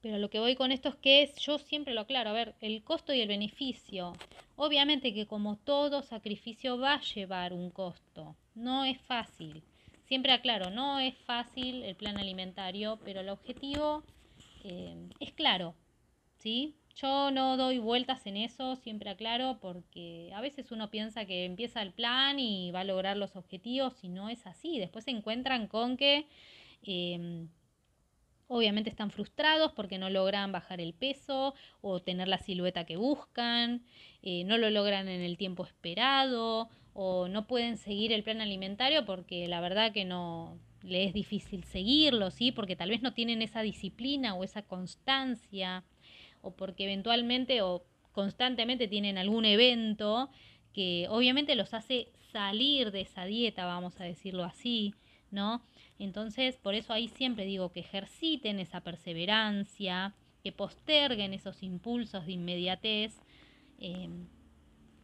pero 0.00 0.18
lo 0.18 0.30
que 0.30 0.40
voy 0.40 0.54
con 0.54 0.72
esto 0.72 0.88
es 0.88 0.96
que 0.96 1.32
yo 1.38 1.58
siempre 1.58 1.94
lo 1.94 2.02
aclaro, 2.02 2.30
a 2.30 2.34
ver, 2.34 2.54
el 2.60 2.82
costo 2.82 3.12
y 3.12 3.20
el 3.20 3.28
beneficio. 3.28 4.12
Obviamente 4.56 5.12
que 5.12 5.26
como 5.26 5.56
todo 5.56 6.02
sacrificio 6.02 6.78
va 6.78 6.94
a 6.94 7.00
llevar 7.00 7.52
un 7.52 7.70
costo, 7.70 8.36
no 8.54 8.84
es 8.84 9.00
fácil. 9.00 9.62
Siempre 10.06 10.32
aclaro, 10.32 10.70
no 10.70 11.00
es 11.00 11.16
fácil 11.18 11.82
el 11.82 11.94
plan 11.96 12.16
alimentario, 12.16 12.98
pero 13.04 13.20
el 13.20 13.28
objetivo 13.28 14.02
eh, 14.64 14.96
es 15.20 15.32
claro, 15.32 15.74
¿sí? 16.38 16.74
Yo 16.96 17.30
no 17.30 17.56
doy 17.56 17.78
vueltas 17.78 18.26
en 18.26 18.36
eso, 18.36 18.74
siempre 18.76 19.10
aclaro, 19.10 19.58
porque 19.60 20.32
a 20.34 20.40
veces 20.40 20.72
uno 20.72 20.90
piensa 20.90 21.26
que 21.26 21.44
empieza 21.44 21.82
el 21.82 21.92
plan 21.92 22.40
y 22.40 22.72
va 22.72 22.80
a 22.80 22.84
lograr 22.84 23.16
los 23.16 23.36
objetivos 23.36 24.02
y 24.02 24.08
no 24.08 24.28
es 24.28 24.46
así. 24.46 24.78
Después 24.78 25.04
se 25.04 25.10
encuentran 25.10 25.66
con 25.66 25.96
que... 25.96 26.26
Eh, 26.84 27.46
Obviamente 28.48 28.88
están 28.90 29.10
frustrados 29.10 29.72
porque 29.72 29.98
no 29.98 30.08
logran 30.08 30.52
bajar 30.52 30.80
el 30.80 30.94
peso 30.94 31.54
o 31.82 32.00
tener 32.00 32.28
la 32.28 32.38
silueta 32.38 32.84
que 32.84 32.96
buscan, 32.96 33.82
eh, 34.22 34.44
no 34.44 34.56
lo 34.56 34.70
logran 34.70 35.08
en 35.08 35.20
el 35.20 35.36
tiempo 35.36 35.64
esperado 35.64 36.70
o 36.94 37.28
no 37.28 37.46
pueden 37.46 37.76
seguir 37.76 38.10
el 38.10 38.24
plan 38.24 38.40
alimentario 38.40 39.04
porque 39.04 39.46
la 39.48 39.60
verdad 39.60 39.92
que 39.92 40.06
no 40.06 40.58
le 40.82 41.04
es 41.04 41.12
difícil 41.12 41.64
seguirlo, 41.64 42.30
¿sí? 42.30 42.50
Porque 42.50 42.74
tal 42.74 42.90
vez 42.90 43.02
no 43.02 43.12
tienen 43.12 43.42
esa 43.42 43.60
disciplina 43.60 44.34
o 44.34 44.44
esa 44.44 44.62
constancia 44.62 45.84
o 46.40 46.52
porque 46.54 46.84
eventualmente 46.84 47.62
o 47.62 47.84
constantemente 48.12 48.88
tienen 48.88 49.18
algún 49.18 49.44
evento 49.44 50.30
que 50.72 51.06
obviamente 51.10 51.54
los 51.54 51.74
hace 51.74 52.08
salir 52.32 52.92
de 52.92 53.02
esa 53.02 53.24
dieta, 53.24 53.64
vamos 53.64 54.00
a 54.00 54.04
decirlo 54.04 54.44
así, 54.44 54.94
¿no? 55.30 55.62
Entonces, 55.98 56.56
por 56.56 56.74
eso 56.74 56.92
ahí 56.92 57.08
siempre 57.08 57.44
digo 57.44 57.72
que 57.72 57.80
ejerciten 57.80 58.60
esa 58.60 58.82
perseverancia, 58.82 60.14
que 60.42 60.52
posterguen 60.52 61.34
esos 61.34 61.62
impulsos 61.62 62.26
de 62.26 62.32
inmediatez, 62.32 63.16
em, 63.80 64.26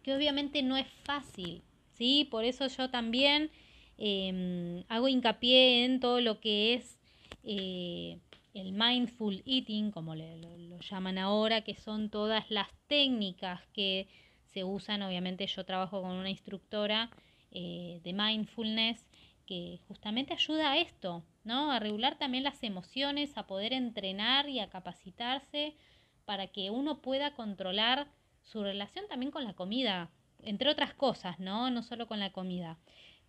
que 0.03 0.14
obviamente 0.14 0.62
no 0.62 0.76
es 0.76 0.86
fácil, 1.05 1.62
¿sí? 1.92 2.28
Por 2.30 2.45
eso 2.45 2.66
yo 2.68 2.90
también 2.90 3.51
em, 3.99 4.84
hago 4.88 5.09
hincapié 5.09 5.84
en 5.84 6.01
todo 6.01 6.20
lo 6.20 6.40
que 6.40 6.74
es 6.74 6.99
eh, 7.45 8.18
el 8.55 8.72
mindful 8.72 9.42
eating, 9.47 9.90
como 9.90 10.14
lo, 10.14 10.78
llaman 10.80 11.18
ahora, 11.18 11.62
que 11.62 11.74
son 11.74 12.11
todas 12.11 12.51
las 12.51 12.68
técnicas 12.86 13.61
que 13.72 14.07
se 14.53 14.64
usan, 14.64 15.03
obviamente 15.03 15.47
yo 15.47 15.64
trabajo 15.64 16.03
con 16.03 16.12
una 16.12 16.30
instructora 16.30 17.11
eh, 17.51 18.01
de 18.05 18.12
mindfulness, 18.12 19.05
que 19.47 19.80
justamente 19.88 20.32
ayuda 20.32 20.72
a 20.72 20.78
esto, 20.78 21.24
¿no? 21.45 21.70
A 21.70 21.78
regular 21.78 22.18
también 22.18 22.45
las 22.45 22.62
emociones, 22.62 23.36
a 23.36 23.47
poder 23.47 23.72
entrenar 23.72 24.49
y 24.49 24.61
a 24.61 24.70
capacitarse 24.70 25.76
para 26.24 26.47
que 26.49 26.70
uno 26.70 27.01
pueda 27.01 27.34
controlar 27.34 28.09
su 28.42 28.62
relación 28.62 29.07
también 29.09 29.30
con 29.32 29.45
la 29.45 29.55
comida, 29.55 30.11
entre 30.42 30.70
otras 30.70 30.95
cosas, 30.95 31.38
¿no? 31.38 31.70
No 31.70 31.82
solo 31.82 32.07
con 32.07 32.20
la 32.20 32.32
comida, 32.32 32.78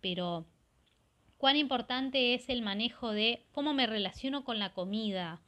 pero 0.00 0.46
cuán 1.38 1.56
importante 1.56 2.34
es 2.34 2.48
el 2.48 2.62
manejo 2.62 3.12
de 3.12 3.44
cómo 3.52 3.74
me 3.74 3.86
relaciono 3.86 4.44
con 4.44 4.58
la 4.58 4.72
comida, 4.72 5.40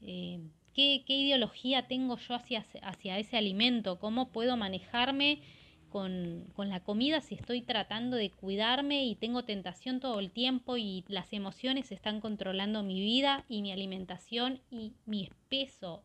eh, 0.00 0.40
¿qué, 0.74 1.04
qué, 1.06 1.14
ideología 1.14 1.86
tengo 1.88 2.16
yo 2.18 2.34
hacia, 2.34 2.64
hacia 2.82 3.18
ese 3.18 3.36
alimento, 3.36 3.98
cómo 3.98 4.30
puedo 4.30 4.56
manejarme 4.56 5.42
con, 5.88 6.46
la 6.56 6.80
comida 6.80 7.20
si 7.20 7.34
estoy 7.34 7.62
tratando 7.62 8.16
de 8.16 8.30
cuidarme 8.30 9.04
y 9.04 9.14
tengo 9.14 9.44
tentación 9.44 10.00
todo 10.00 10.20
el 10.20 10.30
tiempo 10.30 10.76
y 10.76 11.04
las 11.08 11.32
emociones 11.32 11.92
están 11.92 12.20
controlando 12.20 12.82
mi 12.82 13.00
vida 13.00 13.44
y 13.48 13.62
mi 13.62 13.72
alimentación 13.72 14.60
y 14.70 14.92
mi 15.06 15.30
peso, 15.48 16.02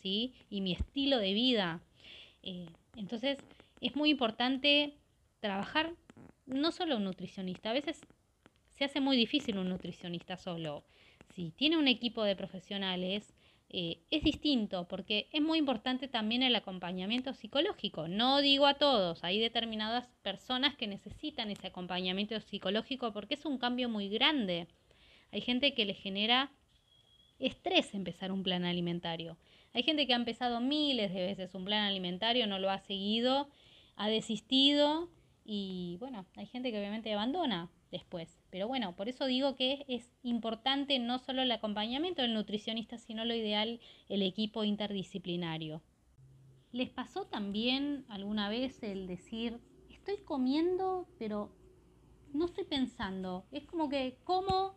¿sí? 0.00 0.34
Y 0.50 0.60
mi 0.60 0.72
estilo 0.72 1.18
de 1.18 1.32
vida. 1.32 1.80
Eh, 2.42 2.66
entonces, 2.96 3.38
es 3.80 3.96
muy 3.96 4.10
importante 4.10 4.94
trabajar 5.40 5.94
no 6.46 6.72
solo 6.72 6.96
un 6.96 7.04
nutricionista, 7.04 7.70
a 7.70 7.74
veces 7.74 8.00
se 8.76 8.84
hace 8.84 9.00
muy 9.00 9.16
difícil 9.16 9.58
un 9.58 9.68
nutricionista 9.68 10.36
solo. 10.36 10.84
Si 11.34 11.50
tiene 11.50 11.76
un 11.76 11.88
equipo 11.88 12.24
de 12.24 12.36
profesionales, 12.36 13.34
eh, 13.78 13.98
es 14.10 14.24
distinto 14.24 14.88
porque 14.88 15.28
es 15.34 15.42
muy 15.42 15.58
importante 15.58 16.08
también 16.08 16.42
el 16.42 16.56
acompañamiento 16.56 17.34
psicológico. 17.34 18.08
No 18.08 18.40
digo 18.40 18.66
a 18.66 18.78
todos, 18.78 19.22
hay 19.22 19.38
determinadas 19.38 20.06
personas 20.22 20.74
que 20.76 20.86
necesitan 20.86 21.50
ese 21.50 21.66
acompañamiento 21.66 22.40
psicológico 22.40 23.12
porque 23.12 23.34
es 23.34 23.44
un 23.44 23.58
cambio 23.58 23.90
muy 23.90 24.08
grande. 24.08 24.66
Hay 25.30 25.42
gente 25.42 25.74
que 25.74 25.84
le 25.84 25.92
genera 25.92 26.50
estrés 27.38 27.92
empezar 27.92 28.32
un 28.32 28.42
plan 28.42 28.64
alimentario. 28.64 29.36
Hay 29.74 29.82
gente 29.82 30.06
que 30.06 30.14
ha 30.14 30.16
empezado 30.16 30.62
miles 30.62 31.12
de 31.12 31.26
veces 31.26 31.54
un 31.54 31.66
plan 31.66 31.82
alimentario, 31.82 32.46
no 32.46 32.58
lo 32.58 32.70
ha 32.70 32.78
seguido, 32.78 33.50
ha 33.96 34.08
desistido 34.08 35.10
y 35.44 35.98
bueno, 36.00 36.24
hay 36.36 36.46
gente 36.46 36.72
que 36.72 36.78
obviamente 36.78 37.12
abandona 37.12 37.68
después. 37.90 38.35
Pero 38.50 38.68
bueno, 38.68 38.94
por 38.96 39.08
eso 39.08 39.26
digo 39.26 39.56
que 39.56 39.84
es 39.88 40.10
importante 40.22 40.98
no 40.98 41.18
solo 41.18 41.42
el 41.42 41.52
acompañamiento 41.52 42.22
del 42.22 42.34
nutricionista, 42.34 42.98
sino 42.98 43.24
lo 43.24 43.34
ideal 43.34 43.80
el 44.08 44.22
equipo 44.22 44.64
interdisciplinario. 44.64 45.82
¿Les 46.72 46.90
pasó 46.90 47.26
también 47.26 48.04
alguna 48.08 48.48
vez 48.48 48.82
el 48.82 49.06
decir, 49.06 49.58
estoy 49.90 50.18
comiendo, 50.24 51.08
pero 51.18 51.50
no 52.32 52.46
estoy 52.46 52.64
pensando? 52.64 53.46
Es 53.50 53.64
como 53.64 53.88
que 53.88 54.18
como 54.24 54.76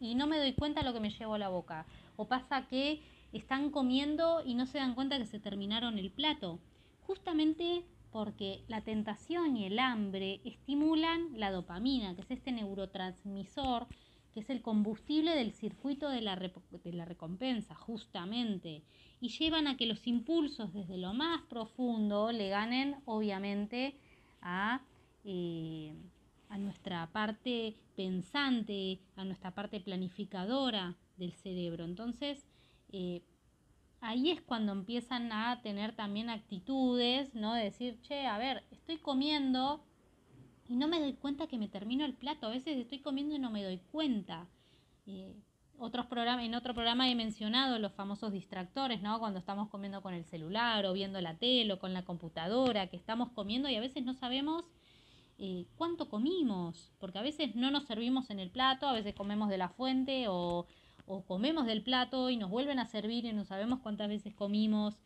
y 0.00 0.14
no 0.14 0.26
me 0.26 0.38
doy 0.38 0.54
cuenta 0.54 0.82
lo 0.82 0.92
que 0.92 1.00
me 1.00 1.10
llevo 1.10 1.34
a 1.34 1.38
la 1.38 1.50
boca. 1.50 1.86
O 2.16 2.26
pasa 2.26 2.66
que 2.66 3.02
están 3.32 3.70
comiendo 3.70 4.42
y 4.44 4.54
no 4.54 4.66
se 4.66 4.78
dan 4.78 4.94
cuenta 4.94 5.18
que 5.18 5.26
se 5.26 5.38
terminaron 5.38 5.98
el 5.98 6.10
plato. 6.10 6.58
Justamente 7.02 7.84
porque 8.10 8.64
la 8.68 8.82
tentación 8.82 9.56
y 9.56 9.66
el 9.66 9.78
hambre 9.78 10.40
estimulan 10.44 11.28
la 11.38 11.50
dopamina, 11.50 12.14
que 12.14 12.22
es 12.22 12.30
este 12.30 12.52
neurotransmisor, 12.52 13.86
que 14.32 14.40
es 14.40 14.50
el 14.50 14.62
combustible 14.62 15.34
del 15.34 15.52
circuito 15.52 16.08
de 16.08 16.20
la, 16.20 16.36
recompensa, 16.36 17.74
justamente, 17.74 18.82
y 19.20 19.28
llevan 19.28 19.66
a 19.66 19.76
que 19.76 19.86
los 19.86 20.06
impulsos 20.06 20.72
desde 20.72 20.98
lo 20.98 21.14
más 21.14 21.42
profundo 21.42 22.32
le 22.32 22.48
ganen, 22.48 22.96
obviamente, 23.04 23.96
a, 24.40 24.82
eh, 25.24 25.94
a 26.48 26.58
nuestra 26.58 27.08
parte 27.12 27.76
pensante, 27.96 29.00
a 29.16 29.24
nuestra 29.24 29.52
parte 29.52 29.80
planificadora 29.80 30.96
del 31.16 31.32
cerebro. 31.32 31.84
Entonces, 31.84 32.46
eh, 32.92 33.22
ahí 34.00 34.30
es 34.30 34.40
cuando 34.40 34.72
empiezan 34.72 35.32
a 35.32 35.60
tener 35.62 35.94
también 35.94 36.30
actitudes, 36.30 37.34
¿no? 37.34 37.54
De 37.54 37.64
decir, 37.64 38.00
che, 38.02 38.26
a 38.26 38.38
ver, 38.38 38.64
estoy 38.70 38.98
comiendo 38.98 39.84
y 40.68 40.76
no 40.76 40.88
me 40.88 41.00
doy 41.00 41.14
cuenta 41.14 41.46
que 41.46 41.58
me 41.58 41.68
termino 41.68 42.04
el 42.04 42.14
plato. 42.14 42.46
A 42.46 42.50
veces 42.50 42.78
estoy 42.78 43.00
comiendo 43.00 43.34
y 43.34 43.38
no 43.38 43.50
me 43.50 43.64
doy 43.64 43.78
cuenta. 43.90 44.46
Otros 45.78 46.06
programas, 46.06 46.44
en 46.44 46.54
otro 46.54 46.74
programa 46.74 47.10
he 47.10 47.14
mencionado 47.14 47.78
los 47.78 47.92
famosos 47.92 48.32
distractores, 48.32 49.02
¿no? 49.02 49.18
Cuando 49.18 49.38
estamos 49.38 49.68
comiendo 49.68 50.02
con 50.02 50.14
el 50.14 50.24
celular 50.24 50.86
o 50.86 50.92
viendo 50.92 51.20
la 51.20 51.36
tele 51.38 51.72
o 51.72 51.78
con 51.78 51.92
la 51.92 52.04
computadora, 52.04 52.88
que 52.88 52.96
estamos 52.96 53.30
comiendo 53.30 53.68
y 53.68 53.76
a 53.76 53.80
veces 53.80 54.04
no 54.04 54.14
sabemos 54.14 54.64
eh, 55.38 55.66
cuánto 55.76 56.08
comimos, 56.08 56.92
porque 56.98 57.18
a 57.18 57.22
veces 57.22 57.56
no 57.56 57.70
nos 57.70 57.86
servimos 57.86 58.28
en 58.30 58.40
el 58.40 58.50
plato, 58.50 58.86
a 58.86 58.92
veces 58.92 59.14
comemos 59.14 59.48
de 59.48 59.58
la 59.58 59.70
fuente 59.70 60.26
o 60.28 60.66
o 61.12 61.22
comemos 61.24 61.66
del 61.66 61.82
plato 61.82 62.30
y 62.30 62.36
nos 62.36 62.50
vuelven 62.50 62.78
a 62.78 62.86
servir 62.86 63.24
y 63.24 63.32
no 63.32 63.44
sabemos 63.44 63.80
cuántas 63.80 64.08
veces 64.08 64.32
comimos, 64.32 64.96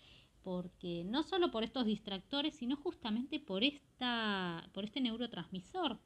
porque 0.42 1.02
no 1.06 1.22
solo 1.22 1.50
por 1.50 1.64
estos 1.64 1.86
distractores, 1.86 2.54
sino 2.54 2.76
justamente 2.76 3.40
por, 3.40 3.64
esta, 3.64 4.68
por 4.74 4.84
este 4.84 5.00
neurotransmisor, 5.00 5.98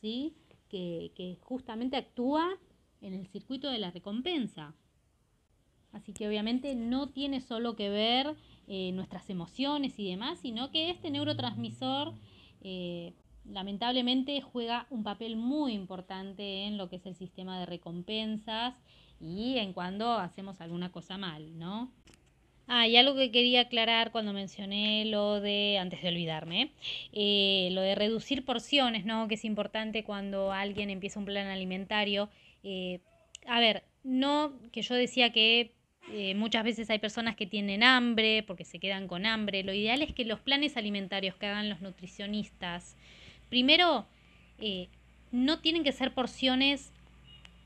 ¿sí? 0.00 0.34
que, 0.70 1.36
justamente 1.42 1.98
actúa 1.98 2.48
en 3.02 3.12
el 3.12 3.26
circuito 3.26 3.68
de 3.68 3.78
la 3.78 3.90
recompensa. 3.90 4.74
Así 5.92 6.14
que 6.14 6.26
obviamente 6.26 6.74
no 6.74 7.10
tiene 7.10 7.42
solo 7.42 7.76
que 7.76 7.90
ver 7.90 8.34
eh, 8.68 8.92
nuestras 8.92 9.28
emociones 9.28 9.98
y 9.98 10.08
demás, 10.08 10.38
sino 10.38 10.70
que 10.70 10.88
este 10.88 11.10
neurotransmisor 11.10 12.14
eh, 12.62 13.12
lamentablemente 13.44 14.40
juega 14.40 14.86
un 14.90 15.02
papel 15.02 15.36
muy 15.36 15.72
importante 15.72 16.64
en 16.64 16.78
lo 16.78 16.88
que 16.88 16.96
es 16.96 17.06
el 17.06 17.14
sistema 17.14 17.58
de 17.58 17.66
recompensas 17.66 18.74
y 19.20 19.58
en 19.58 19.72
cuando 19.72 20.12
hacemos 20.14 20.60
alguna 20.60 20.90
cosa 20.90 21.18
mal, 21.18 21.58
¿no? 21.58 21.92
Ah, 22.68 22.86
y 22.86 22.96
algo 22.96 23.16
que 23.16 23.30
quería 23.30 23.62
aclarar 23.62 24.12
cuando 24.12 24.32
mencioné 24.32 25.04
lo 25.04 25.40
de, 25.40 25.78
antes 25.80 26.00
de 26.02 26.08
olvidarme, 26.08 26.72
eh, 27.12 27.68
lo 27.72 27.82
de 27.82 27.94
reducir 27.94 28.44
porciones, 28.44 29.04
¿no? 29.04 29.28
Que 29.28 29.34
es 29.34 29.44
importante 29.44 30.04
cuando 30.04 30.52
alguien 30.52 30.88
empieza 30.88 31.18
un 31.18 31.26
plan 31.26 31.48
alimentario. 31.48 32.30
Eh, 32.62 33.00
a 33.46 33.60
ver, 33.60 33.84
no 34.04 34.52
que 34.70 34.82
yo 34.82 34.94
decía 34.94 35.32
que 35.32 35.74
eh, 36.10 36.34
muchas 36.34 36.64
veces 36.64 36.90
hay 36.90 36.98
personas 36.98 37.36
que 37.36 37.46
tienen 37.46 37.82
hambre 37.82 38.42
porque 38.44 38.64
se 38.64 38.78
quedan 38.78 39.08
con 39.08 39.26
hambre. 39.26 39.62
Lo 39.64 39.72
ideal 39.72 40.02
es 40.02 40.12
que 40.12 40.24
los 40.24 40.40
planes 40.40 40.76
alimentarios 40.76 41.36
que 41.36 41.46
hagan 41.46 41.68
los 41.68 41.80
nutricionistas, 41.80 42.96
primero, 43.52 44.06
eh, 44.60 44.88
no 45.30 45.58
tienen 45.58 45.84
que 45.84 45.92
ser 45.92 46.14
porciones 46.14 46.90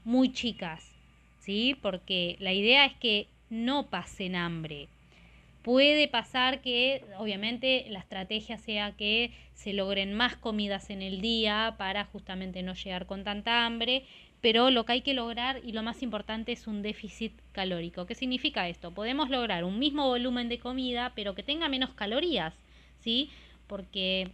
muy 0.05 0.33
chicas, 0.33 0.91
¿sí? 1.39 1.77
Porque 1.81 2.35
la 2.41 2.53
idea 2.53 2.85
es 2.87 2.95
que 2.95 3.29
no 3.51 3.87
pasen 3.87 4.35
hambre. 4.35 4.89
Puede 5.63 6.09
pasar 6.09 6.61
que, 6.61 7.05
obviamente, 7.19 7.87
la 7.89 8.01
estrategia 8.01 8.59
sea 8.59 8.97
que 8.97 9.31
se 9.55 9.75
logren 9.75 10.13
más 10.13 10.35
comidas 10.35 10.91
en 10.91 11.03
el 11.03 11.21
día 11.21 11.77
para 11.79 12.07
justamente 12.07 12.65
no 12.65 12.75
llegar 12.75 13.07
con 13.07 13.23
tanta 13.23 13.65
hambre, 13.65 14.03
pero 14.41 14.73
lo 14.73 14.85
que 14.87 14.95
hay 14.95 15.03
que 15.03 15.15
lograr 15.15 15.61
y 15.65 15.71
lo 15.71 15.85
más 15.85 16.03
importante 16.03 16.51
es 16.51 16.67
un 16.67 16.83
déficit 16.83 17.33
calórico. 17.53 18.07
¿Qué 18.07 18.17
significa 18.17 18.69
esto? 18.69 18.91
Podemos 18.91 19.31
lograr 19.31 19.63
un 19.63 19.79
mismo 19.79 20.09
volumen 20.09 20.49
de 20.49 20.59
comida, 20.59 21.13
pero 21.15 21.37
que 21.37 21.45
tenga 21.45 21.69
menos 21.69 21.91
calorías, 21.91 22.55
¿sí? 22.99 23.31
Porque 23.69 24.33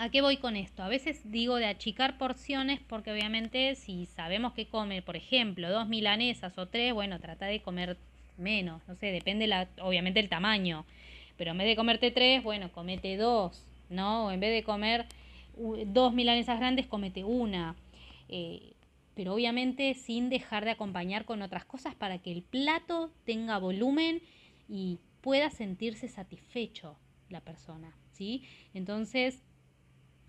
¿A 0.00 0.08
qué 0.08 0.22
voy 0.22 0.38
con 0.38 0.56
esto? 0.56 0.82
A 0.82 0.88
veces 0.88 1.30
digo 1.30 1.56
de 1.56 1.66
achicar 1.66 2.16
porciones 2.16 2.80
porque 2.80 3.12
obviamente 3.12 3.74
si 3.74 4.06
sabemos 4.06 4.54
que 4.54 4.64
come, 4.66 5.02
por 5.02 5.14
ejemplo, 5.14 5.68
dos 5.68 5.88
milanesas 5.88 6.56
o 6.56 6.68
tres, 6.68 6.94
bueno, 6.94 7.20
trata 7.20 7.44
de 7.44 7.60
comer 7.60 7.98
menos, 8.38 8.80
no 8.88 8.94
sé, 8.94 9.08
depende 9.08 9.46
la, 9.46 9.68
obviamente 9.82 10.18
el 10.18 10.30
tamaño. 10.30 10.86
Pero 11.36 11.50
en 11.50 11.58
vez 11.58 11.66
de 11.66 11.76
comerte 11.76 12.10
tres, 12.10 12.42
bueno, 12.42 12.72
comete 12.72 13.18
dos, 13.18 13.62
¿no? 13.90 14.28
O 14.28 14.30
en 14.30 14.40
vez 14.40 14.54
de 14.54 14.62
comer 14.62 15.04
dos 15.84 16.14
milanesas 16.14 16.58
grandes, 16.58 16.86
comete 16.86 17.22
una. 17.22 17.76
Eh, 18.30 18.72
pero 19.14 19.34
obviamente 19.34 19.92
sin 19.92 20.30
dejar 20.30 20.64
de 20.64 20.70
acompañar 20.70 21.26
con 21.26 21.42
otras 21.42 21.66
cosas 21.66 21.94
para 21.94 22.16
que 22.16 22.32
el 22.32 22.40
plato 22.40 23.12
tenga 23.26 23.58
volumen 23.58 24.22
y 24.66 24.98
pueda 25.20 25.50
sentirse 25.50 26.08
satisfecho 26.08 26.96
la 27.28 27.42
persona, 27.42 27.94
¿sí? 28.12 28.44
Entonces, 28.72 29.42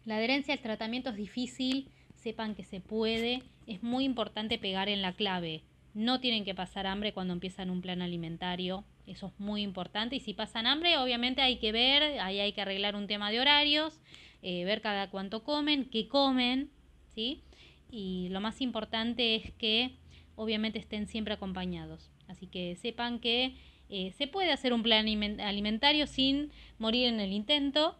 la 0.05 0.17
adherencia 0.17 0.53
al 0.53 0.61
tratamiento 0.61 1.09
es 1.09 1.15
difícil, 1.15 1.89
sepan 2.15 2.55
que 2.55 2.63
se 2.63 2.79
puede, 2.79 3.43
es 3.67 3.83
muy 3.83 4.03
importante 4.03 4.57
pegar 4.57 4.89
en 4.89 5.01
la 5.01 5.13
clave. 5.13 5.63
No 5.93 6.19
tienen 6.19 6.45
que 6.45 6.55
pasar 6.55 6.87
hambre 6.87 7.13
cuando 7.13 7.33
empiezan 7.33 7.69
un 7.69 7.81
plan 7.81 8.01
alimentario, 8.01 8.83
eso 9.07 9.27
es 9.27 9.39
muy 9.39 9.61
importante. 9.61 10.15
Y 10.15 10.19
si 10.19 10.33
pasan 10.33 10.67
hambre, 10.67 10.97
obviamente 10.97 11.41
hay 11.41 11.57
que 11.57 11.71
ver, 11.71 12.19
ahí 12.19 12.39
hay 12.39 12.53
que 12.53 12.61
arreglar 12.61 12.95
un 12.95 13.07
tema 13.07 13.29
de 13.31 13.41
horarios, 13.41 13.99
eh, 14.41 14.63
ver 14.63 14.81
cada 14.81 15.09
cuánto 15.09 15.43
comen, 15.43 15.85
qué 15.85 16.07
comen, 16.07 16.69
¿sí? 17.13 17.43
y 17.91 18.29
lo 18.29 18.39
más 18.39 18.61
importante 18.61 19.35
es 19.35 19.51
que 19.51 19.91
obviamente 20.35 20.79
estén 20.79 21.07
siempre 21.07 21.33
acompañados. 21.33 22.09
Así 22.27 22.47
que 22.47 22.75
sepan 22.77 23.19
que 23.19 23.55
eh, 23.89 24.13
se 24.17 24.27
puede 24.27 24.51
hacer 24.51 24.73
un 24.73 24.81
plan 24.81 25.05
alimentario 25.41 26.07
sin 26.07 26.51
morir 26.79 27.07
en 27.07 27.19
el 27.19 27.33
intento, 27.33 27.97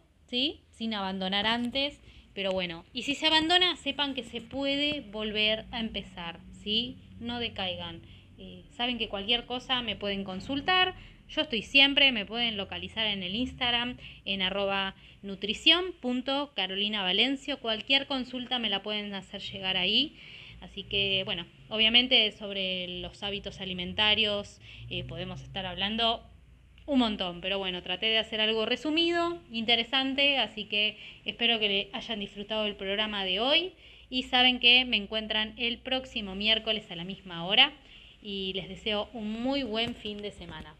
sin 0.70 0.94
abandonar 0.94 1.46
antes. 1.46 2.00
Pero 2.34 2.52
bueno, 2.52 2.84
y 2.94 3.02
si 3.02 3.14
se 3.14 3.26
abandona, 3.26 3.76
sepan 3.76 4.14
que 4.14 4.24
se 4.24 4.40
puede 4.40 5.02
volver 5.02 5.66
a 5.70 5.80
empezar, 5.80 6.40
¿sí? 6.62 6.96
No 7.20 7.38
decaigan. 7.38 8.00
Eh, 8.38 8.64
saben 8.70 8.96
que 8.98 9.08
cualquier 9.08 9.44
cosa 9.44 9.82
me 9.82 9.96
pueden 9.96 10.24
consultar. 10.24 10.94
Yo 11.28 11.42
estoy 11.42 11.60
siempre, 11.62 12.10
me 12.12 12.24
pueden 12.26 12.56
localizar 12.56 13.06
en 13.06 13.22
el 13.22 13.34
Instagram 13.34 13.98
en 14.24 14.40
arroba 14.42 14.94
nutrición.carolinavalencio. 15.22 17.60
Cualquier 17.60 18.06
consulta 18.06 18.58
me 18.58 18.70
la 18.70 18.82
pueden 18.82 19.12
hacer 19.14 19.42
llegar 19.42 19.76
ahí. 19.76 20.16
Así 20.62 20.84
que, 20.84 21.22
bueno, 21.24 21.44
obviamente 21.68 22.32
sobre 22.32 23.00
los 23.00 23.22
hábitos 23.22 23.60
alimentarios 23.60 24.58
eh, 24.88 25.04
podemos 25.04 25.42
estar 25.42 25.66
hablando 25.66 26.31
un 26.86 26.98
montón, 26.98 27.40
pero 27.40 27.58
bueno, 27.58 27.82
traté 27.82 28.06
de 28.06 28.18
hacer 28.18 28.40
algo 28.40 28.66
resumido, 28.66 29.38
interesante, 29.50 30.38
así 30.38 30.64
que 30.64 30.98
espero 31.24 31.58
que 31.58 31.90
hayan 31.92 32.20
disfrutado 32.20 32.64
del 32.64 32.76
programa 32.76 33.24
de 33.24 33.40
hoy 33.40 33.72
y 34.10 34.24
saben 34.24 34.60
que 34.60 34.84
me 34.84 34.96
encuentran 34.96 35.54
el 35.56 35.78
próximo 35.78 36.34
miércoles 36.34 36.90
a 36.90 36.96
la 36.96 37.04
misma 37.04 37.46
hora 37.46 37.72
y 38.22 38.52
les 38.54 38.68
deseo 38.68 39.08
un 39.12 39.42
muy 39.42 39.62
buen 39.62 39.94
fin 39.94 40.20
de 40.22 40.30
semana. 40.30 40.74